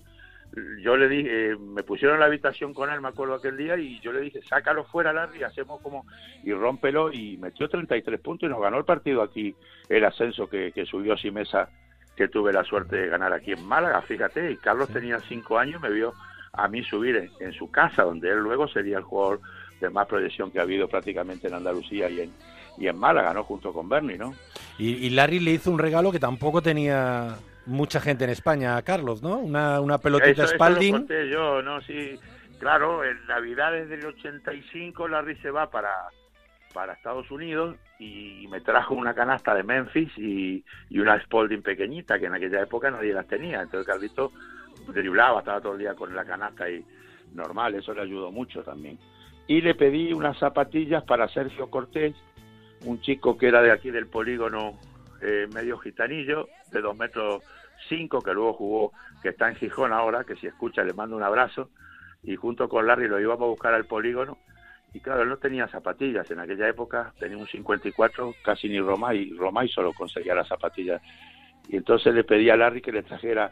yo 0.80 0.96
le 0.96 1.08
dije, 1.08 1.50
eh, 1.50 1.56
me 1.56 1.82
pusieron 1.82 2.14
en 2.14 2.20
la 2.20 2.26
habitación 2.26 2.74
con 2.74 2.90
él, 2.90 3.00
me 3.00 3.08
acuerdo 3.08 3.34
aquel 3.34 3.56
día, 3.56 3.76
y 3.76 3.98
yo 4.00 4.12
le 4.12 4.20
dije, 4.20 4.40
sácalo 4.42 4.84
fuera, 4.84 5.12
Larry, 5.12 5.42
hacemos 5.42 5.80
como, 5.80 6.06
y 6.44 6.52
rómpelo, 6.52 7.12
y 7.12 7.36
metió 7.38 7.68
33 7.68 8.20
puntos 8.20 8.46
y 8.46 8.50
nos 8.52 8.60
ganó 8.60 8.78
el 8.78 8.84
partido 8.84 9.20
aquí, 9.20 9.54
el 9.88 10.04
ascenso 10.04 10.48
que, 10.48 10.70
que 10.70 10.86
subió 10.86 11.16
Simesa, 11.16 11.68
que 12.14 12.28
tuve 12.28 12.52
la 12.52 12.62
suerte 12.62 12.94
de 12.94 13.08
ganar 13.08 13.32
aquí 13.32 13.50
en 13.50 13.66
Málaga, 13.66 14.00
fíjate, 14.02 14.52
y 14.52 14.56
Carlos 14.58 14.90
tenía 14.90 15.18
cinco 15.18 15.58
años, 15.58 15.82
me 15.82 15.90
vio 15.90 16.14
a 16.52 16.68
mí 16.68 16.84
subir 16.84 17.16
en, 17.16 17.30
en 17.40 17.52
su 17.52 17.68
casa, 17.68 18.04
donde 18.04 18.30
él 18.30 18.38
luego 18.38 18.68
sería 18.68 18.98
el 18.98 19.02
jugador 19.02 19.40
de 19.80 19.90
más 19.90 20.06
proyección 20.06 20.52
que 20.52 20.60
ha 20.60 20.62
habido 20.62 20.86
prácticamente 20.86 21.48
en 21.48 21.54
Andalucía 21.54 22.08
y 22.08 22.20
en, 22.20 22.32
y 22.78 22.86
en 22.88 22.98
Málaga, 22.98 23.32
¿no? 23.34 23.44
Junto 23.44 23.72
con 23.72 23.88
Bernie, 23.88 24.18
¿no? 24.18 24.34
Y, 24.78 24.94
y 25.06 25.10
Larry 25.10 25.40
le 25.40 25.52
hizo 25.52 25.70
un 25.70 25.78
regalo 25.78 26.10
que 26.12 26.18
tampoco 26.18 26.60
tenía 26.62 27.36
mucha 27.66 28.00
gente 28.00 28.24
en 28.24 28.30
España 28.30 28.76
a 28.76 28.82
Carlos, 28.82 29.22
¿no? 29.22 29.38
Una, 29.38 29.80
una 29.80 29.98
pelotita 29.98 30.30
Eso- 30.32 30.42
eso 30.44 30.52
lo 30.52 30.58
Spalding. 30.58 30.92
conté 30.92 31.28
yo, 31.30 31.62
¿no? 31.62 31.80
Sí, 31.82 32.18
claro, 32.58 33.04
en 33.04 33.24
Navidades 33.26 33.88
del 33.88 34.04
85 34.06 35.08
Larry 35.08 35.36
se 35.36 35.50
va 35.50 35.70
para, 35.70 35.90
para 36.72 36.92
Estados 36.94 37.30
Unidos 37.30 37.76
y 37.98 38.46
me 38.50 38.60
trajo 38.60 38.94
una 38.94 39.14
canasta 39.14 39.54
de 39.54 39.62
Memphis 39.62 40.10
y, 40.18 40.64
y 40.90 40.98
una 40.98 41.22
Spalding 41.22 41.62
pequeñita, 41.62 42.18
que 42.18 42.26
en 42.26 42.34
aquella 42.34 42.60
época 42.62 42.90
nadie 42.90 43.14
las 43.14 43.26
tenía. 43.28 43.62
Entonces 43.62 43.86
Carlito 43.86 44.32
driblaba, 44.88 45.38
estaba 45.40 45.60
todo 45.60 45.72
el 45.74 45.78
día 45.78 45.94
con 45.94 46.14
la 46.14 46.24
canasta 46.24 46.68
y 46.68 46.84
normal, 47.32 47.74
eso 47.76 47.94
le 47.94 48.02
ayudó 48.02 48.30
mucho 48.30 48.62
también. 48.62 48.98
Y 49.46 49.60
le 49.60 49.74
pedí 49.74 50.12
unas 50.12 50.38
zapatillas 50.38 51.04
para 51.04 51.28
Sergio 51.28 51.70
Cortés, 51.70 52.14
un 52.84 53.00
chico 53.00 53.36
que 53.36 53.48
era 53.48 53.62
de 53.62 53.72
aquí 53.72 53.90
del 53.90 54.06
polígono, 54.06 54.78
eh, 55.20 55.48
medio 55.52 55.78
gitanillo, 55.78 56.48
de 56.70 56.80
dos 56.80 56.96
metros 56.96 57.42
cinco, 57.88 58.20
que 58.20 58.32
luego 58.32 58.52
jugó, 58.54 58.92
que 59.22 59.30
está 59.30 59.48
en 59.48 59.56
Gijón 59.56 59.92
ahora, 59.92 60.24
que 60.24 60.36
si 60.36 60.46
escucha 60.46 60.84
le 60.84 60.92
mando 60.92 61.16
un 61.16 61.22
abrazo, 61.22 61.70
y 62.22 62.36
junto 62.36 62.68
con 62.68 62.86
Larry 62.86 63.08
lo 63.08 63.20
íbamos 63.20 63.42
a 63.42 63.48
buscar 63.48 63.74
al 63.74 63.86
polígono, 63.86 64.38
y 64.92 65.00
claro, 65.00 65.22
él 65.22 65.28
no 65.28 65.38
tenía 65.38 65.66
zapatillas, 65.68 66.30
en 66.30 66.38
aquella 66.38 66.68
época 66.68 67.12
tenía 67.18 67.36
un 67.36 67.46
54, 67.46 68.34
casi 68.44 68.68
ni 68.68 68.80
Romay, 68.80 69.34
Romay 69.36 69.68
solo 69.68 69.92
conseguía 69.92 70.34
las 70.34 70.48
zapatillas, 70.48 71.02
y 71.68 71.76
entonces 71.76 72.14
le 72.14 72.24
pedí 72.24 72.48
a 72.50 72.56
Larry 72.56 72.80
que 72.80 72.92
le 72.92 73.02
trajera, 73.02 73.50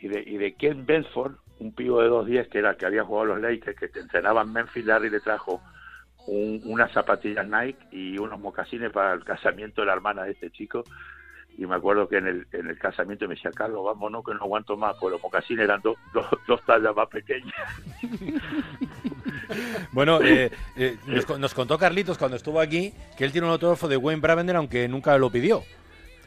y 0.00 0.08
de, 0.08 0.22
y 0.26 0.36
de 0.36 0.54
Ken 0.54 0.84
Bedford, 0.84 1.36
un 1.60 1.72
pivo 1.72 2.02
de 2.02 2.10
2'10 2.10 2.48
que 2.48 2.58
era 2.58 2.76
que 2.76 2.86
había 2.86 3.04
jugado 3.04 3.26
los 3.26 3.40
Lakers, 3.40 3.78
que 3.78 3.98
entrenaba 3.98 4.42
en 4.42 4.52
Memphis, 4.52 4.84
Larry 4.84 5.08
le 5.08 5.20
trajo 5.20 5.62
un- 6.26 6.60
unas 6.64 6.90
zapatillas 6.92 7.46
Nike 7.46 7.78
y 7.92 8.18
unos 8.18 8.40
mocasines 8.40 8.90
para 8.92 9.12
el 9.14 9.24
casamiento 9.24 9.80
de 9.82 9.86
la 9.88 9.92
hermana 9.94 10.24
de 10.24 10.32
este 10.32 10.50
chico. 10.50 10.84
Y 11.56 11.66
me 11.66 11.76
acuerdo 11.76 12.08
que 12.08 12.16
en 12.16 12.26
el, 12.26 12.46
en 12.50 12.68
el 12.68 12.76
casamiento 12.78 13.28
me 13.28 13.36
decía, 13.36 13.52
Carlos, 13.52 13.84
vámonos 13.84 14.24
que 14.24 14.34
no 14.34 14.40
aguanto 14.40 14.76
más, 14.76 14.96
pues 14.98 15.12
los 15.12 15.22
mocasines 15.22 15.62
eran 15.64 15.80
dos, 15.82 15.96
dos, 16.12 16.26
dos 16.48 16.60
tallas 16.64 16.94
más 16.96 17.08
pequeñas. 17.08 17.54
Bueno, 19.92 20.20
eh, 20.22 20.50
eh, 20.76 20.96
nos, 21.06 21.26
co- 21.26 21.38
nos 21.38 21.54
contó 21.54 21.78
Carlitos 21.78 22.18
cuando 22.18 22.36
estuvo 22.36 22.60
aquí 22.60 22.92
que 23.16 23.24
él 23.24 23.32
tiene 23.32 23.46
un 23.46 23.52
autógrafo 23.52 23.88
de 23.88 23.96
Wayne 23.96 24.20
Bravender, 24.20 24.56
aunque 24.56 24.88
nunca 24.88 25.16
lo 25.18 25.30
pidió. 25.30 25.62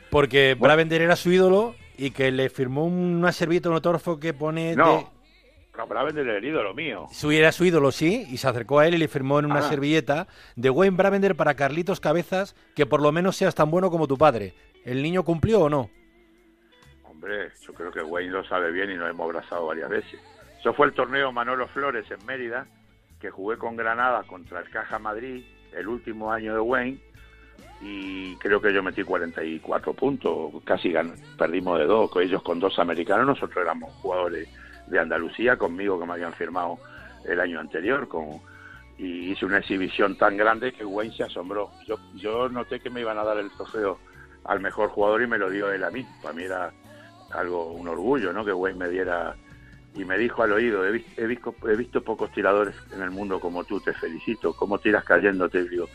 Porque 0.10 0.56
Bravender 0.58 1.02
era 1.02 1.16
su 1.16 1.32
ídolo 1.32 1.76
y 1.98 2.12
que 2.12 2.32
le 2.32 2.50
firmó 2.50 2.86
una 2.86 3.32
servilleta, 3.32 3.70
un 3.70 3.76
autógrafo 3.76 4.20
que 4.20 4.34
pone 4.34 4.76
No, 4.76 5.12
no, 5.78 5.88
para 5.88 6.04
vender 6.04 6.28
el 6.28 6.44
ídolo 6.44 6.74
mío. 6.74 7.08
Su, 7.12 7.32
era 7.32 7.52
su 7.52 7.64
ídolo, 7.66 7.92
sí, 7.92 8.26
y 8.30 8.38
se 8.38 8.48
acercó 8.48 8.80
a 8.80 8.88
él 8.88 8.96
y 8.96 8.98
le 8.98 9.08
firmó 9.08 9.40
en 9.40 9.46
una 9.46 9.60
Ah. 9.60 9.70
servilleta 9.70 10.28
de 10.56 10.70
Wayne 10.70 10.98
Bravender 10.98 11.36
para 11.36 11.54
Carlitos 11.56 12.00
Cabezas, 12.00 12.56
que 12.76 12.86
por 12.86 13.02
lo 13.02 13.12
menos 13.12 13.36
seas 13.38 13.56
tan 13.56 13.70
bueno 13.72 13.90
como 13.90 14.08
tu 14.08 14.18
padre. 14.18 14.54
¿El 14.84 15.02
niño 15.04 15.24
cumplió 15.24 15.62
o 15.62 15.70
no? 15.70 15.90
Hombre, 17.04 17.50
yo 17.62 17.74
creo 17.74 17.92
que 17.92 18.02
Wayne 18.02 18.32
lo 18.32 18.44
sabe 18.46 18.72
bien 18.72 18.92
y 18.92 18.96
nos 18.96 19.10
hemos 19.10 19.26
abrazado 19.26 19.68
varias 19.68 19.90
veces. 19.90 20.20
Eso 20.60 20.74
fue 20.74 20.88
el 20.88 20.94
torneo 20.94 21.32
Manolo 21.32 21.68
Flores 21.68 22.06
en 22.12 22.26
Mérida, 22.26 22.68
que 23.20 23.30
jugué 23.30 23.58
con 23.58 23.76
Granada 23.76 24.24
contra 24.24 24.60
el 24.60 24.70
Caja 24.70 25.00
Madrid, 25.00 25.44
el 25.76 25.88
último 25.88 26.32
año 26.32 26.54
de 26.54 26.60
Wayne, 26.60 27.00
y 27.82 28.36
creo 28.38 28.62
que 28.62 28.74
yo 28.74 28.82
metí 28.84 29.04
44 29.04 29.94
puntos, 29.94 30.52
casi 30.64 30.90
gan- 30.92 31.16
perdimos 31.38 31.78
de 31.80 31.86
dos, 31.86 32.10
con 32.12 32.24
ellos 32.24 32.42
con 32.44 32.60
dos 32.60 32.78
americanos, 32.80 33.26
nosotros 33.28 33.58
éramos 33.64 33.92
jugadores 33.96 34.48
de 34.88 35.00
Andalucía, 35.00 35.58
conmigo 35.58 36.00
que 36.00 36.06
me 36.06 36.14
habían 36.14 36.34
firmado 36.34 36.80
el 37.26 37.40
año 37.40 37.60
anterior, 37.60 38.08
con, 38.08 38.40
y 38.98 39.32
hice 39.32 39.46
una 39.46 39.60
exhibición 39.60 40.18
tan 40.18 40.38
grande 40.38 40.74
que 40.74 40.86
Wayne 40.86 41.16
se 41.16 41.24
asombró. 41.24 41.72
Yo, 41.86 41.98
yo 42.16 42.50
noté 42.50 42.80
que 42.80 42.90
me 42.90 43.02
iban 43.02 43.18
a 43.18 43.24
dar 43.24 43.38
el 43.38 43.52
trofeo 43.52 44.00
al 44.46 44.60
mejor 44.60 44.90
jugador 44.90 45.22
y 45.22 45.28
me 45.28 45.38
lo 45.38 45.50
dio 45.50 45.72
él 45.72 45.84
a 45.84 45.92
mí. 45.92 46.06
Para 46.22 46.34
mí 46.34 46.44
era 46.44 46.72
algo, 47.32 47.74
un 47.74 47.88
orgullo, 47.88 48.34
¿no? 48.34 48.44
Que 48.44 48.54
Wayne 48.54 48.80
me 48.80 48.90
diera 48.90 49.36
y 49.94 50.06
me 50.06 50.18
dijo 50.18 50.44
al 50.44 50.52
oído, 50.52 50.86
he, 50.86 51.04
he 51.18 51.26
visto, 51.26 51.56
he 51.68 51.76
visto 51.76 52.04
pocos 52.04 52.32
tiradores 52.32 52.76
en 52.94 53.02
el 53.02 53.10
mundo 53.10 53.40
como 53.40 53.64
tú, 53.64 53.80
te 53.80 53.94
felicito, 53.94 54.54
cómo 54.54 54.78
tiras 54.78 55.04
cayéndote, 55.04 55.68
digo, 55.68 55.88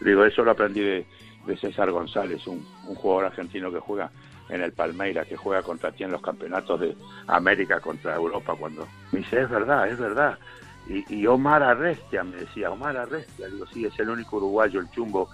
digo 0.00 0.24
eso 0.24 0.42
lo 0.42 0.52
aprendí 0.52 0.80
de, 0.80 1.06
de 1.46 1.56
César 1.58 1.90
González, 1.90 2.46
un, 2.46 2.66
un 2.86 2.94
jugador 2.94 3.26
argentino 3.26 3.70
que 3.70 3.78
juega 3.78 4.10
en 4.50 4.62
el 4.62 4.72
Palmeiras, 4.72 5.26
que 5.26 5.36
juega 5.36 5.62
contra 5.62 5.92
ti 5.92 6.04
en 6.04 6.12
los 6.12 6.22
campeonatos 6.22 6.80
de 6.80 6.96
América 7.28 7.80
contra 7.80 8.16
Europa, 8.16 8.54
cuando 8.58 8.86
me 9.12 9.20
dice, 9.20 9.42
es 9.42 9.50
verdad, 9.50 9.88
es 9.88 9.98
verdad. 9.98 10.38
Y, 10.88 11.04
y 11.14 11.26
Omar 11.26 11.62
Arrestia 11.62 12.24
me 12.24 12.36
decía, 12.36 12.70
Omar 12.70 12.96
Arrestia, 12.96 13.48
digo, 13.48 13.66
sí, 13.66 13.84
es 13.84 13.98
el 13.98 14.10
único 14.10 14.38
uruguayo, 14.38 14.80
el 14.80 14.90
chumbo, 14.90 15.28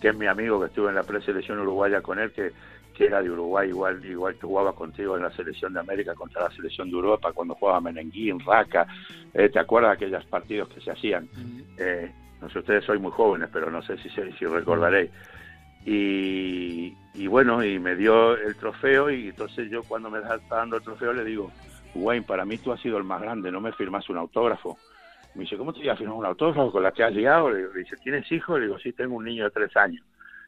que 0.00 0.08
es 0.08 0.16
mi 0.16 0.26
amigo, 0.26 0.60
que 0.60 0.66
estuve 0.66 0.88
en 0.88 0.96
la 0.96 1.02
preselección 1.02 1.60
uruguaya 1.60 2.00
con 2.00 2.18
él, 2.18 2.32
que, 2.32 2.52
que 2.94 3.04
era 3.06 3.22
de 3.22 3.30
Uruguay, 3.30 3.68
igual, 3.68 4.04
igual 4.04 4.34
que 4.34 4.46
jugaba 4.46 4.74
contigo 4.74 5.16
en 5.16 5.22
la 5.22 5.30
selección 5.30 5.74
de 5.74 5.80
América 5.80 6.14
contra 6.14 6.42
la 6.42 6.50
selección 6.50 6.88
de 6.88 6.96
Europa, 6.96 7.32
cuando 7.32 7.54
jugaba 7.54 7.80
Menenguín, 7.80 8.40
Raca, 8.40 8.86
eh, 9.32 9.48
¿te 9.48 9.58
acuerdas 9.58 9.90
de 9.98 10.06
aquellos 10.06 10.24
partidos 10.24 10.68
que 10.70 10.80
se 10.80 10.90
hacían? 10.90 11.28
Eh, 11.76 12.10
no 12.40 12.48
sé, 12.50 12.58
ustedes 12.58 12.84
sois 12.84 13.00
muy 13.00 13.12
jóvenes, 13.12 13.48
pero 13.52 13.70
no 13.70 13.82
sé 13.82 13.96
si, 13.98 14.08
si 14.08 14.46
recordaréis. 14.46 15.10
Y, 15.86 16.96
y 17.14 17.26
bueno, 17.28 17.64
y 17.64 17.78
me 17.78 17.94
dio 17.94 18.36
el 18.36 18.56
trofeo 18.56 19.08
y 19.08 19.28
entonces 19.28 19.70
yo 19.70 19.82
cuando 19.84 20.10
me 20.10 20.18
está 20.18 20.56
dando 20.56 20.76
el 20.76 20.82
trofeo 20.82 21.12
le 21.12 21.24
digo, 21.24 21.50
Wayne, 21.94 22.26
para 22.26 22.44
mí 22.44 22.58
tú 22.58 22.72
has 22.72 22.80
sido 22.80 22.98
el 22.98 23.04
más 23.04 23.22
grande, 23.22 23.50
no 23.50 23.60
me 23.60 23.72
firmas 23.72 24.08
un 24.10 24.18
autógrafo. 24.18 24.76
Me 25.34 25.42
dice, 25.42 25.56
¿cómo 25.56 25.72
te 25.72 25.80
voy 25.80 25.88
a 25.90 25.96
firmar 25.96 26.16
un 26.16 26.26
autógrafo 26.26 26.72
con 26.72 26.82
la 26.82 26.92
que 26.92 27.04
has 27.04 27.12
llegado? 27.12 27.50
Le 27.50 27.68
dice, 27.68 27.96
¿tienes 28.02 28.30
hijos? 28.32 28.58
Le 28.58 28.66
digo, 28.66 28.78
sí, 28.78 28.92
tengo 28.92 29.16
un 29.16 29.24
niño 29.24 29.44
de 29.44 29.50
tres 29.50 29.76
años. 29.76 30.04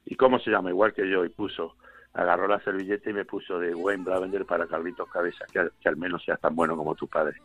¿Y 0.06 0.16
cómo 0.16 0.38
se 0.38 0.50
llama? 0.50 0.70
Igual 0.70 0.94
que 0.94 1.08
yo. 1.08 1.24
Y 1.24 1.28
puso, 1.28 1.76
agarró 2.14 2.48
la 2.48 2.58
servilleta 2.60 3.10
y 3.10 3.12
me 3.12 3.26
puso 3.26 3.58
de 3.58 3.74
Wayne 3.74 4.04
Bravender 4.04 4.46
para 4.46 4.66
Carlitos 4.66 5.08
Cabeza, 5.10 5.44
que 5.52 5.88
al 5.88 5.96
menos 5.96 6.24
seas 6.24 6.40
tan 6.40 6.56
bueno 6.56 6.76
como 6.76 6.94
tu 6.94 7.06
padre. 7.06 7.36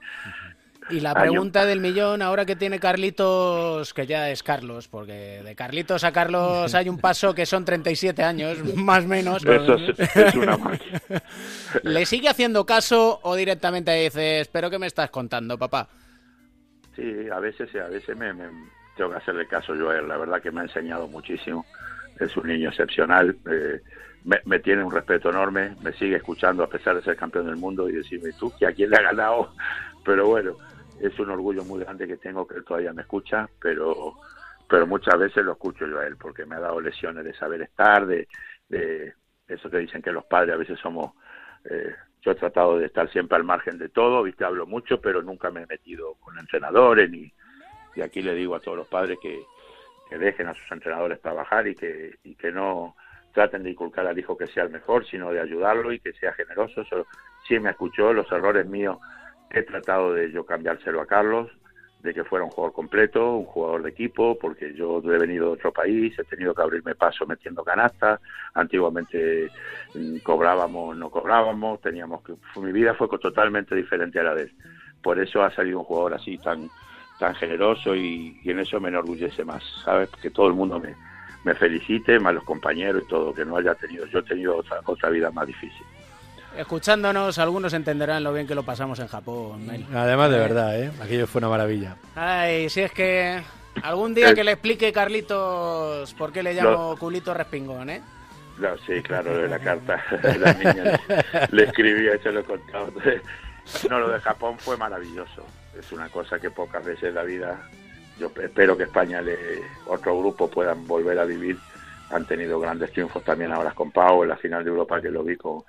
Y 0.90 1.00
la 1.00 1.12
Año. 1.12 1.22
pregunta 1.22 1.66
del 1.66 1.80
millón, 1.80 2.22
ahora 2.22 2.46
que 2.46 2.56
tiene 2.56 2.80
Carlitos, 2.80 3.94
que 3.94 4.06
ya 4.06 4.30
es 4.30 4.44
Carlos, 4.44 4.88
porque 4.88 5.42
de 5.44 5.56
Carlitos 5.56 6.04
a 6.04 6.12
Carlos 6.12 6.74
hay 6.76 6.90
un 6.90 6.98
paso 7.00 7.34
que 7.34 7.46
son 7.46 7.64
37 7.66 8.22
años, 8.24 8.58
más 8.76 9.06
o 9.06 9.08
menos. 9.08 9.44
Eso 9.46 9.76
es- 9.76 10.00
es 10.16 10.36
una. 10.36 10.58
¿Le 11.84 12.06
sigue 12.06 12.30
haciendo 12.30 12.66
caso 12.66 13.20
o 13.24 13.36
directamente 13.36 13.92
dices, 13.94 14.48
pero 14.50 14.70
qué 14.70 14.78
me 14.80 14.88
estás 14.88 15.10
contando, 15.10 15.58
papá? 15.58 15.88
Sí, 16.96 17.28
a 17.32 17.40
veces, 17.40 17.70
sí, 17.72 17.78
a 17.80 17.88
veces 17.88 18.16
me, 18.18 18.34
me- 18.34 18.50
tengo 18.96 19.10
que 19.12 19.18
hacerle 19.18 19.48
caso 19.48 19.74
yo 19.76 19.90
a 19.90 19.98
él. 19.98 20.08
La 20.08 20.18
verdad 20.18 20.42
que 20.42 20.52
me 20.52 20.62
ha 20.62 20.64
enseñado 20.64 21.08
muchísimo. 21.08 21.66
Es 22.20 22.36
un 22.38 22.48
niño 22.48 22.70
excepcional. 22.70 23.36
eh, 23.50 23.82
me, 24.26 24.38
me 24.46 24.60
tiene 24.60 24.84
un 24.84 24.92
respeto 24.92 25.30
enorme. 25.30 25.76
Me 25.82 25.92
sigue 25.94 26.18
escuchando 26.18 26.64
a 26.64 26.68
pesar 26.70 26.96
de 26.96 27.02
ser 27.02 27.16
campeón 27.18 27.48
del 27.48 27.56
mundo 27.58 27.90
y 27.90 27.94
decirme, 27.94 28.30
¿tú 28.40 28.54
que 28.58 28.68
a 28.68 28.72
quién 28.72 28.90
le 28.92 28.98
ha 28.98 29.02
ganado? 29.02 29.54
Pero 30.06 30.28
bueno, 30.28 30.58
es 31.08 31.20
un 31.20 31.30
orgullo 31.30 31.64
muy 31.66 31.82
grande 31.82 32.08
que 32.08 32.18
tengo 32.18 32.47
que 32.47 32.56
él 32.56 32.64
todavía 32.64 32.93
me 32.93 33.01
escucha, 33.01 33.49
pero 33.60 34.14
pero 34.70 34.88
muchas 34.88 35.20
veces 35.20 35.43
lo 35.43 35.51
escucho 35.51 35.86
yo 35.86 35.99
a 35.99 36.08
él 36.08 36.16
porque 36.18 36.45
me 36.45 36.56
ha 36.56 36.60
dado 36.60 36.80
lesiones 36.80 37.26
de 37.26 37.34
saber 37.34 37.62
estar, 37.62 38.08
de, 38.08 38.28
de 38.70 39.14
eso 39.47 39.70
que 39.70 39.80
dicen 39.80 40.01
que 40.01 40.12
los 40.12 40.24
padres 40.26 40.56
a 40.56 40.58
veces 40.58 40.80
somos 40.80 41.12
eh, 41.70 41.93
yo 42.22 42.32
he 42.32 42.36
tratado 42.36 42.80
de 42.80 42.86
estar 42.86 43.12
siempre 43.12 43.36
al 43.36 43.43
margen 43.43 43.78
de 43.78 43.89
todo, 43.89 44.24
viste, 44.24 44.45
hablo 44.45 44.66
mucho, 44.66 45.01
pero 45.01 45.22
nunca 45.22 45.51
me 45.51 45.64
he 45.64 45.66
metido 45.66 46.16
con 46.22 46.39
entrenadores 46.39 47.10
ni 47.10 47.32
y 47.95 48.01
aquí 48.01 48.22
le 48.22 48.34
digo 48.34 48.56
a 48.56 48.60
todos 48.60 48.78
los 48.78 48.88
padres 48.88 49.20
que, 49.22 49.43
que 50.10 50.18
dejen 50.18 50.47
a 50.47 50.56
sus 50.56 50.72
entrenadores 50.72 51.22
trabajar 51.22 51.68
y 51.68 51.76
que 51.76 52.16
y 52.24 52.36
que 52.36 52.51
no 52.51 52.95
traten 53.34 53.64
de 53.64 53.72
inculcar 53.72 54.08
al 54.08 54.18
hijo 54.18 54.38
que 54.38 54.47
sea 54.47 54.64
el 54.64 54.70
mejor, 54.70 55.06
sino 55.06 55.32
de 55.32 55.41
ayudarlo 55.41 55.91
y 55.91 55.99
que 55.99 56.14
sea 56.14 56.34
generoso. 56.34 56.82
Eso 56.82 57.08
sí 57.47 57.60
me 57.60 57.72
escuchó, 57.72 58.14
los 58.14 58.32
errores 58.32 58.66
míos 58.68 58.97
he 59.54 59.64
tratado 59.64 60.14
de 60.14 60.32
yo 60.32 60.45
cambiárselo 60.45 61.01
a 61.01 61.06
Carlos, 61.06 61.49
de 62.01 62.14
que 62.14 62.26
fuera 62.26 62.43
un 62.43 62.51
jugador 62.51 62.74
completo, 62.74 63.38
un 63.38 63.45
jugador 63.45 63.84
de 63.84 63.91
equipo, 63.91 64.38
porque 64.38 64.74
yo 64.74 65.01
he 65.06 65.18
venido 65.18 65.47
de 65.47 65.54
otro 65.54 65.72
país, 65.72 66.18
he 66.20 66.24
tenido 66.26 66.54
que 66.54 66.62
abrirme 66.62 66.95
paso 66.95 67.26
metiendo 67.26 67.64
canastas, 67.64 68.20
antiguamente 68.56 69.49
mm, 69.93 70.18
cobrábamos, 70.18 70.97
no 70.97 71.10
cobrábamos, 71.10 71.80
teníamos 71.80 72.22
que, 72.24 72.34
mi 72.60 72.74
vida 72.74 72.93
fue 72.95 73.08
totalmente 73.20 73.74
diferente 73.74 74.20
a 74.20 74.24
la 74.24 74.36
de 74.36 74.43
él. 74.43 74.54
Por 75.01 75.18
eso 75.20 75.41
ha 75.43 75.51
salido 75.56 75.80
un 75.80 75.86
jugador 75.86 76.16
así 76.16 76.38
tan 76.38 76.70
tan 77.20 77.36
generoso 77.36 77.95
y, 77.95 78.39
y 78.43 78.49
en 78.49 78.60
eso 78.60 78.82
me 78.82 78.89
enorgullece 78.89 79.45
más, 79.45 79.64
¿sabes? 79.86 80.10
Que 80.22 80.32
todo 80.32 80.47
el 80.47 80.54
mundo 80.56 80.80
me, 80.80 80.95
me 81.43 81.56
felicite, 81.56 82.20
más 82.20 82.34
los 82.34 82.43
compañeros 82.43 83.04
y 83.06 83.08
todo, 83.08 83.34
que 83.34 83.45
no 83.45 83.58
haya 83.58 83.76
tenido, 83.76 84.06
yo 84.08 84.20
he 84.20 84.24
tenido 84.24 84.58
otra, 84.58 84.82
otra 84.86 85.10
vida 85.10 85.30
más 85.32 85.47
difícil. 85.47 85.86
Escuchándonos, 86.58 87.39
algunos 87.39 87.74
entenderán 87.74 88.24
lo 88.24 88.32
bien 88.34 88.45
que 88.47 88.56
lo 88.56 88.64
pasamos 88.64 88.99
en 88.99 89.08
Japón. 89.08 89.66
Mel. 89.66 89.86
Además, 89.93 90.30
de 90.32 90.38
verdad, 90.38 90.80
¿eh? 90.80 90.91
Aquello 91.01 91.26
fue 91.28 91.39
una 91.39 91.49
maravilla. 91.49 91.95
Ay, 92.16 92.70
si 92.70 92.82
es 92.82 92.91
que 92.91 93.41
algún 93.82 94.14
día 94.14 94.30
Eh. 94.30 94.34
que 94.36 94.43
le 94.43 94.51
explique 94.51 94.93
Carlitos 94.93 96.14
por 96.14 96.32
qué 96.32 96.43
le 96.43 96.54
llamo 96.54 96.95
culito 96.97 97.34
respingón, 97.34 97.89
¿eh? 97.89 98.01
No, 98.60 98.78
sí, 98.86 99.01
claro, 99.01 99.36
de 99.36 99.47
la 99.47 99.58
carta, 99.58 100.04
la 100.39 100.54
niña 100.54 100.84
le, 100.84 100.99
le 101.49 101.64
escribía 101.64 102.16
y 102.16 102.20
se 102.20 102.32
lo 102.32 102.41
he 102.41 102.43
contado. 102.43 102.91
No, 103.89 103.97
lo 103.97 104.10
de 104.10 104.20
Japón 104.20 104.60
fue 104.60 104.76
maravilloso. 104.76 105.45
Es 105.80 105.89
una 105.93 106.10
cosa 106.10 106.38
que 106.38 106.51
pocas 106.51 106.84
veces 106.84 107.04
en 107.06 107.16
la 107.16 107.24
vida, 107.24 107.58
yo 108.20 108.30
espero 108.43 108.76
que 108.76 108.84
España, 108.84 109.22
le, 109.22 109.38
otro 109.88 110.20
grupo 110.20 110.49
puedan 110.49 110.86
volver 110.86 111.18
a 111.18 111.24
vivir. 111.24 111.58
Han 112.12 112.26
tenido 112.26 112.60
grandes 112.60 112.91
triunfos 112.91 113.24
también 113.24 113.54
ahora 113.54 113.72
con 113.72 113.89
Pau 113.89 114.24
en 114.24 114.30
la 114.30 114.36
final 114.36 114.66
de 114.66 114.70
Europa 114.70 115.01
que 115.01 115.10
lo 115.10 115.24
vi 115.24 115.38
con, 115.38 115.64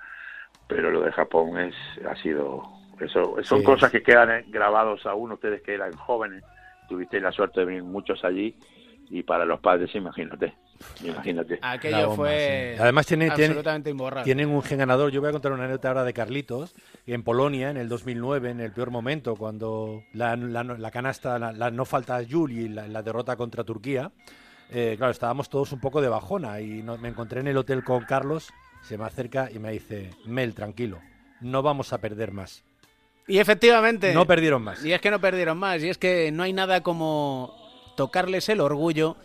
pero 0.67 0.91
lo 0.91 1.03
de 1.03 1.12
Japón 1.12 1.59
es 1.59 1.75
ha 2.09 2.17
sido 2.17 2.62
eso 3.01 3.37
son 3.43 3.59
Sí. 3.61 3.65
cosas 3.65 3.91
que 3.91 4.03
quedan 4.03 4.31
eh, 4.31 4.45
grabados 4.49 5.05
aún 5.07 5.33
ustedes 5.33 5.62
que 5.62 5.75
eran 5.75 5.93
jóvenes 5.93 6.43
tuvisteis 6.89 7.23
la 7.23 7.33
suerte 7.33 7.61
de 7.61 7.67
venir 7.67 7.83
muchos 7.83 8.25
allí 8.25 8.57
y 9.11 9.23
para 9.23 9.45
los 9.45 9.61
padres 9.61 9.95
imagínate 9.95 10.55
imagínate 11.03 11.59
Aquello 11.62 11.97
La 11.97 12.07
bomba, 12.07 12.17
fue 12.17 12.75
sí. 12.77 12.83
Además 12.83 13.07
tiene, 13.07 13.27
tiene- 13.31 13.45
absolutamente 13.45 13.91
imborrable. 13.91 14.25
tienen 14.25 14.49
un 14.51 14.62
gen 14.62 14.79
ganador. 14.79 15.11
Yo 15.12 15.21
voy 15.21 15.29
a 15.29 15.33
contar 15.33 15.53
una 15.53 15.65
anécdota 15.65 15.89
ahora 15.89 16.05
de 16.05 16.12
Carlitos. 16.12 16.75
En 17.07 17.23
Polonia, 17.23 17.71
en 17.71 17.77
el 17.77 17.89
2009, 17.89 18.51
en 18.51 18.61
el 18.61 18.73
peor 18.73 18.91
momento, 18.91 19.37
cuando 19.37 20.03
la, 20.12 20.35
la- 20.37 20.65
la 20.65 20.91
canasta, 20.91 21.39
la, 21.39 21.53
la 21.53 21.71
no 21.71 21.85
falta 21.85 22.21
Juli, 22.29 22.69
la, 22.69 22.89
la 22.89 23.03
derrota 23.03 23.37
contra 23.37 23.62
Turquía, 23.65 24.11
eh, 24.71 24.95
claro, 24.99 25.12
estábamos 25.12 25.49
todos 25.49 25.73
un 25.73 25.81
poco 25.81 26.01
de 26.03 26.09
bajona 26.09 26.61
y 26.61 26.83
no- 26.83 26.99
me 26.99 27.09
encontré 27.09 27.41
en 27.41 27.47
el 27.49 27.57
hotel 27.57 27.85
con 27.85 28.03
Carlos, 28.05 28.53
se 28.87 28.99
me 28.99 29.05
acerca 29.05 29.51
y 29.53 29.59
me 29.59 29.72
dice, 29.72 30.11
Mel, 30.26 30.55
tranquilo, 30.55 31.01
no 31.41 31.62
vamos 31.62 31.93
a 31.93 31.99
perder 31.99 32.32
más. 32.32 32.64
Y 33.26 33.39
efectivamente. 33.39 34.12
No 34.12 34.26
perdieron 34.26 34.62
más. 34.62 34.85
Y 34.85 34.93
es 34.93 35.01
que 35.01 35.11
no 35.11 35.20
perdieron 35.20 35.59
más. 35.59 35.82
Y 35.82 35.89
es 35.89 35.99
que 35.99 36.30
no 36.30 36.43
hay 36.43 36.53
nada 36.53 36.82
como 36.82 37.55
tocarles 37.97 38.49
el 38.49 38.61
orgullo. 38.61 39.16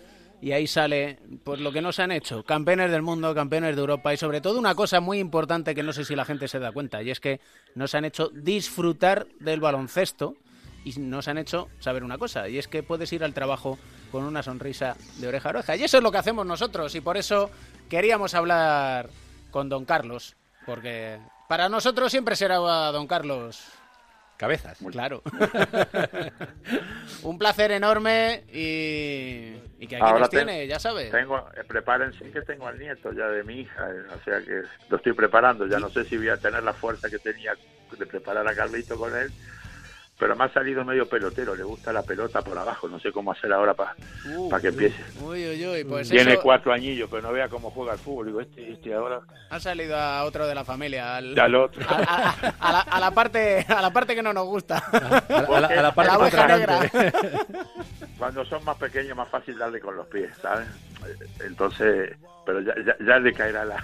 Y 0.41 0.53
ahí 0.53 0.67
sale 0.67 1.19
pues 1.43 1.59
lo 1.59 1.73
que 1.73 1.81
nos 1.81 1.99
han 1.99 2.11
hecho. 2.11 2.43
Campeones 2.43 2.91
del 2.91 3.01
mundo, 3.01 3.35
campeones 3.35 3.75
de 3.75 3.81
Europa. 3.81 4.13
Y 4.13 4.17
sobre 4.17 4.39
todo 4.39 4.57
una 4.57 4.73
cosa 4.73 5.01
muy 5.01 5.19
importante 5.19 5.75
que 5.75 5.83
no 5.83 5.91
sé 5.91 6.05
si 6.05 6.15
la 6.15 6.23
gente 6.23 6.47
se 6.47 6.59
da 6.59 6.71
cuenta. 6.71 7.03
Y 7.03 7.11
es 7.11 7.19
que 7.19 7.41
nos 7.75 7.93
han 7.93 8.05
hecho 8.05 8.29
disfrutar 8.29 9.27
del 9.39 9.59
baloncesto. 9.59 10.35
Y 10.85 10.97
nos 10.97 11.27
han 11.27 11.37
hecho 11.37 11.67
saber 11.79 12.05
una 12.05 12.17
cosa. 12.17 12.47
Y 12.47 12.57
es 12.57 12.69
que 12.69 12.83
puedes 12.83 13.11
ir 13.11 13.25
al 13.25 13.33
trabajo 13.33 13.77
con 14.13 14.23
una 14.23 14.41
sonrisa 14.41 14.95
de 15.17 15.27
oreja 15.27 15.49
a 15.49 15.51
oreja. 15.51 15.75
Y 15.75 15.83
eso 15.83 15.97
es 15.97 16.03
lo 16.03 16.11
que 16.11 16.19
hacemos 16.19 16.45
nosotros. 16.45 16.95
Y 16.95 17.01
por 17.01 17.17
eso 17.17 17.49
queríamos 17.89 18.33
hablar 18.33 19.09
con 19.51 19.69
don 19.69 19.85
Carlos. 19.85 20.35
Porque 20.65 21.19
para 21.47 21.69
nosotros 21.69 22.11
siempre 22.11 22.35
será 22.35 22.55
don 22.55 23.07
Carlos 23.07 23.79
Cabezas. 24.39 24.77
Claro. 24.91 25.21
Un 27.23 27.37
placer 27.37 27.71
enorme 27.71 28.45
y, 28.53 29.53
y 29.79 29.87
que 29.87 29.97
aquí 29.97 30.05
Ahora 30.05 30.19
nos 30.19 30.29
tiene, 30.29 30.65
ya 30.65 30.79
sabes. 30.79 31.11
Tengo, 31.11 31.39
eh, 31.57 31.63
prepárense 31.67 32.31
que 32.31 32.41
tengo 32.43 32.65
al 32.65 32.79
nieto 32.79 33.11
ya 33.11 33.27
de 33.27 33.43
mi 33.43 33.61
hija, 33.61 33.89
eh, 33.89 34.07
o 34.15 34.23
sea 34.23 34.39
que 34.39 34.61
lo 34.87 34.95
estoy 34.95 35.11
preparando. 35.11 35.67
Ya 35.67 35.79
no 35.79 35.89
sé 35.89 36.05
si 36.05 36.15
voy 36.15 36.29
a 36.29 36.37
tener 36.37 36.63
la 36.63 36.71
fuerza 36.71 37.09
que 37.09 37.19
tenía 37.19 37.51
de 37.97 38.05
preparar 38.05 38.47
a 38.47 38.55
Carlito 38.55 38.97
con 38.97 39.13
él, 39.13 39.29
pero 40.19 40.35
me 40.35 40.43
ha 40.43 40.49
salido 40.53 40.83
medio 40.83 41.07
pelotero, 41.07 41.55
le 41.55 41.63
gusta 41.63 41.93
la 41.93 42.03
pelota 42.03 42.41
por 42.41 42.57
abajo, 42.57 42.87
no 42.89 42.99
sé 42.99 43.11
cómo 43.11 43.31
hacer 43.31 43.51
ahora 43.53 43.73
para 43.73 43.95
Uh, 44.35 44.53
que 44.61 44.67
empiece. 44.67 45.01
Uy, 45.21 45.47
uy, 45.47 45.65
uy, 45.67 45.83
pues 45.85 46.09
Tiene 46.09 46.33
eso 46.33 46.41
cuatro 46.41 46.73
añillos, 46.73 47.09
pero 47.09 47.21
no 47.23 47.31
vea 47.31 47.47
cómo 47.47 47.71
juega 47.71 47.93
el 47.93 47.99
fútbol. 47.99 48.25
Digo, 48.27 48.41
este, 48.41 48.71
este 48.71 48.93
ahora. 48.93 49.21
ha 49.49 49.59
salido 49.59 49.95
a 49.97 50.25
otro 50.25 50.45
de 50.45 50.53
la 50.53 50.65
familia, 50.65 51.15
al, 51.15 51.33
Ya 51.35 51.45
al 51.45 51.55
otro. 51.55 51.81
a, 51.89 51.95
a- 51.95 52.53
a 52.59 52.71
la, 52.73 52.79
a 52.81 52.99
la 52.99 53.11
parte, 53.11 53.65
a 53.67 53.81
la 53.81 53.91
parte 53.91 54.13
que 54.13 54.21
no 54.21 54.33
nos 54.33 54.45
gusta. 54.45 54.77
A 54.77 55.59
la, 55.61 55.67
a 55.67 55.81
la 55.81 55.95
parte 55.95 56.11
A 56.11 56.13
la 56.13 56.19
oveja 56.19 56.47
contratante. 56.47 56.97
negra. 57.03 57.29
Cuando 58.19 58.43
son 58.45 58.63
más 58.65 58.75
pequeños, 58.77 59.15
más 59.15 59.29
fácil 59.29 59.57
darle 59.57 59.79
con 59.79 59.95
los 59.95 60.05
pies, 60.07 60.29
¿sabes? 60.41 60.67
Entonces, 61.45 62.17
pero 62.45 62.59
ya, 62.59 62.73
ya, 62.85 62.95
ya 63.05 63.17
le 63.19 63.31
caerá 63.33 63.63
la. 63.63 63.81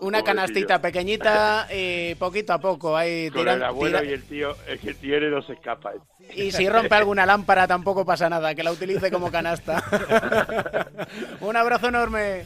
Una 0.00 0.22
canastita 0.22 0.80
pequeñita 0.80 1.66
y 1.72 2.14
poquito 2.16 2.52
a 2.52 2.58
poco 2.58 2.96
ahí 2.96 3.28
Con 3.30 3.40
tiran- 3.42 3.56
el 3.56 3.64
abuelo 3.64 4.04
y 4.04 4.12
el 4.12 4.22
tío, 4.24 4.54
el 4.68 4.78
que 4.78 4.94
tiene 4.94 5.28
no 5.28 5.42
se 5.42 5.54
escapa. 5.54 5.92
Y 6.34 6.52
si 6.52 6.68
rompe 6.68 6.94
alguna 6.94 7.26
lámpara 7.26 7.66
tampoco 7.66 8.04
pasa 8.04 8.28
nada, 8.28 8.54
que 8.54 8.62
la 8.62 8.70
utilice 8.72 9.10
como 9.10 9.30
canasta. 9.30 9.82
Un 11.40 11.56
abrazo 11.56 11.88
enorme. 11.88 12.44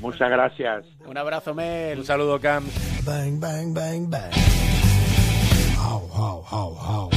Muchas 0.00 0.30
gracias. 0.30 0.84
Un 1.06 1.16
abrazo, 1.16 1.54
Mel. 1.54 1.98
Un 2.00 2.04
saludo, 2.04 2.40
Cam. 2.40 2.64
Bang, 3.04 3.38
bang, 3.38 3.72
bang, 3.74 4.10
bang. 4.10 4.32
How, 5.76 6.08
how, 6.12 6.42
how, 6.42 6.74
how. 6.74 7.10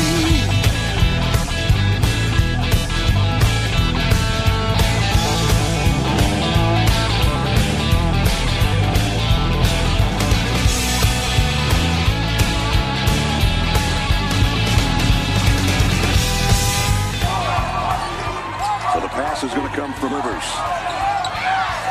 pass 19.39 19.51
is 19.51 19.55
going 19.55 19.71
to 19.71 19.77
come 19.77 19.93
from 19.95 20.15
Rivers. 20.15 20.49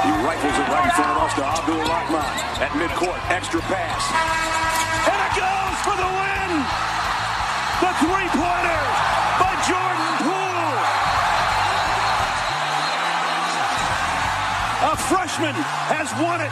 He 0.03 0.11
rifles 0.23 0.51
it 0.51 0.67
right 0.67 0.83
in 0.83 0.91
front 0.91 1.11
of 1.15 1.23
us 1.23 1.33
to 1.35 1.43
Abdul 1.45 1.79
Rahman 1.79 2.27
at 2.59 2.71
midcourt. 2.75 3.19
Extra 3.31 3.61
pass. 3.71 4.03
And 5.07 5.19
it 5.27 5.33
goes 5.35 5.77
for 5.87 5.95
the 5.95 6.09
win! 6.19 6.51
The 7.83 7.91
three-pointer 8.03 8.83
by 9.39 9.53
Jordan 9.63 10.13
Poole! 10.27 10.75
A 14.91 14.95
freshman 15.07 15.55
has 15.95 16.11
won 16.19 16.41
it 16.41 16.51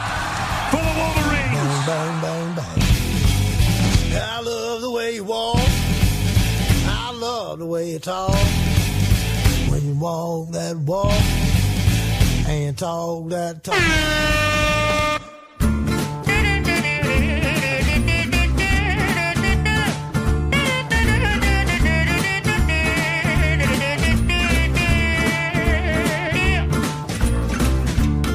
for 0.72 0.80
the 0.80 0.94
Wolverines! 0.96 1.86
Bang, 1.86 2.20
bang, 2.22 2.48
bang. 2.56 2.82
I 4.18 4.40
love 4.40 4.80
the 4.80 4.90
way 4.90 5.14
you 5.16 5.24
walk. 5.24 5.58
I 5.58 7.12
love 7.14 7.58
the 7.58 7.66
way 7.66 7.92
you 7.92 7.98
talk. 7.98 8.65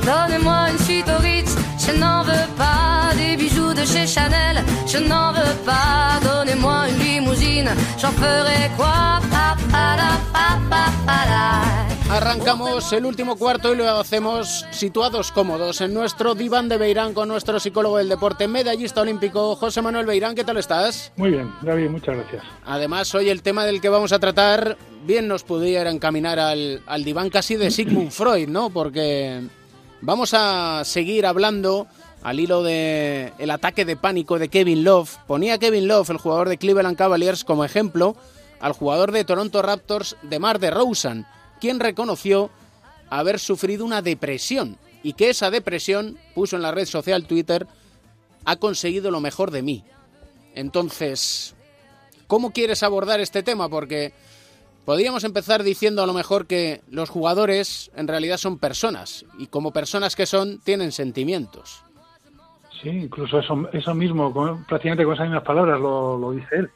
Donnez-moi 0.03 0.71
une 0.71 0.79
suite 0.79 1.05
au 1.07 1.21
Ritz, 1.21 1.55
je 1.77 1.91
n'en 1.99 2.23
veux 2.23 2.31
pas. 2.57 3.13
Des 3.17 3.35
bijoux 3.37 3.73
de 3.73 3.85
chez 3.85 4.07
Chanel, 4.07 4.63
je 4.87 4.97
n'en 4.97 5.31
veux 5.31 5.55
pas. 5.65 6.19
Donnez-moi 6.23 6.89
une 6.89 6.99
limousine, 6.99 7.69
j'en 8.01 8.11
ferai 8.11 8.71
quoi? 8.75 9.19
Pa, 9.31 9.55
Arrancamos 12.11 12.91
el 12.91 13.05
último 13.05 13.37
cuarto 13.37 13.73
y 13.73 13.77
lo 13.77 13.89
hacemos 13.89 14.65
situados 14.71 15.31
cómodos 15.31 15.79
en 15.79 15.93
nuestro 15.93 16.35
diván 16.35 16.67
de 16.67 16.77
Beirán 16.77 17.13
con 17.13 17.29
nuestro 17.29 17.57
psicólogo 17.57 17.99
del 17.99 18.09
deporte, 18.09 18.49
medallista 18.49 18.99
olímpico 18.99 19.55
José 19.55 19.81
Manuel 19.81 20.05
Beirán. 20.05 20.35
¿Qué 20.35 20.43
tal 20.43 20.57
estás? 20.57 21.13
Muy 21.15 21.31
bien, 21.31 21.49
David, 21.61 21.89
muchas 21.89 22.17
gracias. 22.17 22.43
Además, 22.65 23.15
hoy 23.15 23.29
el 23.29 23.41
tema 23.41 23.65
del 23.65 23.79
que 23.79 23.87
vamos 23.87 24.11
a 24.11 24.19
tratar 24.19 24.77
bien 25.05 25.29
nos 25.29 25.43
pudiera 25.43 25.89
encaminar 25.89 26.37
al, 26.37 26.83
al 26.85 27.03
diván 27.05 27.29
casi 27.29 27.55
de 27.55 27.71
Sigmund 27.71 28.11
Freud, 28.11 28.49
¿no? 28.49 28.69
Porque 28.69 29.41
vamos 30.01 30.33
a 30.33 30.83
seguir 30.83 31.25
hablando 31.25 31.87
al 32.23 32.41
hilo 32.41 32.61
de 32.61 33.31
el 33.39 33.51
ataque 33.51 33.85
de 33.85 33.95
pánico 33.95 34.37
de 34.37 34.49
Kevin 34.49 34.83
Love. 34.83 35.15
Ponía 35.27 35.59
Kevin 35.59 35.87
Love, 35.87 36.09
el 36.09 36.17
jugador 36.17 36.49
de 36.49 36.57
Cleveland 36.57 36.97
Cavaliers, 36.97 37.45
como 37.45 37.63
ejemplo 37.63 38.17
al 38.61 38.73
jugador 38.73 39.11
de 39.11 39.25
Toronto 39.25 39.61
Raptors 39.61 40.15
de 40.21 40.39
Mar 40.39 40.59
de 40.59 40.71
Rosen, 40.71 41.25
quien 41.59 41.79
reconoció 41.79 42.49
haber 43.09 43.39
sufrido 43.39 43.83
una 43.83 44.01
depresión 44.01 44.77
y 45.03 45.13
que 45.13 45.29
esa 45.29 45.49
depresión, 45.49 46.17
puso 46.35 46.55
en 46.55 46.61
la 46.61 46.71
red 46.71 46.85
social 46.85 47.25
Twitter, 47.25 47.67
ha 48.45 48.55
conseguido 48.55 49.11
lo 49.11 49.19
mejor 49.19 49.51
de 49.51 49.63
mí. 49.63 49.83
Entonces, 50.53 51.55
¿cómo 52.27 52.51
quieres 52.51 52.83
abordar 52.83 53.19
este 53.19 53.43
tema? 53.43 53.67
Porque 53.67 54.13
podríamos 54.85 55.23
empezar 55.23 55.63
diciendo 55.63 56.03
a 56.03 56.07
lo 56.07 56.13
mejor 56.13 56.45
que 56.45 56.81
los 56.89 57.09
jugadores 57.09 57.91
en 57.95 58.07
realidad 58.07 58.37
son 58.37 58.59
personas 58.59 59.25
y 59.37 59.47
como 59.47 59.71
personas 59.71 60.15
que 60.15 60.25
son 60.25 60.59
tienen 60.59 60.91
sentimientos. 60.91 61.83
Sí, 62.81 62.89
incluso 62.89 63.39
eso, 63.39 63.69
eso 63.73 63.93
mismo, 63.93 64.33
prácticamente 64.67 65.03
con 65.03 65.13
esas 65.13 65.27
mismas 65.27 65.43
palabras 65.43 65.79
lo, 65.79 66.17
lo 66.17 66.31
dice 66.31 66.55
él, 66.55 66.69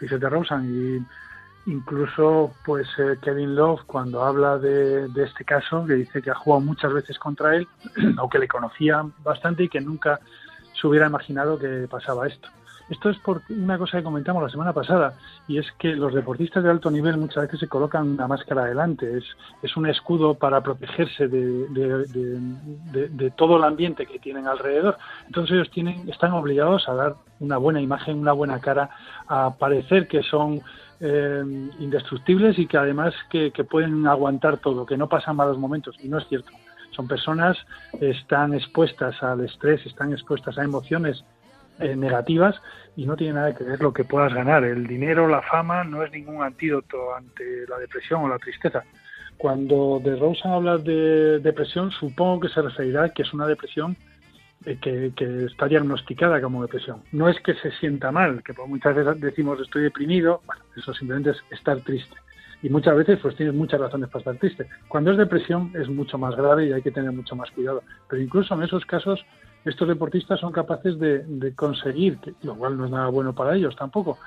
dice 0.00 0.16
Rosen. 0.18 0.64
Y 0.64 1.27
incluso, 1.68 2.52
pues 2.64 2.88
eh, 2.98 3.16
Kevin 3.22 3.54
Love, 3.54 3.82
cuando 3.86 4.24
habla 4.24 4.58
de, 4.58 5.06
este 5.22 5.44
caso, 5.44 5.84
que 5.86 5.94
dice 5.94 6.22
que 6.22 6.30
ha 6.30 6.34
jugado 6.34 6.60
muchas 6.64 6.92
veces 6.92 7.18
contra 7.18 7.54
él, 7.56 7.68
o 8.20 8.28
que 8.28 8.38
le 8.38 8.48
conocía 8.48 9.04
bastante 9.22 9.64
y 9.64 9.68
que 9.68 9.80
nunca 9.80 10.18
se 10.80 10.86
hubiera 10.86 11.06
imaginado 11.06 11.58
que 11.58 11.86
pasaba 11.90 12.26
esto. 12.26 12.48
Esto 12.88 13.10
es 13.10 13.18
por 13.18 13.42
una 13.50 13.76
cosa 13.76 13.98
que 13.98 14.02
comentamos 14.04 14.42
la 14.42 14.48
semana 14.48 14.72
pasada, 14.72 15.12
y 15.46 15.58
es 15.58 15.66
que 15.78 15.94
los 15.94 16.14
deportistas 16.14 16.64
de 16.64 16.70
alto 16.70 16.90
nivel 16.90 17.18
muchas 17.18 17.42
veces 17.44 17.60
se 17.60 17.68
colocan 17.68 18.08
una 18.08 18.26
máscara 18.26 18.62
adelante. 18.62 19.18
Es, 19.18 19.24
es 19.62 19.76
un 19.76 19.86
escudo 19.86 20.36
para 20.36 20.62
protegerse 20.62 21.28
de- 21.28 21.68
de- 21.68 23.08
de 23.10 23.30
todo 23.32 23.58
el 23.58 23.64
ambiente 23.64 24.06
que 24.06 24.18
tienen 24.18 24.46
alrededor. 24.46 24.96
Entonces 25.26 25.52
ellos 25.56 25.70
tienen, 25.70 26.08
están 26.08 26.32
obligados 26.32 26.88
a 26.88 26.94
dar 26.94 27.16
una 27.40 27.58
buena 27.58 27.82
imagen, 27.82 28.18
una 28.20 28.32
buena 28.32 28.58
cara, 28.58 28.88
a 29.26 29.54
parecer 29.58 30.08
que 30.08 30.22
son 30.22 30.62
eh, 31.00 31.42
indestructibles 31.78 32.58
y 32.58 32.66
que 32.66 32.76
además 32.76 33.14
que, 33.30 33.50
pueden 33.64 34.06
aguantar 34.06 34.58
todo, 34.58 34.86
que 34.86 34.96
no 34.96 35.08
pasan 35.08 35.36
malos 35.36 35.58
momentos. 35.58 35.96
Y 36.02 36.08
no 36.08 36.18
es 36.18 36.26
cierto. 36.28 36.50
Son 36.90 37.06
personas, 37.06 37.56
están 38.00 38.54
expuestas 38.54 39.22
al 39.22 39.44
estrés, 39.44 39.84
están 39.86 40.12
expuestas 40.12 40.58
a 40.58 40.64
emociones 40.64 41.24
eh, 41.78 41.94
negativas 41.94 42.60
y 42.96 43.06
no 43.06 43.14
tiene 43.14 43.34
nada 43.34 43.54
que 43.54 43.62
ver 43.62 43.80
lo 43.80 43.92
que 43.92 44.04
puedas 44.04 44.34
ganar. 44.34 44.64
El 44.64 44.86
dinero, 44.86 45.28
la 45.28 45.42
fama 45.42 45.84
no 45.84 46.02
es 46.02 46.10
ningún 46.10 46.42
antídoto 46.42 47.14
ante 47.14 47.66
la 47.68 47.78
depresión 47.78 48.22
o 48.22 48.28
la 48.28 48.38
tristeza. 48.38 48.82
Cuando 49.36 50.00
de 50.02 50.16
Rosen 50.16 50.50
habla 50.50 50.78
de 50.78 51.38
depresión, 51.38 51.92
supongo 51.92 52.40
que 52.40 52.48
se 52.48 52.60
referirá 52.60 53.10
que 53.10 53.22
es 53.22 53.32
una 53.32 53.46
depresión 53.46 53.96
que, 54.76 55.12
que 55.16 55.44
está 55.46 55.66
diagnosticada 55.66 56.40
como 56.40 56.62
depresión. 56.62 57.02
No 57.12 57.28
es 57.28 57.40
que 57.40 57.54
se 57.54 57.70
sienta 57.72 58.12
mal, 58.12 58.42
que 58.42 58.52
muchas 58.66 58.94
veces 58.94 59.20
decimos 59.20 59.60
estoy 59.60 59.82
deprimido, 59.82 60.42
bueno, 60.46 60.62
eso 60.76 60.92
simplemente 60.94 61.30
es 61.30 61.38
estar 61.50 61.80
triste. 61.80 62.16
Y 62.62 62.68
muchas 62.68 62.96
veces 62.96 63.18
pues 63.22 63.36
tienes 63.36 63.54
muchas 63.54 63.80
razones 63.80 64.08
para 64.08 64.18
estar 64.20 64.36
triste. 64.36 64.66
Cuando 64.88 65.12
es 65.12 65.16
depresión 65.16 65.72
es 65.74 65.88
mucho 65.88 66.18
más 66.18 66.34
grave 66.34 66.66
y 66.66 66.72
hay 66.72 66.82
que 66.82 66.90
tener 66.90 67.12
mucho 67.12 67.36
más 67.36 67.50
cuidado. 67.52 67.82
Pero 68.08 68.20
incluso 68.20 68.54
en 68.54 68.62
esos 68.64 68.84
casos 68.84 69.24
estos 69.64 69.88
deportistas 69.88 70.40
son 70.40 70.52
capaces 70.52 70.98
de, 70.98 71.20
de 71.20 71.54
conseguir, 71.54 72.18
que, 72.18 72.34
lo 72.42 72.56
cual 72.56 72.76
no 72.76 72.86
es 72.86 72.90
nada 72.90 73.08
bueno 73.08 73.34
para 73.34 73.54
ellos 73.54 73.76
tampoco, 73.76 74.18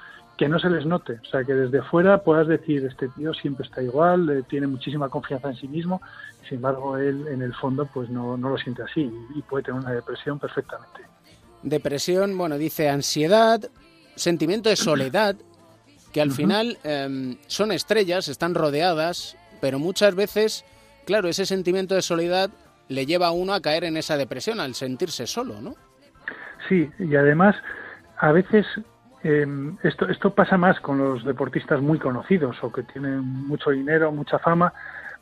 que 0.42 0.50
no 0.50 0.58
se 0.58 0.72
les 0.72 0.88
note. 0.88 1.20
O 1.22 1.26
sea, 1.26 1.44
que 1.44 1.54
desde 1.54 1.84
fuera 1.84 2.24
puedas 2.24 2.48
decir, 2.48 2.84
este 2.84 3.08
tío 3.10 3.32
siempre 3.32 3.64
está 3.64 3.84
igual, 3.84 4.28
eh, 4.28 4.42
tiene 4.50 4.66
muchísima 4.66 5.08
confianza 5.08 5.50
en 5.50 5.56
sí 5.56 5.68
mismo, 5.68 6.02
sin 6.50 6.56
embargo, 6.56 6.98
él 6.98 7.28
en 7.28 7.44
el 7.44 7.54
fondo 7.54 7.86
pues 7.86 8.10
no, 8.10 8.38
no 8.38 8.50
lo 8.50 8.58
siente 8.58 8.82
así 8.82 9.08
y 9.36 9.42
puede 9.44 9.66
tener 9.66 9.80
una 9.80 9.92
depresión 9.92 10.40
perfectamente. 10.40 11.02
Depresión, 11.62 12.36
bueno, 12.36 12.58
dice 12.58 12.90
ansiedad, 12.90 13.62
sentimiento 14.16 14.70
de 14.70 14.78
soledad, 14.78 15.36
que 16.12 16.22
al 16.24 16.32
final 16.32 16.80
em, 16.84 17.38
son 17.46 17.72
estrellas, 17.72 18.28
están 18.28 18.56
rodeadas, 18.56 19.38
pero 19.62 19.78
muchas 19.78 20.16
veces, 20.16 20.66
claro, 21.06 21.30
ese 21.30 21.46
sentimiento 21.46 21.94
de 21.94 22.02
soledad 22.02 22.50
le 22.88 23.06
lleva 23.06 23.28
a 23.28 23.32
uno 23.32 23.54
a 23.54 23.62
caer 23.62 23.84
en 23.84 23.96
esa 23.96 24.18
depresión 24.18 24.60
al 24.60 24.74
sentirse 24.74 25.28
solo, 25.28 25.62
¿no? 25.62 25.76
Sí, 26.68 26.90
y 26.98 27.16
además, 27.16 27.56
a 28.18 28.32
veces 28.32 28.66
eh, 29.24 29.46
esto, 29.84 30.10
esto 30.10 30.34
pasa 30.34 30.58
más 30.58 30.80
con 30.80 30.98
los 30.98 31.24
deportistas 31.24 31.82
muy 31.82 32.00
conocidos 32.00 32.58
o 32.64 32.72
que 32.72 32.84
tienen 32.84 33.20
mucho 33.20 33.70
dinero, 33.70 34.12
mucha 34.12 34.40
fama, 34.40 34.74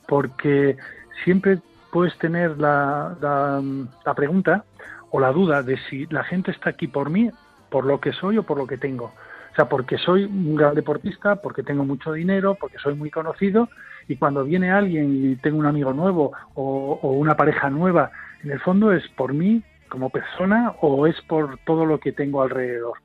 porque 0.07 0.77
siempre 1.23 1.59
puedes 1.91 2.17
tener 2.17 2.57
la, 2.57 3.15
la, 3.21 4.13
pregunta 4.13 4.63
o 5.11 5.19
la 5.19 5.31
duda 5.31 5.63
de 5.63 5.77
si 5.89 6.05
la 6.07 6.23
gente 6.23 6.51
está 6.51 6.69
aquí 6.69 6.87
por 6.87 7.09
mí, 7.09 7.29
por 7.69 7.85
lo 7.85 7.99
que 7.99 8.13
soy 8.13 8.37
o 8.37 8.43
por 8.43 8.57
lo 8.57 8.67
que 8.67 8.77
tengo. 8.77 9.05
O 9.51 9.55
sea, 9.55 9.67
porque 9.67 9.97
soy 9.97 10.23
un 10.23 10.55
gran 10.55 10.75
deportista, 10.75 11.37
porque 11.37 11.63
tengo 11.63 11.83
mucho 11.83 12.13
dinero, 12.13 12.55
porque 12.59 12.77
soy 12.77 12.95
muy 12.95 13.09
conocido, 13.09 13.67
y 14.07 14.15
cuando 14.15 14.43
viene 14.43 14.71
alguien 14.71 15.31
y 15.31 15.35
tengo 15.35 15.57
un 15.57 15.65
amigo 15.65 15.93
nuevo 15.93 16.31
o, 16.53 16.99
o 17.01 17.11
una 17.11 17.35
pareja 17.35 17.69
nueva, 17.69 18.11
en 18.43 18.51
el 18.51 18.59
fondo 18.59 18.93
es 18.93 19.07
por 19.09 19.33
mí 19.33 19.61
como 19.89 20.09
persona 20.09 20.73
o 20.81 21.07
es 21.07 21.19
por 21.23 21.57
todo 21.65 21.85
lo 21.85 21.99
que 21.99 22.11
tengo 22.11 22.41
alrededor. 22.41 22.97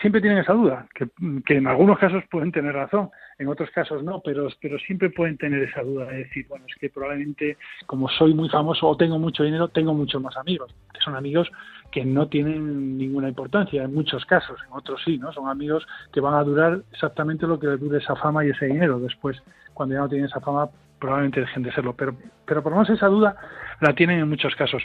Siempre 0.00 0.20
tienen 0.20 0.38
esa 0.38 0.52
duda, 0.52 0.86
que, 0.94 1.08
en 1.54 1.66
algunos 1.66 1.98
casos 1.98 2.22
pueden 2.30 2.52
tener 2.52 2.74
razón, 2.74 3.10
en 3.38 3.48
otros 3.48 3.70
casos 3.70 4.02
no, 4.04 4.20
pero, 4.24 4.48
pero 4.60 4.78
siempre 4.78 5.10
pueden 5.10 5.36
tener 5.36 5.62
esa 5.62 5.82
duda 5.82 6.06
de 6.06 6.18
decir, 6.18 6.46
bueno, 6.48 6.64
es 6.68 6.74
que 6.76 6.88
probablemente 6.88 7.56
como 7.86 8.08
soy 8.08 8.32
muy 8.32 8.48
famoso 8.48 8.86
o 8.86 8.96
tengo 8.96 9.18
mucho 9.18 9.42
dinero, 9.42 9.68
tengo 9.68 9.94
muchos 9.94 10.22
más 10.22 10.36
amigos, 10.36 10.72
que 10.92 11.00
son 11.00 11.16
amigos 11.16 11.50
que 11.90 12.04
no 12.04 12.28
tienen 12.28 12.98
ninguna 12.98 13.28
importancia 13.28 13.82
en 13.82 13.94
muchos 13.94 14.24
casos, 14.26 14.58
en 14.66 14.72
otros 14.72 15.00
sí, 15.04 15.18
¿no? 15.18 15.32
Son 15.32 15.48
amigos 15.48 15.86
que 16.12 16.20
van 16.20 16.34
a 16.34 16.44
durar 16.44 16.82
exactamente 16.92 17.46
lo 17.46 17.58
que 17.58 17.66
les 17.66 17.80
dure 17.80 17.98
esa 17.98 18.16
fama 18.16 18.44
y 18.44 18.50
ese 18.50 18.66
dinero. 18.66 19.00
Después, 19.00 19.42
cuando 19.74 19.94
ya 19.94 20.02
no 20.02 20.08
tienen 20.08 20.26
esa 20.26 20.40
fama, 20.40 20.68
probablemente 20.98 21.40
dejen 21.40 21.62
de 21.62 21.72
serlo. 21.72 21.94
Pero, 21.94 22.14
pero 22.44 22.62
por 22.62 22.72
lo 22.72 22.78
menos 22.78 22.90
esa 22.90 23.06
duda 23.06 23.36
la 23.80 23.94
tienen 23.94 24.20
en 24.20 24.28
muchos 24.28 24.54
casos. 24.54 24.82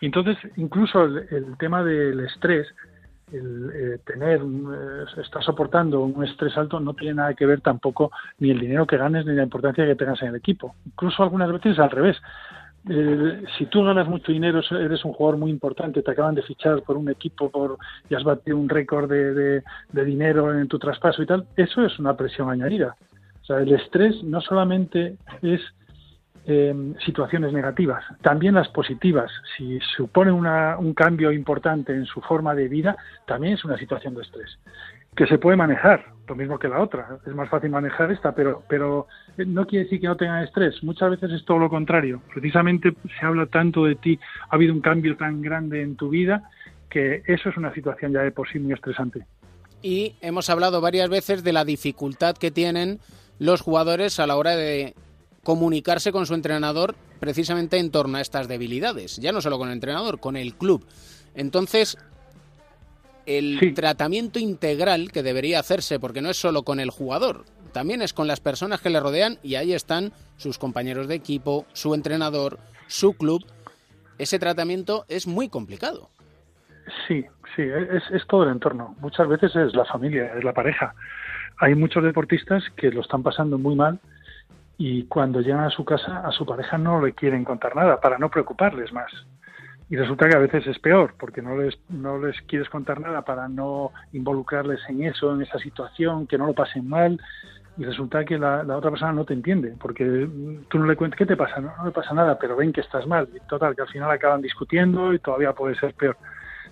Entonces, 0.00 0.36
incluso 0.56 1.04
el, 1.04 1.26
el 1.30 1.58
tema 1.58 1.82
del 1.82 2.20
estrés, 2.20 2.66
el 3.32 3.70
eh, 3.74 3.98
tener, 4.04 4.40
eh, 4.40 5.20
estar 5.20 5.42
soportando 5.42 6.00
un 6.00 6.24
estrés 6.24 6.56
alto 6.56 6.78
no 6.78 6.94
tiene 6.94 7.14
nada 7.14 7.34
que 7.34 7.46
ver 7.46 7.60
tampoco 7.60 8.12
ni 8.38 8.50
el 8.50 8.60
dinero 8.60 8.86
que 8.86 8.96
ganes 8.96 9.26
ni 9.26 9.34
la 9.34 9.42
importancia 9.42 9.84
que 9.84 9.96
tengas 9.96 10.22
en 10.22 10.28
el 10.28 10.36
equipo. 10.36 10.74
Incluso 10.86 11.22
algunas 11.22 11.50
veces 11.52 11.78
al 11.78 11.90
revés. 11.90 12.16
Si 13.58 13.66
tú 13.66 13.82
ganas 13.82 14.06
mucho 14.06 14.30
dinero, 14.30 14.60
eres 14.70 15.04
un 15.04 15.12
jugador 15.12 15.40
muy 15.40 15.50
importante, 15.50 16.02
te 16.02 16.10
acaban 16.12 16.36
de 16.36 16.42
fichar 16.42 16.82
por 16.82 16.96
un 16.96 17.10
equipo 17.10 17.50
por, 17.50 17.78
y 18.08 18.14
has 18.14 18.22
batido 18.22 18.56
un 18.56 18.68
récord 18.68 19.10
de, 19.10 19.34
de, 19.34 19.64
de 19.90 20.04
dinero 20.04 20.56
en 20.56 20.68
tu 20.68 20.78
traspaso 20.78 21.20
y 21.20 21.26
tal, 21.26 21.48
eso 21.56 21.84
es 21.84 21.98
una 21.98 22.16
presión 22.16 22.48
añadida. 22.48 22.94
O 23.42 23.44
sea, 23.44 23.58
el 23.58 23.72
estrés 23.72 24.22
no 24.22 24.40
solamente 24.40 25.16
es 25.42 25.60
eh, 26.46 26.94
situaciones 27.04 27.52
negativas, 27.52 28.04
también 28.22 28.54
las 28.54 28.68
positivas. 28.68 29.30
Si 29.56 29.78
supone 29.96 30.30
una, 30.32 30.78
un 30.78 30.94
cambio 30.94 31.32
importante 31.32 31.92
en 31.92 32.06
su 32.06 32.20
forma 32.20 32.54
de 32.54 32.68
vida, 32.68 32.96
también 33.26 33.54
es 33.54 33.64
una 33.64 33.76
situación 33.76 34.14
de 34.14 34.22
estrés 34.22 34.58
que 35.16 35.26
se 35.26 35.38
puede 35.38 35.56
manejar, 35.56 36.04
lo 36.28 36.36
mismo 36.36 36.58
que 36.58 36.68
la 36.68 36.80
otra. 36.80 37.18
Es 37.26 37.34
más 37.34 37.48
fácil 37.48 37.70
manejar 37.70 38.12
esta, 38.12 38.34
pero, 38.34 38.62
pero 38.68 39.06
no 39.38 39.66
quiere 39.66 39.84
decir 39.84 40.00
que 40.00 40.06
no 40.06 40.16
tengan 40.16 40.44
estrés. 40.44 40.82
Muchas 40.84 41.10
veces 41.10 41.32
es 41.32 41.44
todo 41.46 41.58
lo 41.58 41.70
contrario. 41.70 42.20
Precisamente 42.32 42.94
se 43.18 43.26
habla 43.26 43.46
tanto 43.46 43.86
de 43.86 43.94
ti, 43.94 44.20
ha 44.50 44.54
habido 44.54 44.74
un 44.74 44.82
cambio 44.82 45.16
tan 45.16 45.40
grande 45.40 45.82
en 45.82 45.96
tu 45.96 46.10
vida, 46.10 46.50
que 46.90 47.22
eso 47.26 47.48
es 47.48 47.56
una 47.56 47.72
situación 47.72 48.12
ya 48.12 48.20
de 48.20 48.30
por 48.30 48.48
sí 48.48 48.58
muy 48.58 48.74
estresante. 48.74 49.26
Y 49.82 50.16
hemos 50.20 50.50
hablado 50.50 50.80
varias 50.80 51.08
veces 51.08 51.42
de 51.42 51.52
la 51.54 51.64
dificultad 51.64 52.36
que 52.36 52.50
tienen 52.50 52.98
los 53.38 53.62
jugadores 53.62 54.20
a 54.20 54.26
la 54.26 54.36
hora 54.36 54.54
de 54.54 54.94
comunicarse 55.46 56.10
con 56.10 56.26
su 56.26 56.34
entrenador 56.34 56.96
precisamente 57.20 57.78
en 57.78 57.92
torno 57.92 58.18
a 58.18 58.20
estas 58.20 58.48
debilidades. 58.48 59.18
Ya 59.18 59.30
no 59.30 59.40
solo 59.40 59.58
con 59.58 59.68
el 59.68 59.74
entrenador, 59.74 60.18
con 60.18 60.36
el 60.36 60.56
club. 60.56 60.84
Entonces, 61.36 61.96
el 63.26 63.72
tratamiento 63.76 64.40
integral 64.40 65.12
que 65.12 65.22
debería 65.22 65.60
hacerse, 65.60 66.00
porque 66.00 66.20
no 66.20 66.30
es 66.30 66.36
solo 66.36 66.64
con 66.64 66.80
el 66.80 66.90
jugador, 66.90 67.44
también 67.72 68.02
es 68.02 68.12
con 68.12 68.26
las 68.26 68.40
personas 68.40 68.80
que 68.80 68.90
le 68.90 68.98
rodean 68.98 69.38
y 69.44 69.54
ahí 69.54 69.72
están 69.72 70.10
sus 70.36 70.58
compañeros 70.58 71.06
de 71.06 71.14
equipo, 71.14 71.64
su 71.74 71.94
entrenador, 71.94 72.58
su 72.88 73.12
club. 73.12 73.46
Ese 74.18 74.40
tratamiento 74.40 75.04
es 75.08 75.28
muy 75.28 75.48
complicado. 75.48 76.10
Sí, 77.06 77.24
sí, 77.54 77.62
es, 77.62 78.02
es 78.10 78.26
todo 78.26 78.42
el 78.42 78.50
entorno. 78.50 78.96
Muchas 78.98 79.28
veces 79.28 79.54
es 79.54 79.76
la 79.76 79.84
familia, 79.84 80.34
es 80.36 80.42
la 80.42 80.52
pareja. 80.52 80.92
Hay 81.58 81.76
muchos 81.76 82.02
deportistas 82.02 82.64
que 82.76 82.90
lo 82.90 83.00
están 83.00 83.22
pasando 83.22 83.58
muy 83.58 83.76
mal 83.76 84.00
y 84.78 85.04
cuando 85.04 85.40
llegan 85.40 85.64
a 85.64 85.70
su 85.70 85.84
casa 85.84 86.26
a 86.26 86.30
su 86.32 86.44
pareja 86.44 86.76
no 86.76 87.04
le 87.04 87.12
quieren 87.12 87.44
contar 87.44 87.74
nada 87.74 88.00
para 88.00 88.18
no 88.18 88.30
preocuparles 88.30 88.92
más. 88.92 89.10
Y 89.88 89.96
resulta 89.96 90.28
que 90.28 90.36
a 90.36 90.40
veces 90.40 90.66
es 90.66 90.78
peor 90.80 91.14
porque 91.18 91.40
no 91.40 91.56
les, 91.56 91.78
no 91.88 92.18
les 92.18 92.40
quieres 92.42 92.68
contar 92.68 93.00
nada 93.00 93.22
para 93.22 93.48
no 93.48 93.92
involucrarles 94.12 94.80
en 94.88 95.04
eso, 95.04 95.32
en 95.32 95.42
esa 95.42 95.58
situación, 95.58 96.26
que 96.26 96.36
no 96.36 96.46
lo 96.46 96.54
pasen 96.54 96.88
mal. 96.88 97.20
Y 97.78 97.84
resulta 97.84 98.24
que 98.24 98.38
la, 98.38 98.64
la 98.64 98.76
otra 98.76 98.90
persona 98.90 99.12
no 99.12 99.24
te 99.24 99.34
entiende 99.34 99.74
porque 99.78 100.28
tú 100.68 100.78
no 100.78 100.86
le 100.86 100.96
cuentas 100.96 101.18
qué 101.18 101.26
te 101.26 101.36
pasa, 101.36 101.60
no, 101.60 101.72
no 101.76 101.84
le 101.84 101.92
pasa 101.92 102.14
nada, 102.14 102.38
pero 102.38 102.56
ven 102.56 102.72
que 102.72 102.80
estás 102.80 103.06
mal. 103.06 103.28
Y 103.34 103.38
total, 103.46 103.76
que 103.76 103.82
al 103.82 103.88
final 103.88 104.10
acaban 104.10 104.42
discutiendo 104.42 105.12
y 105.12 105.20
todavía 105.20 105.52
puede 105.52 105.76
ser 105.76 105.94
peor. 105.94 106.16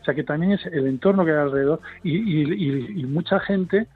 O 0.00 0.04
sea 0.04 0.14
que 0.14 0.24
también 0.24 0.52
es 0.52 0.66
el 0.66 0.86
entorno 0.86 1.24
que 1.24 1.30
hay 1.30 1.38
alrededor 1.38 1.80
y, 2.02 2.16
y, 2.16 2.52
y, 2.52 3.00
y 3.00 3.04
mucha 3.06 3.38
gente 3.40 3.86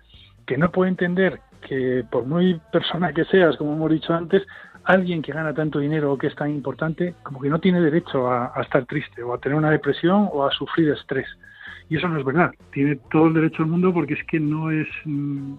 que 0.46 0.56
no 0.56 0.70
puede 0.70 0.90
entender 0.90 1.40
que 1.60 2.04
por 2.10 2.24
muy 2.24 2.60
persona 2.72 3.12
que 3.12 3.24
seas, 3.24 3.56
como 3.56 3.74
hemos 3.74 3.90
dicho 3.90 4.12
antes, 4.12 4.46
alguien 4.84 5.22
que 5.22 5.32
gana 5.32 5.52
tanto 5.52 5.78
dinero 5.78 6.12
o 6.12 6.18
que 6.18 6.28
es 6.28 6.34
tan 6.34 6.50
importante, 6.50 7.14
como 7.22 7.40
que 7.40 7.50
no 7.50 7.58
tiene 7.58 7.80
derecho 7.80 8.30
a, 8.30 8.52
estar 8.62 8.86
triste 8.86 9.22
o 9.22 9.34
a 9.34 9.38
tener 9.38 9.56
una 9.56 9.70
depresión 9.70 10.28
o 10.32 10.46
a 10.46 10.50
sufrir 10.50 10.90
estrés. 10.90 11.28
Y 11.90 11.96
eso 11.96 12.08
no 12.08 12.18
es 12.18 12.24
verdad. 12.24 12.50
Tiene 12.72 12.96
todo 13.10 13.28
el 13.28 13.34
derecho 13.34 13.62
del 13.62 13.72
mundo 13.72 13.92
porque 13.92 14.14
es 14.14 14.24
que 14.24 14.40
no 14.40 14.70
es... 14.70 14.88
Mm, 15.04 15.54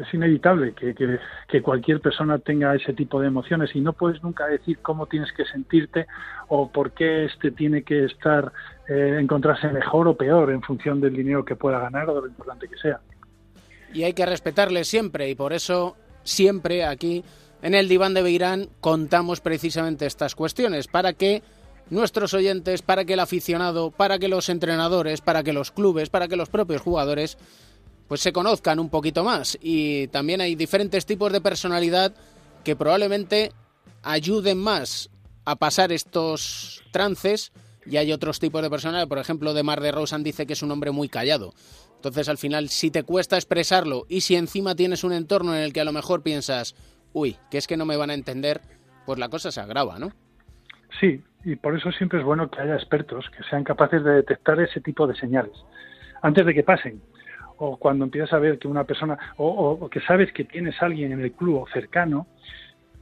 es 0.00 0.14
inevitable 0.14 0.72
que, 0.72 1.60
cualquier 1.60 2.00
persona 2.00 2.38
tenga 2.38 2.74
ese 2.74 2.92
tipo 2.92 3.20
de 3.20 3.26
emociones 3.26 3.74
y 3.74 3.80
no 3.80 3.92
puedes 3.92 4.22
nunca 4.22 4.46
decir 4.46 4.78
cómo 4.80 5.06
tienes 5.06 5.30
que 5.32 5.44
sentirte 5.44 6.06
o 6.48 6.70
por 6.70 6.92
qué 6.92 7.26
este 7.26 7.50
tiene 7.50 7.82
que 7.82 8.04
estar, 8.04 8.50
eh, 8.88 9.18
encontrarse 9.20 9.68
mejor 9.68 10.08
o 10.08 10.16
peor 10.16 10.50
en 10.52 10.62
función 10.62 11.00
del 11.00 11.14
dinero 11.14 11.44
que 11.44 11.56
pueda 11.56 11.80
ganar 11.80 12.08
o 12.08 12.14
de 12.14 12.20
lo 12.22 12.26
importante 12.28 12.68
que 12.68 12.76
sea. 12.76 13.00
Y 13.92 14.04
hay 14.04 14.12
que 14.12 14.26
respetarle 14.26 14.84
siempre. 14.84 15.28
Y 15.28 15.34
por 15.34 15.52
eso 15.52 15.96
siempre 16.22 16.84
aquí 16.84 17.24
en 17.62 17.74
el 17.74 17.88
diván 17.88 18.14
de 18.14 18.22
Beirán 18.22 18.68
contamos 18.80 19.40
precisamente 19.40 20.06
estas 20.06 20.34
cuestiones 20.34 20.86
para 20.86 21.12
que 21.12 21.42
nuestros 21.90 22.34
oyentes, 22.34 22.82
para 22.82 23.04
que 23.04 23.14
el 23.14 23.20
aficionado, 23.20 23.90
para 23.90 24.18
que 24.18 24.28
los 24.28 24.48
entrenadores, 24.48 25.20
para 25.20 25.42
que 25.42 25.52
los 25.52 25.70
clubes, 25.70 26.08
para 26.08 26.28
que 26.28 26.36
los 26.36 26.48
propios 26.48 26.82
jugadores 26.82 27.36
pues 28.08 28.20
se 28.22 28.32
conozcan 28.32 28.80
un 28.80 28.88
poquito 28.88 29.22
más. 29.22 29.58
Y 29.60 30.08
también 30.08 30.40
hay 30.40 30.54
diferentes 30.56 31.06
tipos 31.06 31.32
de 31.32 31.40
personalidad 31.40 32.12
que 32.64 32.76
probablemente 32.76 33.52
ayuden 34.02 34.58
más 34.58 35.10
a 35.44 35.56
pasar 35.56 35.92
estos 35.92 36.82
trances 36.90 37.52
y 37.86 37.96
hay 37.96 38.12
otros 38.12 38.38
tipos 38.38 38.62
de 38.62 38.70
personalidad, 38.70 39.08
por 39.08 39.18
ejemplo, 39.18 39.54
de 39.54 39.62
Mar 39.62 39.80
de 39.80 39.92
Rosan 39.92 40.22
dice 40.22 40.46
que 40.46 40.52
es 40.52 40.62
un 40.62 40.70
hombre 40.70 40.90
muy 40.90 41.08
callado. 41.08 41.54
Entonces, 42.00 42.30
al 42.30 42.38
final, 42.38 42.70
si 42.70 42.90
te 42.90 43.02
cuesta 43.02 43.36
expresarlo 43.36 44.06
y 44.08 44.22
si 44.22 44.34
encima 44.34 44.74
tienes 44.74 45.04
un 45.04 45.12
entorno 45.12 45.54
en 45.54 45.60
el 45.60 45.74
que 45.74 45.82
a 45.82 45.84
lo 45.84 45.92
mejor 45.92 46.22
piensas, 46.22 46.74
uy, 47.12 47.36
que 47.50 47.58
es 47.58 47.66
que 47.66 47.76
no 47.76 47.84
me 47.84 47.98
van 47.98 48.08
a 48.08 48.14
entender, 48.14 48.62
pues 49.04 49.18
la 49.18 49.28
cosa 49.28 49.50
se 49.50 49.60
agrava, 49.60 49.98
¿no? 49.98 50.08
Sí, 50.98 51.22
y 51.44 51.56
por 51.56 51.76
eso 51.76 51.92
siempre 51.92 52.18
es 52.18 52.24
bueno 52.24 52.50
que 52.50 52.58
haya 52.58 52.74
expertos 52.74 53.26
que 53.36 53.44
sean 53.50 53.64
capaces 53.64 54.02
de 54.02 54.12
detectar 54.12 54.58
ese 54.60 54.80
tipo 54.80 55.06
de 55.06 55.14
señales 55.14 55.52
antes 56.22 56.46
de 56.46 56.54
que 56.54 56.62
pasen 56.62 57.02
o 57.58 57.76
cuando 57.76 58.06
empiezas 58.06 58.32
a 58.32 58.38
ver 58.38 58.58
que 58.58 58.66
una 58.66 58.84
persona, 58.84 59.18
o, 59.36 59.86
que 59.90 60.00
sabes 60.00 60.32
que 60.32 60.44
tienes 60.44 60.80
alguien 60.80 61.12
en 61.12 61.20
el 61.20 61.32
club 61.32 61.64
o 61.64 61.68
cercano 61.70 62.28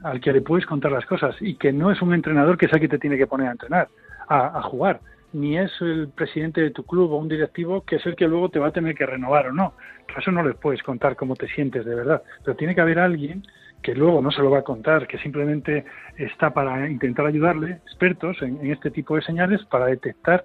al 0.03 0.19
que 0.19 0.33
le 0.33 0.41
puedes 0.41 0.65
contar 0.65 0.91
las 0.91 1.05
cosas 1.05 1.37
y 1.39 1.55
que 1.55 1.71
no 1.71 1.89
es 1.89 2.01
un 2.01 2.13
entrenador 2.13 2.57
que 2.57 2.67
sabe 2.67 2.81
que 2.81 2.89
te 2.89 2.99
tiene 2.99 3.17
que 3.17 3.27
poner 3.27 3.47
a 3.47 3.51
entrenar, 3.51 3.87
a 4.27 4.61
jugar, 4.63 4.99
ni 5.33 5.57
es 5.57 5.71
el 5.81 6.09
presidente 6.09 6.61
de 6.61 6.71
tu 6.71 6.83
club 6.83 7.11
o 7.11 7.17
un 7.17 7.29
directivo 7.29 7.81
que 7.81 7.97
es 7.97 8.05
el 8.05 8.15
que 8.15 8.27
luego 8.27 8.49
te 8.49 8.59
va 8.59 8.67
a 8.67 8.71
tener 8.71 8.95
que 8.95 9.05
renovar 9.05 9.47
o 9.47 9.53
no. 9.53 9.73
Eso 10.17 10.31
no 10.31 10.43
les 10.43 10.55
puedes 10.55 10.81
contar 10.83 11.15
cómo 11.15 11.35
te 11.35 11.47
sientes 11.47 11.85
de 11.85 11.95
verdad, 11.95 12.23
pero 12.43 12.57
tiene 12.57 12.75
que 12.75 12.81
haber 12.81 12.99
alguien 12.99 13.43
que 13.81 13.95
luego 13.95 14.21
no 14.21 14.31
se 14.31 14.41
lo 14.41 14.49
va 14.49 14.59
a 14.59 14.63
contar, 14.63 15.07
que 15.07 15.17
simplemente 15.19 15.85
está 16.17 16.53
para 16.53 16.89
intentar 16.89 17.25
ayudarle, 17.25 17.79
expertos 17.85 18.41
en, 18.41 18.59
en 18.59 18.71
este 18.71 18.91
tipo 18.91 19.15
de 19.15 19.21
señales, 19.21 19.63
para 19.65 19.85
detectar 19.85 20.43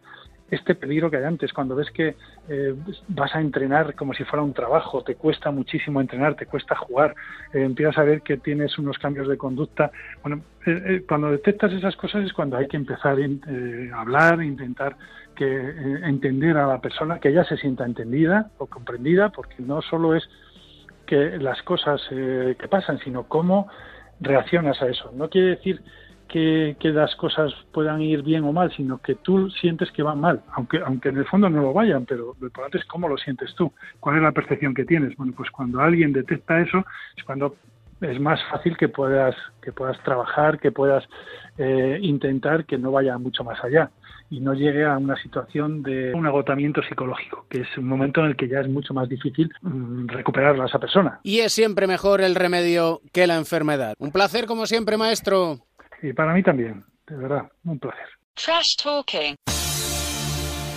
este 0.54 0.74
peligro 0.74 1.10
que 1.10 1.18
hay 1.18 1.24
antes, 1.24 1.52
cuando 1.52 1.74
ves 1.74 1.90
que 1.90 2.16
eh, 2.48 2.74
vas 3.08 3.34
a 3.34 3.40
entrenar 3.40 3.94
como 3.94 4.14
si 4.14 4.24
fuera 4.24 4.42
un 4.42 4.52
trabajo, 4.52 5.02
te 5.02 5.14
cuesta 5.16 5.50
muchísimo 5.50 6.00
entrenar, 6.00 6.34
te 6.34 6.46
cuesta 6.46 6.74
jugar, 6.74 7.14
eh, 7.52 7.62
empiezas 7.62 7.98
a 7.98 8.04
ver 8.04 8.22
que 8.22 8.36
tienes 8.36 8.78
unos 8.78 8.98
cambios 8.98 9.28
de 9.28 9.36
conducta. 9.36 9.90
Bueno, 10.22 10.42
eh, 10.66 11.04
cuando 11.08 11.30
detectas 11.30 11.72
esas 11.72 11.96
cosas 11.96 12.24
es 12.24 12.32
cuando 12.32 12.56
hay 12.56 12.66
que 12.66 12.76
empezar 12.76 13.18
a 13.18 14.00
hablar, 14.00 14.42
intentar 14.42 14.96
que 15.34 15.46
entender 16.04 16.56
a 16.56 16.66
la 16.66 16.80
persona, 16.80 17.18
que 17.18 17.28
ella 17.28 17.44
se 17.44 17.56
sienta 17.56 17.84
entendida 17.84 18.50
o 18.58 18.66
comprendida, 18.66 19.30
porque 19.30 19.56
no 19.58 19.82
solo 19.82 20.14
es 20.14 20.22
que 21.06 21.38
las 21.38 21.60
cosas 21.62 22.00
que 22.08 22.68
pasan, 22.70 22.98
sino 23.00 23.24
cómo 23.24 23.68
reaccionas 24.20 24.80
a 24.80 24.86
eso. 24.86 25.10
No 25.12 25.28
quiere 25.28 25.48
decir 25.48 25.82
que, 26.28 26.76
las 26.82 27.14
cosas 27.16 27.52
puedan 27.72 28.00
ir 28.02 28.22
bien 28.22 28.44
o 28.44 28.52
mal, 28.52 28.72
sino 28.76 28.98
que 28.98 29.14
tú 29.14 29.50
sientes 29.50 29.90
que 29.92 30.02
van 30.02 30.20
mal, 30.20 30.42
aunque, 30.52 30.78
aunque 30.84 31.08
en 31.08 31.18
el 31.18 31.26
fondo 31.26 31.48
no 31.48 31.62
lo 31.62 31.72
vayan, 31.72 32.04
pero 32.04 32.34
lo 32.40 32.46
importante 32.46 32.78
es 32.78 32.84
cómo 32.84 33.08
lo 33.08 33.16
sientes 33.16 33.54
tú, 33.54 33.72
cuál 34.00 34.16
es 34.16 34.22
la 34.22 34.32
percepción 34.32 34.74
que 34.74 34.84
tienes. 34.84 35.16
Bueno, 35.16 35.32
pues 35.36 35.50
cuando 35.50 35.80
alguien 35.80 36.12
detecta 36.12 36.60
eso, 36.60 36.84
es 37.16 37.24
cuando 37.24 37.56
es 38.00 38.20
más 38.20 38.40
fácil 38.50 38.76
que 38.76 38.88
puedas, 38.88 39.34
que 39.62 39.72
puedas 39.72 39.98
trabajar, 40.02 40.58
que 40.58 40.72
puedas 40.72 41.04
eh, 41.58 41.98
intentar 42.02 42.64
que 42.64 42.78
no 42.78 42.90
vaya 42.92 43.16
mucho 43.18 43.44
más 43.44 43.62
allá 43.64 43.90
y 44.30 44.40
no 44.40 44.54
llegue 44.54 44.84
a 44.84 44.96
una 44.96 45.16
situación 45.16 45.82
de 45.82 46.12
un 46.14 46.26
agotamiento 46.26 46.82
psicológico, 46.82 47.46
que 47.48 47.60
es 47.60 47.78
un 47.78 47.86
momento 47.86 48.20
en 48.20 48.26
el 48.26 48.36
que 48.36 48.48
ya 48.48 48.60
es 48.60 48.68
mucho 48.68 48.94
más 48.94 49.08
difícil 49.08 49.52
mm, 49.62 50.08
recuperarla 50.08 50.64
a 50.64 50.66
esa 50.66 50.78
persona. 50.78 51.20
Y 51.22 51.40
es 51.40 51.52
siempre 51.52 51.86
mejor 51.86 52.20
el 52.20 52.34
remedio 52.34 53.00
que 53.12 53.26
la 53.26 53.36
enfermedad. 53.36 53.94
Un 53.98 54.10
placer 54.10 54.46
como 54.46 54.66
siempre, 54.66 54.96
maestro. 54.96 55.60
Y 56.06 56.12
para 56.12 56.34
mí 56.34 56.42
también, 56.42 56.84
de 57.06 57.16
verdad, 57.16 57.50
un 57.64 57.78
placer. 57.78 58.04
Trash 58.34 58.76
talking. 58.82 59.36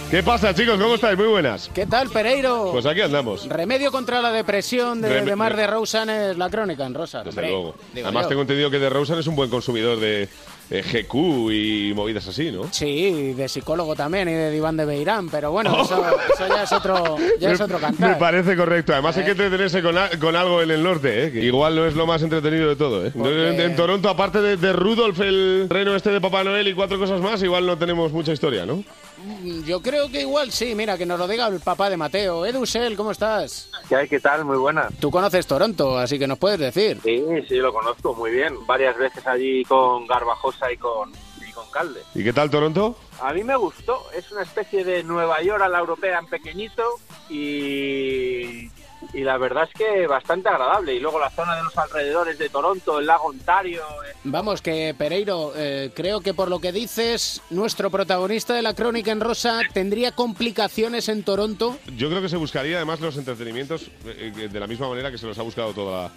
¿Qué 0.09 0.23
pasa, 0.23 0.53
chicos? 0.53 0.79
¿Cómo 0.79 0.95
estáis? 0.95 1.17
Muy 1.17 1.27
buenas. 1.27 1.69
¿Qué 1.75 1.85
tal, 1.85 2.09
Pereiro? 2.09 2.69
Pues 2.71 2.85
aquí 2.85 3.01
andamos. 3.01 3.45
Remedio 3.49 3.91
contra 3.91 4.21
la 4.21 4.31
depresión 4.31 5.01
de, 5.01 5.21
Rem- 5.21 5.25
de 5.25 5.35
Mar 5.35 5.53
de 5.57 5.67
Rosen 5.67 6.09
es 6.09 6.37
la 6.37 6.49
crónica 6.49 6.85
en 6.85 6.93
rosa. 6.93 7.25
Desde 7.25 7.31
hombre. 7.41 7.49
luego. 7.49 7.75
Digo 7.93 8.07
Además, 8.07 8.23
yo. 8.23 8.29
tengo 8.29 8.41
entendido 8.43 8.71
que 8.71 8.79
de 8.79 8.89
Rosen 8.89 9.19
es 9.19 9.27
un 9.27 9.35
buen 9.35 9.49
consumidor 9.49 9.99
de 9.99 10.29
eh, 10.69 10.81
GQ 10.83 11.51
y 11.51 11.93
movidas 11.95 12.27
así, 12.27 12.51
¿no? 12.51 12.63
Sí, 12.71 13.33
de 13.33 13.47
psicólogo 13.47 13.95
también 13.95 14.27
y 14.29 14.33
de 14.33 14.51
diván 14.51 14.75
de 14.77 14.85
Beirán, 14.85 15.29
pero 15.29 15.51
bueno, 15.51 15.81
eso, 15.83 16.03
eso 16.33 16.47
ya 16.47 16.63
es 16.63 16.71
otro, 16.71 17.15
ya 17.39 17.51
es 17.51 17.59
Me- 17.59 17.65
otro 17.65 17.77
Me 17.77 17.81
cantar. 17.85 18.17
parece 18.19 18.55
correcto. 18.55 18.93
Además, 18.93 19.15
hay 19.17 19.23
Eh. 19.23 19.25
que 19.25 19.31
entretenerse 19.31 19.81
con, 19.81 19.97
a- 19.97 20.09
con 20.19 20.35
algo 20.35 20.61
en 20.61 20.71
el 20.71 20.83
norte, 20.83 21.25
¿eh? 21.25 21.31
Que 21.31 21.43
igual 21.43 21.75
no 21.75 21.85
es 21.85 21.95
lo 21.95 22.05
más 22.05 22.21
entretenido 22.21 22.67
de 22.69 22.75
todo, 22.75 23.05
¿eh? 23.05 23.11
Porque- 23.17 23.49
En, 23.49 23.61
en 23.61 23.75
Toronto, 23.75 24.09
aparte 24.09 24.41
de, 24.41 24.57
de 24.57 24.73
Rudolf, 24.73 25.19
el 25.21 25.67
reno 25.69 25.95
este 25.95 26.09
de 26.09 26.19
Papá 26.21 26.43
Noel 26.43 26.67
y 26.67 26.73
cuatro 26.73 26.99
cosas 26.99 27.21
más, 27.21 27.41
igual 27.43 27.65
no 27.65 27.77
tenemos 27.77 28.11
mucha 28.11 28.33
historia, 28.33 28.65
¿no? 28.65 28.83
Mm, 29.17 29.63
Yo 29.63 29.81
creo 29.81 30.09
que 30.11 30.21
igual 30.21 30.51
sí, 30.51 30.75
mira, 30.75 30.97
que 30.97 31.05
nos 31.05 31.17
lo 31.19 31.27
diga 31.27 31.47
el 31.47 31.59
papá 31.59 31.89
de 31.89 31.97
Mateo. 31.97 32.45
Edusel, 32.45 32.95
¿cómo 32.95 33.11
estás? 33.11 33.69
¿Qué 33.89 33.95
hay? 33.95 34.07
¿Qué 34.07 34.19
tal? 34.19 34.45
Muy 34.45 34.57
buena. 34.57 34.89
Tú 34.99 35.09
conoces 35.09 35.47
Toronto, 35.47 35.97
así 35.97 36.19
que 36.19 36.27
nos 36.27 36.37
puedes 36.37 36.59
decir. 36.59 36.99
Sí, 37.03 37.23
sí, 37.47 37.55
lo 37.55 37.73
conozco 37.73 38.13
muy 38.13 38.31
bien. 38.31 38.53
Varias 38.67 38.97
veces 38.97 39.25
allí 39.25 39.63
con 39.65 40.05
Garbajosa 40.07 40.71
y 40.71 40.77
con, 40.77 41.11
y 41.47 41.51
con 41.51 41.69
Calde. 41.71 42.01
¿Y 42.13 42.23
qué 42.23 42.33
tal 42.33 42.49
Toronto? 42.49 42.95
A 43.21 43.33
mí 43.33 43.43
me 43.43 43.55
gustó. 43.55 44.03
Es 44.15 44.31
una 44.31 44.43
especie 44.43 44.83
de 44.83 45.03
Nueva 45.03 45.41
York 45.41 45.61
a 45.63 45.67
la 45.67 45.79
europea 45.79 46.19
en 46.19 46.27
pequeñito 46.27 46.83
y, 47.29 48.69
y 49.13 49.21
la 49.21 49.37
verdad 49.37 49.63
es 49.71 49.73
que 49.77 50.07
bastante 50.07 50.49
agradable. 50.49 50.93
Y 50.95 50.99
luego 50.99 51.19
la 51.19 51.29
zona 51.29 51.55
de 51.55 51.63
los 51.63 51.77
alrededores 51.77 52.37
de 52.37 52.49
Toronto, 52.49 52.99
el 52.99 53.05
lago 53.05 53.27
Ontario. 53.27 53.81
eh, 54.07 54.13
Vamos, 54.23 54.61
que 54.61 54.95
Pereiro, 54.97 55.53
eh, 55.55 55.91
creo 55.95 56.21
que 56.21 56.33
por 56.33 56.49
lo 56.49 56.59
que 56.59 56.71
dices, 56.71 57.41
nuestro 57.49 57.89
protagonista 57.89 58.53
de 58.53 58.61
la 58.61 58.73
crónica 58.73 59.11
en 59.11 59.19
rosa 59.21 59.61
tendría 59.73 60.11
complicaciones 60.11 61.09
en 61.09 61.23
Toronto. 61.23 61.77
Yo 61.95 62.09
creo 62.09 62.21
que 62.21 62.29
se 62.29 62.37
buscaría 62.37 62.77
además 62.77 62.99
los 62.99 63.17
entretenimientos 63.17 63.83
eh, 64.05 64.31
eh, 64.37 64.47
de 64.47 64.59
la 64.59 64.67
misma 64.67 64.89
manera 64.89 65.11
que 65.11 65.17
se 65.17 65.25
los 65.27 65.37
ha 65.37 65.43
buscado 65.43 65.73
toda 65.73 66.11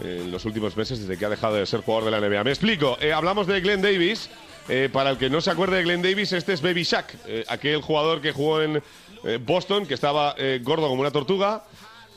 eh, 0.00 0.20
en 0.24 0.30
los 0.30 0.44
últimos 0.44 0.76
meses 0.76 1.00
desde 1.00 1.18
que 1.18 1.24
ha 1.26 1.30
dejado 1.30 1.54
de 1.56 1.66
ser 1.66 1.80
jugador 1.82 2.10
de 2.10 2.10
la 2.18 2.20
NBA. 2.26 2.44
Me 2.44 2.50
explico. 2.50 2.96
Eh, 3.00 3.12
hablamos 3.12 3.46
de 3.46 3.60
Glenn 3.60 3.82
Davis. 3.82 4.28
Eh, 4.68 4.88
para 4.92 5.10
el 5.10 5.16
que 5.16 5.30
no 5.30 5.40
se 5.40 5.52
acuerde 5.52 5.76
de 5.76 5.84
Glenn 5.84 6.02
Davis, 6.02 6.32
este 6.32 6.52
es 6.52 6.60
Baby 6.60 6.82
Shaq, 6.82 7.14
eh, 7.28 7.44
aquel 7.46 7.80
jugador 7.82 8.20
que 8.20 8.32
jugó 8.32 8.60
en 8.60 8.82
eh, 9.24 9.38
Boston, 9.40 9.86
que 9.86 9.94
estaba 9.94 10.34
eh, 10.36 10.58
gordo 10.60 10.88
como 10.88 11.02
una 11.02 11.12
tortuga, 11.12 11.62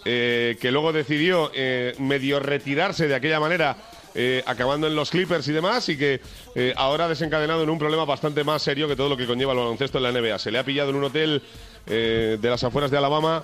eh, 0.06 0.58
que 0.60 0.72
luego 0.72 0.94
decidió 0.94 1.52
eh, 1.54 1.94
medio 2.00 2.40
retirarse 2.40 3.08
de 3.08 3.16
aquella 3.16 3.40
manera, 3.40 3.78
eh, 4.16 4.44
acabando 4.46 4.88
en 4.88 4.96
los 4.96 5.10
Clippers 5.10 5.48
y 5.48 5.52
demás, 5.52 5.88
y 5.90 5.98
que 5.98 6.22
ahora 6.76 7.06
ha 7.06 7.10
desencadenado 7.10 7.64
en 7.64 7.70
un 7.70 7.80
problema 7.80 8.06
bastante 8.06 8.44
más 8.44 8.62
serio 8.62 8.88
que 8.88 8.96
todo 8.96 9.10
lo 9.10 9.18
que 9.18 9.26
conlleva 9.26 9.54
el 9.54 9.60
baloncesto 9.60 9.98
en 9.98 10.04
la 10.04 10.12
NBA. 10.12 10.40
Se 10.40 10.52
le 10.52 10.60
ha 10.60 10.64
pillado 10.64 10.90
en 10.90 10.96
un 10.96 11.04
hotel 11.06 11.42
de 11.86 12.40
las 12.42 12.64
afueras 12.64 12.92
de 12.92 12.98
Alabama 12.98 13.44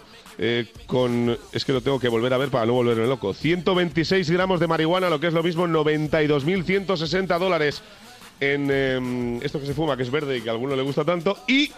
con, 0.86 1.38
es 1.53 1.66
que 1.66 1.72
lo 1.72 1.82
tengo 1.82 1.99
que 1.99 2.10
volver 2.10 2.34
a 2.34 2.38
ver 2.38 2.49
para 2.49 2.66
no 2.66 2.74
volverme 2.74 3.08
loco, 3.08 3.34
126 3.34 4.30
gramos 4.30 4.60
de 4.60 4.68
marihuana, 4.68 5.10
lo 5.10 5.20
que 5.20 5.28
es 5.28 5.34
lo 5.34 5.43
mismo 5.43 5.66
92.160 5.66 7.39
dólares 7.39 7.82
en 8.39 8.70
eh, 8.72 9.39
esto 9.43 9.60
que 9.60 9.66
se 9.66 9.74
fuma, 9.74 9.95
que 9.95 10.03
es 10.03 10.12
verde 10.12 10.38
y 10.38 10.41
que 10.41 10.49
a 10.49 10.53
alguno 10.53 10.76
le 10.76 10.84
gusta 10.84 11.03
tanto, 11.06 11.38
y 11.47 11.72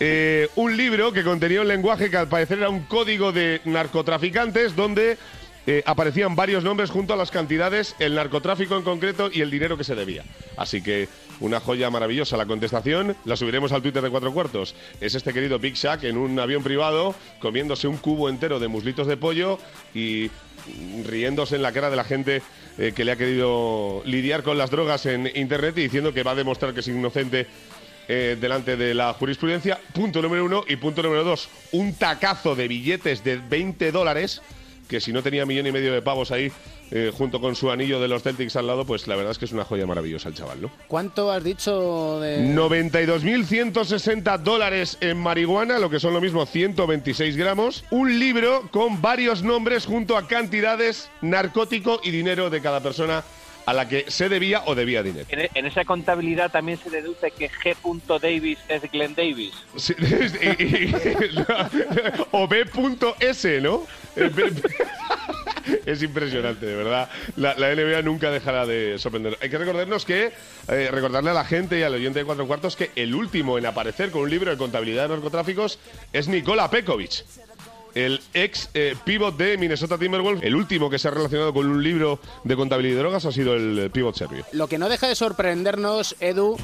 eh, 0.00 0.48
un 0.56 0.76
libro 0.76 1.12
que 1.12 1.22
contenía 1.22 1.60
un 1.60 1.68
lenguaje 1.68 2.10
que 2.10 2.16
al 2.16 2.28
parecer 2.28 2.58
era 2.58 2.68
un 2.68 2.80
código 2.84 3.32
de 3.32 3.60
narcotraficantes 3.64 4.74
donde 4.74 5.18
eh, 5.64 5.82
aparecían 5.86 6.34
varios 6.34 6.64
nombres 6.64 6.90
junto 6.90 7.14
a 7.14 7.16
las 7.16 7.30
cantidades, 7.30 7.94
el 8.00 8.16
narcotráfico 8.16 8.76
en 8.76 8.82
concreto 8.82 9.30
y 9.32 9.42
el 9.42 9.50
dinero 9.50 9.76
que 9.76 9.84
se 9.84 9.94
debía. 9.94 10.24
Así 10.56 10.82
que 10.82 11.08
una 11.38 11.60
joya 11.60 11.90
maravillosa. 11.90 12.36
La 12.36 12.46
contestación 12.46 13.16
la 13.24 13.36
subiremos 13.36 13.72
al 13.72 13.82
Twitter 13.82 14.02
de 14.02 14.10
cuatro 14.10 14.32
cuartos. 14.32 14.74
Es 15.00 15.14
este 15.14 15.32
querido 15.32 15.58
Big 15.58 15.74
Shack 15.74 16.04
en 16.04 16.16
un 16.16 16.38
avión 16.38 16.62
privado 16.62 17.14
comiéndose 17.40 17.86
un 17.86 17.96
cubo 17.96 18.28
entero 18.28 18.58
de 18.58 18.68
muslitos 18.68 19.06
de 19.06 19.16
pollo 19.16 19.58
y 19.94 20.30
mm, 20.66 21.04
riéndose 21.04 21.56
en 21.56 21.62
la 21.62 21.72
cara 21.72 21.90
de 21.90 21.96
la 21.96 22.04
gente 22.04 22.42
eh, 22.78 22.92
que 22.94 23.04
le 23.04 23.12
ha 23.12 23.16
querido 23.16 24.02
lidiar 24.04 24.42
con 24.42 24.58
las 24.58 24.70
drogas 24.70 25.06
en 25.06 25.30
Internet 25.34 25.76
y 25.78 25.82
diciendo 25.82 26.12
que 26.12 26.22
va 26.22 26.32
a 26.32 26.36
demostrar 26.36 26.74
que 26.74 26.80
es 26.80 26.88
inocente 26.88 27.46
eh, 28.08 28.36
delante 28.40 28.76
de 28.76 28.94
la 28.94 29.12
jurisprudencia. 29.12 29.78
Punto 29.94 30.22
número 30.22 30.44
uno. 30.44 30.64
Y 30.68 30.76
punto 30.76 31.02
número 31.02 31.24
dos, 31.24 31.48
un 31.72 31.94
tacazo 31.94 32.54
de 32.54 32.68
billetes 32.68 33.24
de 33.24 33.36
20 33.36 33.92
dólares, 33.92 34.42
que 34.88 35.00
si 35.00 35.12
no 35.12 35.22
tenía 35.22 35.46
millón 35.46 35.66
y 35.66 35.72
medio 35.72 35.92
de 35.92 36.02
pavos 36.02 36.30
ahí, 36.30 36.52
eh, 36.94 37.10
junto 37.16 37.40
con 37.40 37.56
su 37.56 37.70
anillo 37.70 38.00
de 38.00 38.08
los 38.08 38.22
Celtics 38.22 38.54
al 38.56 38.66
lado, 38.66 38.84
pues 38.84 39.08
la 39.08 39.16
verdad 39.16 39.32
es 39.32 39.38
que 39.38 39.46
es 39.46 39.52
una 39.52 39.64
joya 39.64 39.86
maravillosa 39.86 40.28
el 40.28 40.34
chaval, 40.34 40.60
¿no? 40.60 40.70
¿Cuánto 40.88 41.32
has 41.32 41.42
dicho 41.42 42.20
de...? 42.20 42.40
92.160 42.54 44.38
dólares 44.40 44.98
en 45.00 45.16
marihuana, 45.16 45.78
lo 45.78 45.88
que 45.88 45.98
son 45.98 46.12
lo 46.12 46.20
mismo 46.20 46.44
126 46.44 47.38
gramos. 47.38 47.84
Un 47.90 48.18
libro 48.18 48.68
con 48.70 49.00
varios 49.00 49.42
nombres 49.42 49.86
junto 49.86 50.18
a 50.18 50.28
cantidades, 50.28 51.08
narcótico 51.22 51.98
y 52.04 52.10
dinero 52.10 52.50
de 52.50 52.60
cada 52.60 52.82
persona 52.82 53.24
a 53.66 53.72
la 53.72 53.88
que 53.88 54.10
se 54.10 54.28
debía 54.28 54.62
o 54.66 54.74
debía 54.74 55.02
dinero. 55.02 55.26
En, 55.30 55.48
en 55.54 55.66
esa 55.66 55.84
contabilidad 55.84 56.50
también 56.50 56.78
se 56.78 56.90
deduce 56.90 57.30
que 57.30 57.50
G. 57.50 57.76
Davis 58.20 58.58
es 58.68 58.82
Glenn 58.90 59.14
Davis. 59.14 59.52
Sí, 59.76 59.94
y- 60.58 60.64
y- 60.64 60.94
o 62.32 62.48
B.S, 62.48 63.60
¿no? 63.60 63.86
Eh, 64.16 64.30
Es 65.86 66.02
impresionante, 66.02 66.66
de 66.66 66.74
verdad. 66.74 67.08
La, 67.36 67.54
la 67.54 67.72
NBA 67.74 68.02
nunca 68.02 68.32
dejará 68.32 68.66
de 68.66 68.98
sorprender. 68.98 69.38
Hay 69.40 69.48
que 69.48 69.58
recordarnos 69.58 70.04
que, 70.04 70.32
eh, 70.68 70.88
recordarle 70.90 71.30
a 71.30 71.34
la 71.34 71.44
gente 71.44 71.78
y 71.78 71.82
al 71.82 71.94
oyente 71.94 72.18
de 72.18 72.24
cuatro 72.24 72.46
cuartos 72.48 72.74
que 72.74 72.90
el 72.96 73.14
último 73.14 73.58
en 73.58 73.66
aparecer 73.66 74.10
con 74.10 74.22
un 74.22 74.30
libro 74.30 74.50
de 74.50 74.56
contabilidad 74.56 75.04
de 75.04 75.10
narcotráficos 75.14 75.78
es 76.12 76.26
Nikola 76.26 76.68
Pekovic. 76.68 77.24
El 77.94 78.20
ex 78.32 78.70
eh, 78.74 78.96
pivot 79.04 79.36
de 79.36 79.58
Minnesota 79.58 79.98
Timberwolves, 79.98 80.42
el 80.42 80.56
último 80.56 80.88
que 80.88 80.98
se 80.98 81.08
ha 81.08 81.10
relacionado 81.10 81.52
con 81.52 81.66
un 81.66 81.82
libro 81.82 82.18
de 82.42 82.56
contabilidad 82.56 82.96
de 82.96 83.02
drogas 83.02 83.26
ha 83.26 83.32
sido 83.32 83.54
el 83.54 83.78
eh, 83.78 83.90
pivot 83.90 84.14
serbio. 84.14 84.44
Lo 84.52 84.66
que 84.66 84.78
no 84.78 84.88
deja 84.88 85.08
de 85.08 85.14
sorprendernos, 85.14 86.16
Edu, 86.20 86.56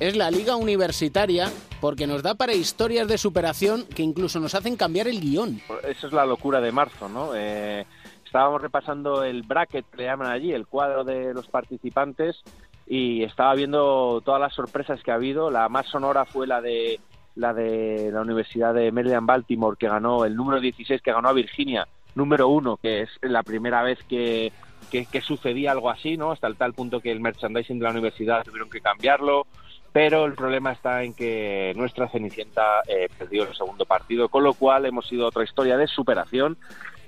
es 0.00 0.16
la 0.16 0.30
liga 0.30 0.56
universitaria, 0.56 1.50
porque 1.80 2.06
nos 2.06 2.22
da 2.22 2.34
para 2.34 2.52
historias 2.52 3.08
de 3.08 3.16
superación 3.16 3.84
que 3.86 4.02
incluso 4.02 4.40
nos 4.40 4.54
hacen 4.54 4.76
cambiar 4.76 5.08
el 5.08 5.20
guion. 5.20 5.62
Eso 5.88 6.06
es 6.06 6.12
la 6.12 6.26
locura 6.26 6.60
de 6.60 6.72
marzo, 6.72 7.08
¿no? 7.08 7.34
Eh, 7.34 7.86
estábamos 8.24 8.60
repasando 8.60 9.24
el 9.24 9.42
bracket, 9.42 9.86
le 9.96 10.04
llaman 10.04 10.30
allí, 10.30 10.52
el 10.52 10.66
cuadro 10.66 11.04
de 11.04 11.32
los 11.32 11.46
participantes, 11.46 12.42
y 12.86 13.22
estaba 13.22 13.54
viendo 13.54 14.20
todas 14.22 14.40
las 14.40 14.52
sorpresas 14.52 15.02
que 15.02 15.10
ha 15.10 15.14
habido. 15.14 15.50
La 15.50 15.68
más 15.70 15.86
sonora 15.86 16.26
fue 16.26 16.46
la 16.46 16.60
de 16.60 17.00
la 17.36 17.52
de 17.52 18.10
la 18.12 18.20
Universidad 18.20 18.74
de 18.74 18.92
Maryland 18.92 19.26
Baltimore, 19.26 19.76
que 19.78 19.88
ganó 19.88 20.24
el 20.24 20.36
número 20.36 20.60
16, 20.60 21.02
que 21.02 21.12
ganó 21.12 21.28
a 21.28 21.32
Virginia, 21.32 21.86
número 22.14 22.48
uno, 22.48 22.76
que 22.76 23.02
es 23.02 23.10
la 23.22 23.42
primera 23.42 23.82
vez 23.82 23.98
que, 24.08 24.52
que, 24.90 25.20
sucedía 25.20 25.72
algo 25.72 25.90
así, 25.90 26.16
¿no? 26.16 26.30
Hasta 26.30 26.46
el 26.46 26.56
tal 26.56 26.74
punto 26.74 27.00
que 27.00 27.10
el 27.10 27.20
merchandising 27.20 27.78
de 27.78 27.84
la 27.84 27.90
universidad 27.90 28.44
tuvieron 28.44 28.70
que 28.70 28.80
cambiarlo. 28.80 29.46
pero 29.92 30.24
el 30.24 30.34
problema 30.34 30.72
está 30.72 31.04
en 31.04 31.14
que 31.14 31.72
nuestra 31.76 32.08
Cenicienta 32.08 32.82
eh, 32.88 33.08
perdió 33.16 33.44
el 33.44 33.54
segundo 33.54 33.84
partido, 33.84 34.28
con 34.28 34.42
lo 34.42 34.54
cual 34.54 34.86
hemos 34.86 35.10
ido 35.12 35.24
a 35.24 35.28
otra 35.28 35.44
historia 35.44 35.76
de 35.76 35.86
superación, 35.86 36.56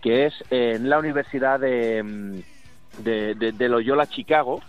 que 0.00 0.26
es 0.26 0.34
en 0.50 0.88
la 0.88 0.98
Universidad 0.98 1.58
de, 1.58 2.02
mm, 2.02 3.02
de 3.02 3.68
Loyola 3.68 4.06
Chicago, 4.06 4.60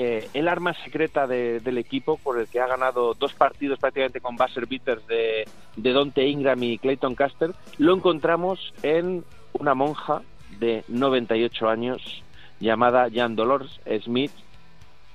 eh, 0.00 0.28
el 0.32 0.46
arma 0.46 0.74
secreta 0.84 1.26
de- 1.26 1.58
del 1.58 1.76
equipo 1.76 2.18
por 2.18 2.38
el 2.38 2.46
que 2.46 2.60
ha 2.60 2.68
ganado 2.68 3.14
dos 3.14 3.34
partidos 3.34 3.80
prácticamente 3.80 4.20
con 4.20 4.36
buzzer 4.36 4.66
beaters 4.66 5.04
de, 5.08 5.44
de 5.76 5.92
Dante 5.92 6.24
Ingram 6.28 6.62
y 6.62 6.78
Clayton 6.78 7.16
Caster, 7.16 7.50
lo 7.78 7.94
encontramos 7.96 8.72
en 8.84 9.24
una 9.54 9.74
monja 9.74 10.22
de 10.60 10.84
98 10.86 11.68
años 11.68 12.22
llamada 12.60 13.08
Jan 13.12 13.34
Dolores 13.34 13.80
Smith, 14.04 14.30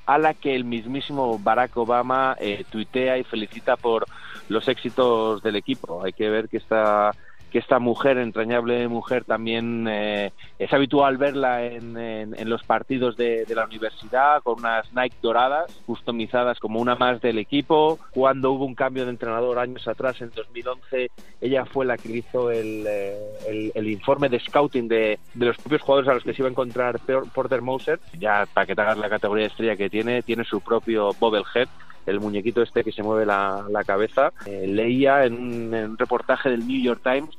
a 0.06 0.18
la 0.18 0.34
que 0.34 0.54
el 0.54 0.66
mismísimo 0.66 1.40
Barack 1.40 1.78
Obama 1.78 2.36
eh, 2.42 2.66
tuitea 2.70 3.18
y 3.20 3.24
felicita 3.24 3.78
por 3.78 4.06
los 4.50 4.68
éxitos 4.68 5.42
del 5.44 5.56
equipo. 5.56 6.04
Hay 6.04 6.12
que 6.12 6.30
ver 6.30 6.50
que 6.50 6.58
esta 6.58 7.12
que 7.54 7.60
esta 7.60 7.78
mujer, 7.78 8.18
entrañable 8.18 8.88
mujer, 8.88 9.26
también 9.26 9.86
eh, 9.88 10.32
es 10.58 10.74
habitual 10.74 11.18
verla 11.18 11.64
en, 11.64 11.96
en- 11.96 12.34
en 12.38 12.50
los 12.50 12.64
partidos 12.64 13.16
de, 13.16 13.46
de 13.46 13.54
la 13.56 13.66
universidad 13.66 14.42
con 14.42 14.60
unas 14.60 14.92
Nike 14.92 15.16
doradas, 15.22 15.72
customizadas 15.86 16.60
como 16.60 16.82
una 16.82 16.96
más 16.96 17.22
del 17.22 17.38
equipo. 17.38 18.00
Cuando 18.10 18.52
hubo 18.54 18.66
un 18.66 18.74
cambio 18.74 19.06
de 19.06 19.12
entrenador 19.12 19.60
años 19.60 19.88
atrás, 19.88 20.20
en 20.22 20.32
2011, 20.36 21.12
ella 21.42 21.64
fue 21.66 21.86
la 21.86 21.96
que 21.98 22.12
hizo 22.18 22.50
el, 22.50 22.86
eh, 22.88 23.18
el- 23.48 23.72
el 23.76 23.88
informe 23.88 24.30
de 24.30 24.40
scouting 24.40 24.88
de, 24.88 25.20
de 25.36 25.46
los 25.46 25.56
propios 25.58 25.84
jugadores 25.84 26.10
a 26.10 26.14
los 26.16 26.24
que 26.24 26.34
se 26.34 26.42
iba 26.42 26.48
a 26.50 26.52
encontrar 26.52 26.98
Por- 27.02 27.30
Porter 27.32 27.62
Moser. 27.62 28.00
Ya 28.18 28.48
para 28.52 28.66
que 28.66 28.74
te 28.76 28.82
hagas 28.82 28.98
la 28.98 29.10
categoría 29.10 29.44
de 29.44 29.50
estrella 29.50 29.76
que 29.76 29.92
tiene, 29.92 30.24
tiene 30.24 30.44
su 30.44 30.60
propio 30.60 31.12
bobblehead 31.20 31.68
el 32.06 32.20
muñequito 32.20 32.62
este 32.62 32.84
que 32.84 32.92
se 32.92 33.04
mueve 33.04 33.26
la, 33.26 33.66
la 33.70 33.84
cabeza. 33.84 34.32
Eh, 34.46 34.68
leía 34.68 35.26
en 35.26 35.34
en 35.74 35.92
un 35.92 35.98
reportaje 35.98 36.50
del 36.50 36.68
New 36.68 36.82
York 36.82 37.02
Times 37.04 37.30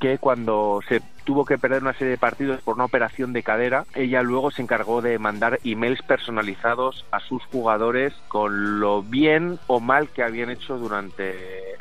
que 0.00 0.18
cuando 0.18 0.80
se 0.88 1.00
tuvo 1.24 1.44
que 1.46 1.56
perder 1.56 1.82
una 1.82 1.94
serie 1.94 2.10
de 2.12 2.18
partidos 2.18 2.60
por 2.62 2.74
una 2.74 2.84
operación 2.84 3.32
de 3.32 3.42
cadera, 3.42 3.84
ella 3.94 4.22
luego 4.22 4.50
se 4.50 4.60
encargó 4.60 5.00
de 5.00 5.18
mandar 5.18 5.58
emails 5.64 6.02
personalizados 6.02 7.04
a 7.12 7.20
sus 7.20 7.42
jugadores 7.46 8.12
con 8.28 8.78
lo 8.80 9.02
bien 9.02 9.58
o 9.66 9.80
mal 9.80 10.08
que 10.10 10.22
habían 10.22 10.50
hecho 10.50 10.76
durante 10.76 11.32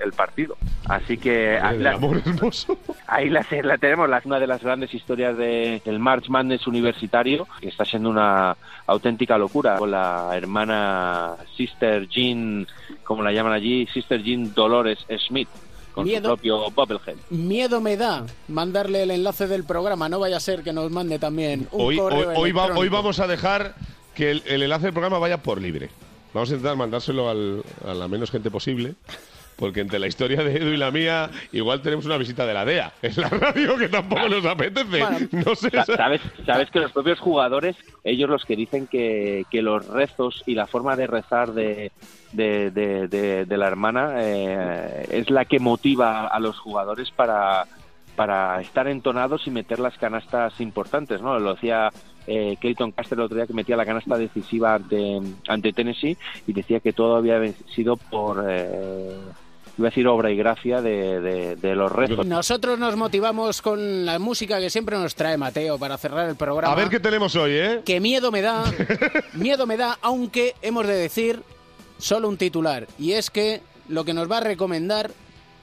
el 0.02 0.14
partido. 0.14 0.56
Así 0.88 1.18
que 1.18 1.60
del 1.62 1.84
la- 1.84 1.92
amor 1.94 2.22
hermoso. 2.26 2.78
Ahí 3.08 3.30
la, 3.30 3.46
la 3.64 3.78
tenemos, 3.78 4.10
la, 4.10 4.22
una 4.24 4.40
de 4.40 4.48
las 4.48 4.62
grandes 4.64 4.94
historias 4.94 5.36
de- 5.38 5.82
del 5.84 6.00
March 6.00 6.30
Madness 6.30 6.66
universitario, 6.68 7.48
que 7.60 7.68
está 7.70 7.84
siendo 7.86 8.10
una 8.10 8.56
auténtica 8.88 9.38
locura, 9.38 9.78
con 9.78 9.92
la 9.92 10.30
hermana 10.34 11.36
Sister 11.56 12.08
Jean, 12.08 12.66
como 13.04 13.24
la 13.24 13.32
llaman 13.32 13.54
allí, 13.54 13.88
Sister 13.88 14.22
Jean 14.24 14.54
Dolores 14.54 15.00
Smith, 15.28 15.50
con 15.94 16.06
Miedo. 16.06 16.22
su 16.30 16.36
propio 16.36 16.72
Bubblehead. 16.72 17.16
Miedo 17.30 17.80
me 17.82 17.96
da 17.98 18.26
mandarle 18.48 19.04
el 19.04 19.12
enlace 19.12 19.48
del 19.48 19.64
programa, 19.64 20.10
no 20.10 20.20
vaya 20.20 20.38
a 20.38 20.40
ser 20.40 20.64
que 20.64 20.74
nos 20.74 20.92
mande 20.92 21.20
también 21.20 21.68
un 21.72 21.82
Hoy, 21.82 21.96
hoy, 21.96 21.98
correo 22.00 22.30
hoy, 22.36 22.52
va- 22.52 22.64
electrónico. 22.66 22.80
hoy 22.82 22.90
vamos 22.90 23.20
a 23.20 23.28
dejar 23.28 23.76
que 24.16 24.32
el, 24.32 24.44
el 24.46 24.64
enlace 24.64 24.86
del 24.86 24.94
programa 24.94 25.20
vaya 25.20 25.42
por 25.42 25.62
libre. 25.62 25.90
Vamos 26.34 26.50
a 26.50 26.54
intentar 26.54 26.76
mandárselo 26.76 27.30
al- 27.30 27.64
a 27.88 27.94
la 27.94 28.08
menos 28.08 28.32
gente 28.32 28.50
posible. 28.52 28.96
Porque 29.56 29.82
entre 29.82 30.00
la 30.00 30.08
historia 30.08 30.44
de 30.44 30.58
Edu 30.58 30.70
y 30.72 30.78
la 30.78 30.92
mía, 30.92 31.30
igual 31.52 31.82
tenemos 31.82 32.06
una 32.06 32.18
visita 32.18 32.46
de 32.46 32.54
la 32.54 32.66
DEA 32.66 32.92
en 33.02 33.14
la 33.22 33.30
radio 33.30 33.78
que 33.78 33.88
tampoco 33.88 34.28
nos 34.28 34.46
apetece. 34.46 35.00
no 35.32 35.56
sé. 35.56 35.70
Sa- 35.70 35.86
¿Sabes, 35.86 36.22
sabes 36.46 36.70
que 36.72 36.80
los 36.80 36.92
propios 36.92 37.20
jugadores, 37.20 37.76
ellos 38.04 38.30
los 38.30 38.46
que 38.46 38.56
dicen 38.56 38.88
que, 38.88 39.46
que 39.52 39.62
los 39.62 39.88
rezos 39.88 40.44
y 40.46 40.56
la 40.56 40.68
forma 40.68 40.96
de 40.96 41.08
rezar 41.08 41.54
de, 41.54 41.92
de, 42.32 42.72
de- 42.72 43.08
de- 43.08 43.46
de 43.46 43.58
la 43.58 43.68
hermana 43.68 44.16
eh, 44.18 45.06
es 45.12 45.30
la 45.30 45.46
que 45.46 45.60
motiva 45.60 46.28
a 46.28 46.40
los 46.40 46.58
jugadores 46.60 47.12
para, 47.12 47.66
para 48.16 48.60
estar 48.62 48.88
entonados 48.88 49.46
y 49.48 49.52
meter 49.52 49.80
las 49.80 49.98
canastas 49.98 50.60
importantes, 50.62 51.22
¿no? 51.22 51.40
Lo 51.40 51.54
decía 51.54 51.90
eh, 52.26 52.56
Clayton 52.62 52.92
Caster 52.94 53.18
el 53.18 53.26
otro 53.26 53.36
día 53.38 53.48
que 53.48 53.54
metía 53.54 53.76
la 53.76 53.86
canasta 53.86 54.18
decisiva 54.18 54.76
ante, 54.76 55.20
ante 55.48 55.74
Tennessee 55.74 56.18
y 56.48 56.54
decía 56.54 56.80
que 56.80 56.94
todo 56.94 57.18
había 57.18 57.40
sido 57.76 57.98
por, 57.98 58.46
eh, 58.48 59.18
iba 59.78 59.88
a 59.88 59.90
decir 59.90 60.08
obra 60.08 60.30
y 60.32 60.36
gracia 60.36 60.82
de, 60.82 61.20
de- 61.20 61.56
de 61.56 61.76
los 61.76 61.92
rezos. 61.92 62.26
Nosotros 62.26 62.78
nos 62.80 62.96
motivamos 62.96 63.62
con 63.62 64.06
la 64.06 64.20
música 64.20 64.60
que 64.60 64.70
siempre 64.70 64.98
nos 64.98 65.16
trae 65.16 65.38
Mateo 65.38 65.78
para 65.80 65.98
cerrar 65.98 66.30
el 66.30 66.36
programa. 66.36 66.74
A 66.74 66.76
ver 66.76 66.90
qué 66.90 67.00
tenemos 67.00 67.36
hoy, 67.36 67.52
¿eh? 67.54 67.82
Que 67.86 68.00
miedo 68.00 68.32
me 68.32 68.42
da, 68.42 68.64
miedo 69.34 69.66
me 69.66 69.78
da, 69.78 69.98
aunque 70.02 70.54
hemos 70.62 70.86
de 70.88 70.96
decir 70.96 71.42
solo 71.98 72.28
un 72.30 72.38
titular. 72.38 72.88
Y 73.00 73.14
es 73.14 73.30
que 73.30 73.62
lo 73.90 74.04
que 74.06 74.14
nos 74.14 74.30
va 74.32 74.38
a 74.38 74.42
recomendar 74.42 75.12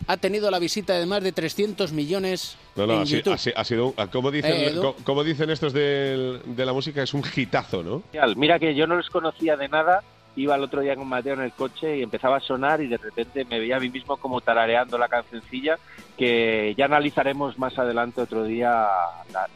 ha 0.06 0.16
tenido 0.16 0.50
la 0.50 0.58
visita 0.58 0.94
de 0.98 1.06
más 1.06 1.22
de 1.22 1.30
300 1.30 1.92
millones 1.92 2.56
No, 2.74 2.86
no, 2.86 2.94
en 2.94 3.00
ha, 3.02 3.06
sido- 3.06 3.18
YouTube. 3.36 3.52
ha 3.56 3.60
ha 3.60 3.64
sido, 3.64 3.86
un- 3.88 4.06
como 4.08 4.30
dicen, 4.32 4.52
Eh, 4.56 4.74
co- 4.80 4.96
como 5.04 5.22
dicen 5.22 5.50
estos 5.50 5.72
del- 5.72 6.40
de, 6.46 6.66
la 6.66 6.72
música, 6.72 7.02
es 7.02 7.14
un 7.14 7.22
hitazo, 7.36 7.82
¿no? 7.84 8.02
Mira 8.36 8.58
que 8.58 8.74
yo 8.74 8.86
no 8.88 8.96
los 8.96 9.08
conocía 9.08 9.56
de 9.56 9.68
nada. 9.68 10.02
Iba 10.36 10.54
el 10.54 10.62
otro 10.62 10.80
día 10.80 10.96
con 10.96 11.08
Mateo 11.08 11.34
en 11.34 11.40
el 11.40 11.52
coche 11.52 11.98
y 11.98 12.02
empezaba 12.02 12.36
a 12.36 12.40
sonar 12.40 12.80
y 12.80 12.86
de 12.86 12.96
repente 12.96 13.44
me 13.44 13.58
veía 13.58 13.76
a 13.76 13.80
mí 13.80 13.90
mismo 13.90 14.16
como 14.16 14.40
tarareando 14.40 14.96
la 14.96 15.08
cancioncilla 15.08 15.78
que 16.16 16.74
ya 16.76 16.84
analizaremos 16.84 17.58
más 17.58 17.78
adelante 17.78 18.20
otro 18.20 18.44
día 18.44 18.86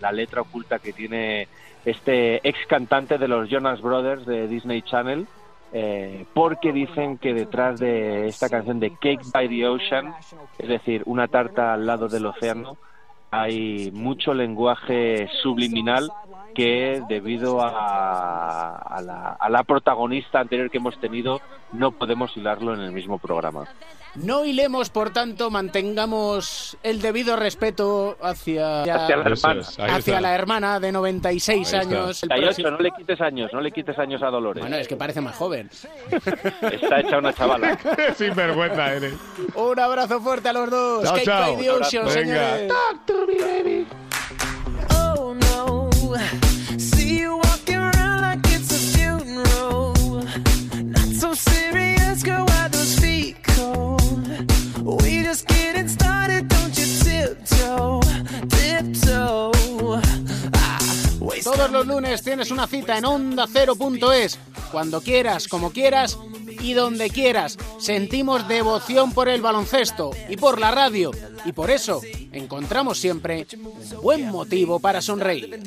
la, 0.01 0.13
letra 0.13 0.41
oculta 0.41 0.81
que 0.81 0.93
tiene 0.93 1.49
este 1.85 2.47
ex 2.47 2.59
cantante 2.67 3.19
de 3.19 3.29
los 3.29 3.49
Jonas 3.49 3.81
Brothers 3.81 4.27
de 4.27 4.49
Disney 4.49 4.83
Channel 4.83 5.27
eh, 5.73 6.25
porque 6.35 6.73
dicen 6.73 7.19
que 7.19 7.35
detrás 7.35 7.79
de 7.81 8.27
esta 8.27 8.49
canción 8.49 8.81
de 8.81 8.91
Cake 8.91 9.25
by 9.33 9.49
the 9.49 9.67
Ocean, 9.67 10.15
es 10.57 10.69
decir, 10.69 11.03
una 11.05 11.27
tarta 11.27 11.75
al 11.75 11.85
lado 11.85 12.07
del 12.07 12.27
océano, 12.27 12.77
hay 13.33 13.91
mucho 13.93 14.33
lenguaje 14.35 15.29
subliminal 15.43 16.09
que 16.55 17.03
debido 17.09 17.61
a, 17.63 18.77
a 18.77 19.03
la, 19.03 19.37
a 19.39 19.49
la 19.51 19.65
protagonista 19.65 20.41
anterior 20.41 20.71
que 20.71 20.79
hemos 20.79 20.99
tenido 21.01 21.41
no 21.73 21.91
podemos 21.93 22.37
hilarlo 22.37 22.75
en 22.75 22.81
el 22.81 22.93
mismo 22.93 23.19
programa. 23.19 23.65
No 24.15 24.45
hilemos, 24.45 24.91
por 24.91 25.11
tanto, 25.13 25.51
mantengamos 25.51 26.77
el 26.85 27.03
debido 27.03 27.35
respeto 27.35 28.17
hacia, 28.23 28.83
Hacia 28.83 29.17
la 29.17 29.25
hermana. 29.25 29.61
Es, 29.61 29.77
hacia 29.81 30.21
la 30.21 30.35
hermana 30.37 30.79
de 30.79 30.93
96 30.93 31.49
Ahí 31.49 31.63
está. 31.63 31.81
años. 31.81 32.23
El 32.23 32.29
38, 32.29 32.45
próximo- 32.47 32.71
no 32.71 32.79
le 32.79 32.91
quites 32.93 33.21
años, 33.21 33.51
no 33.53 33.61
le 33.61 33.73
quites 33.73 33.99
años 33.99 34.23
a 34.23 34.27
Dolores. 34.27 34.61
Bueno, 34.63 34.77
es 34.77 34.87
que 34.87 34.95
parece 34.95 35.21
más 35.21 35.35
joven. 35.35 35.69
Está 36.71 37.01
hecha 37.01 37.19
una 37.19 37.33
chavala. 37.33 37.77
Sin 38.17 38.33
vergüenza 38.37 38.93
eres. 38.93 39.15
Un 39.57 39.81
abrazo 39.81 40.21
fuerte 40.21 40.49
a 40.49 40.53
los 40.53 40.71
dos. 40.71 41.03
Chao, 41.03 41.19
chao. 41.25 41.55
by 41.57 41.65
the 41.65 41.71
Ocean, 41.73 42.07
Venga. 42.07 42.57
señores. 42.57 43.87
Los 61.75 61.87
lunes 61.89 62.23
tienes 62.23 62.53
una 62.53 62.69
cita 62.69 62.97
en 62.97 63.05
onda 63.05 63.45
ondacero.es. 63.47 64.39
Cuando 64.71 65.01
quieras, 65.01 65.49
como 65.49 65.73
quieras 65.73 66.17
y 66.61 66.73
donde 66.73 67.11
quieras. 67.11 67.59
Sentimos 67.81 68.47
devoción 68.47 69.13
por 69.13 69.29
el 69.29 69.43
baloncesto 69.43 70.13
y 70.29 70.37
por 70.37 70.61
la 70.61 70.71
radio. 70.71 71.11
Y 71.45 71.53
por 71.53 71.73
eso 71.73 72.01
encontramos 72.31 72.99
siempre 72.99 73.49
un 73.57 74.03
buen 74.03 74.31
motivo 74.31 74.79
para 74.79 75.03
sonreír. 75.03 75.61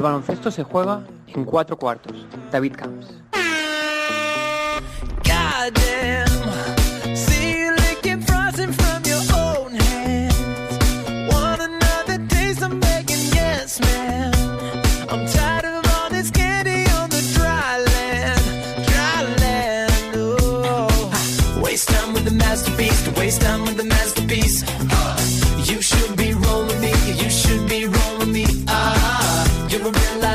El 0.00 0.04
baloncesto 0.04 0.50
se 0.50 0.62
juega 0.62 1.02
en 1.26 1.44
cuatro 1.44 1.76
cuartos. 1.76 2.26
David 2.50 2.72
Camps. 2.74 3.20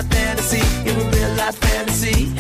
life 0.06 0.14
fantasy. 0.14 0.58
Yeah, 0.86 1.00
a 1.00 1.12
real 1.12 1.36
life 1.36 1.56
fantasy. 1.56 2.32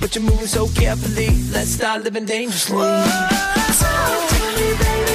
But 0.00 0.14
you're 0.14 0.24
moving 0.24 0.46
so 0.46 0.68
carefully. 0.68 1.30
Let's 1.52 1.70
start 1.70 2.04
living 2.04 2.24
dangerously. 2.26 2.76
Whoa, 2.76 3.04
so 3.72 3.86
tell 4.28 4.52
me, 4.56 4.78
baby. 4.78 5.07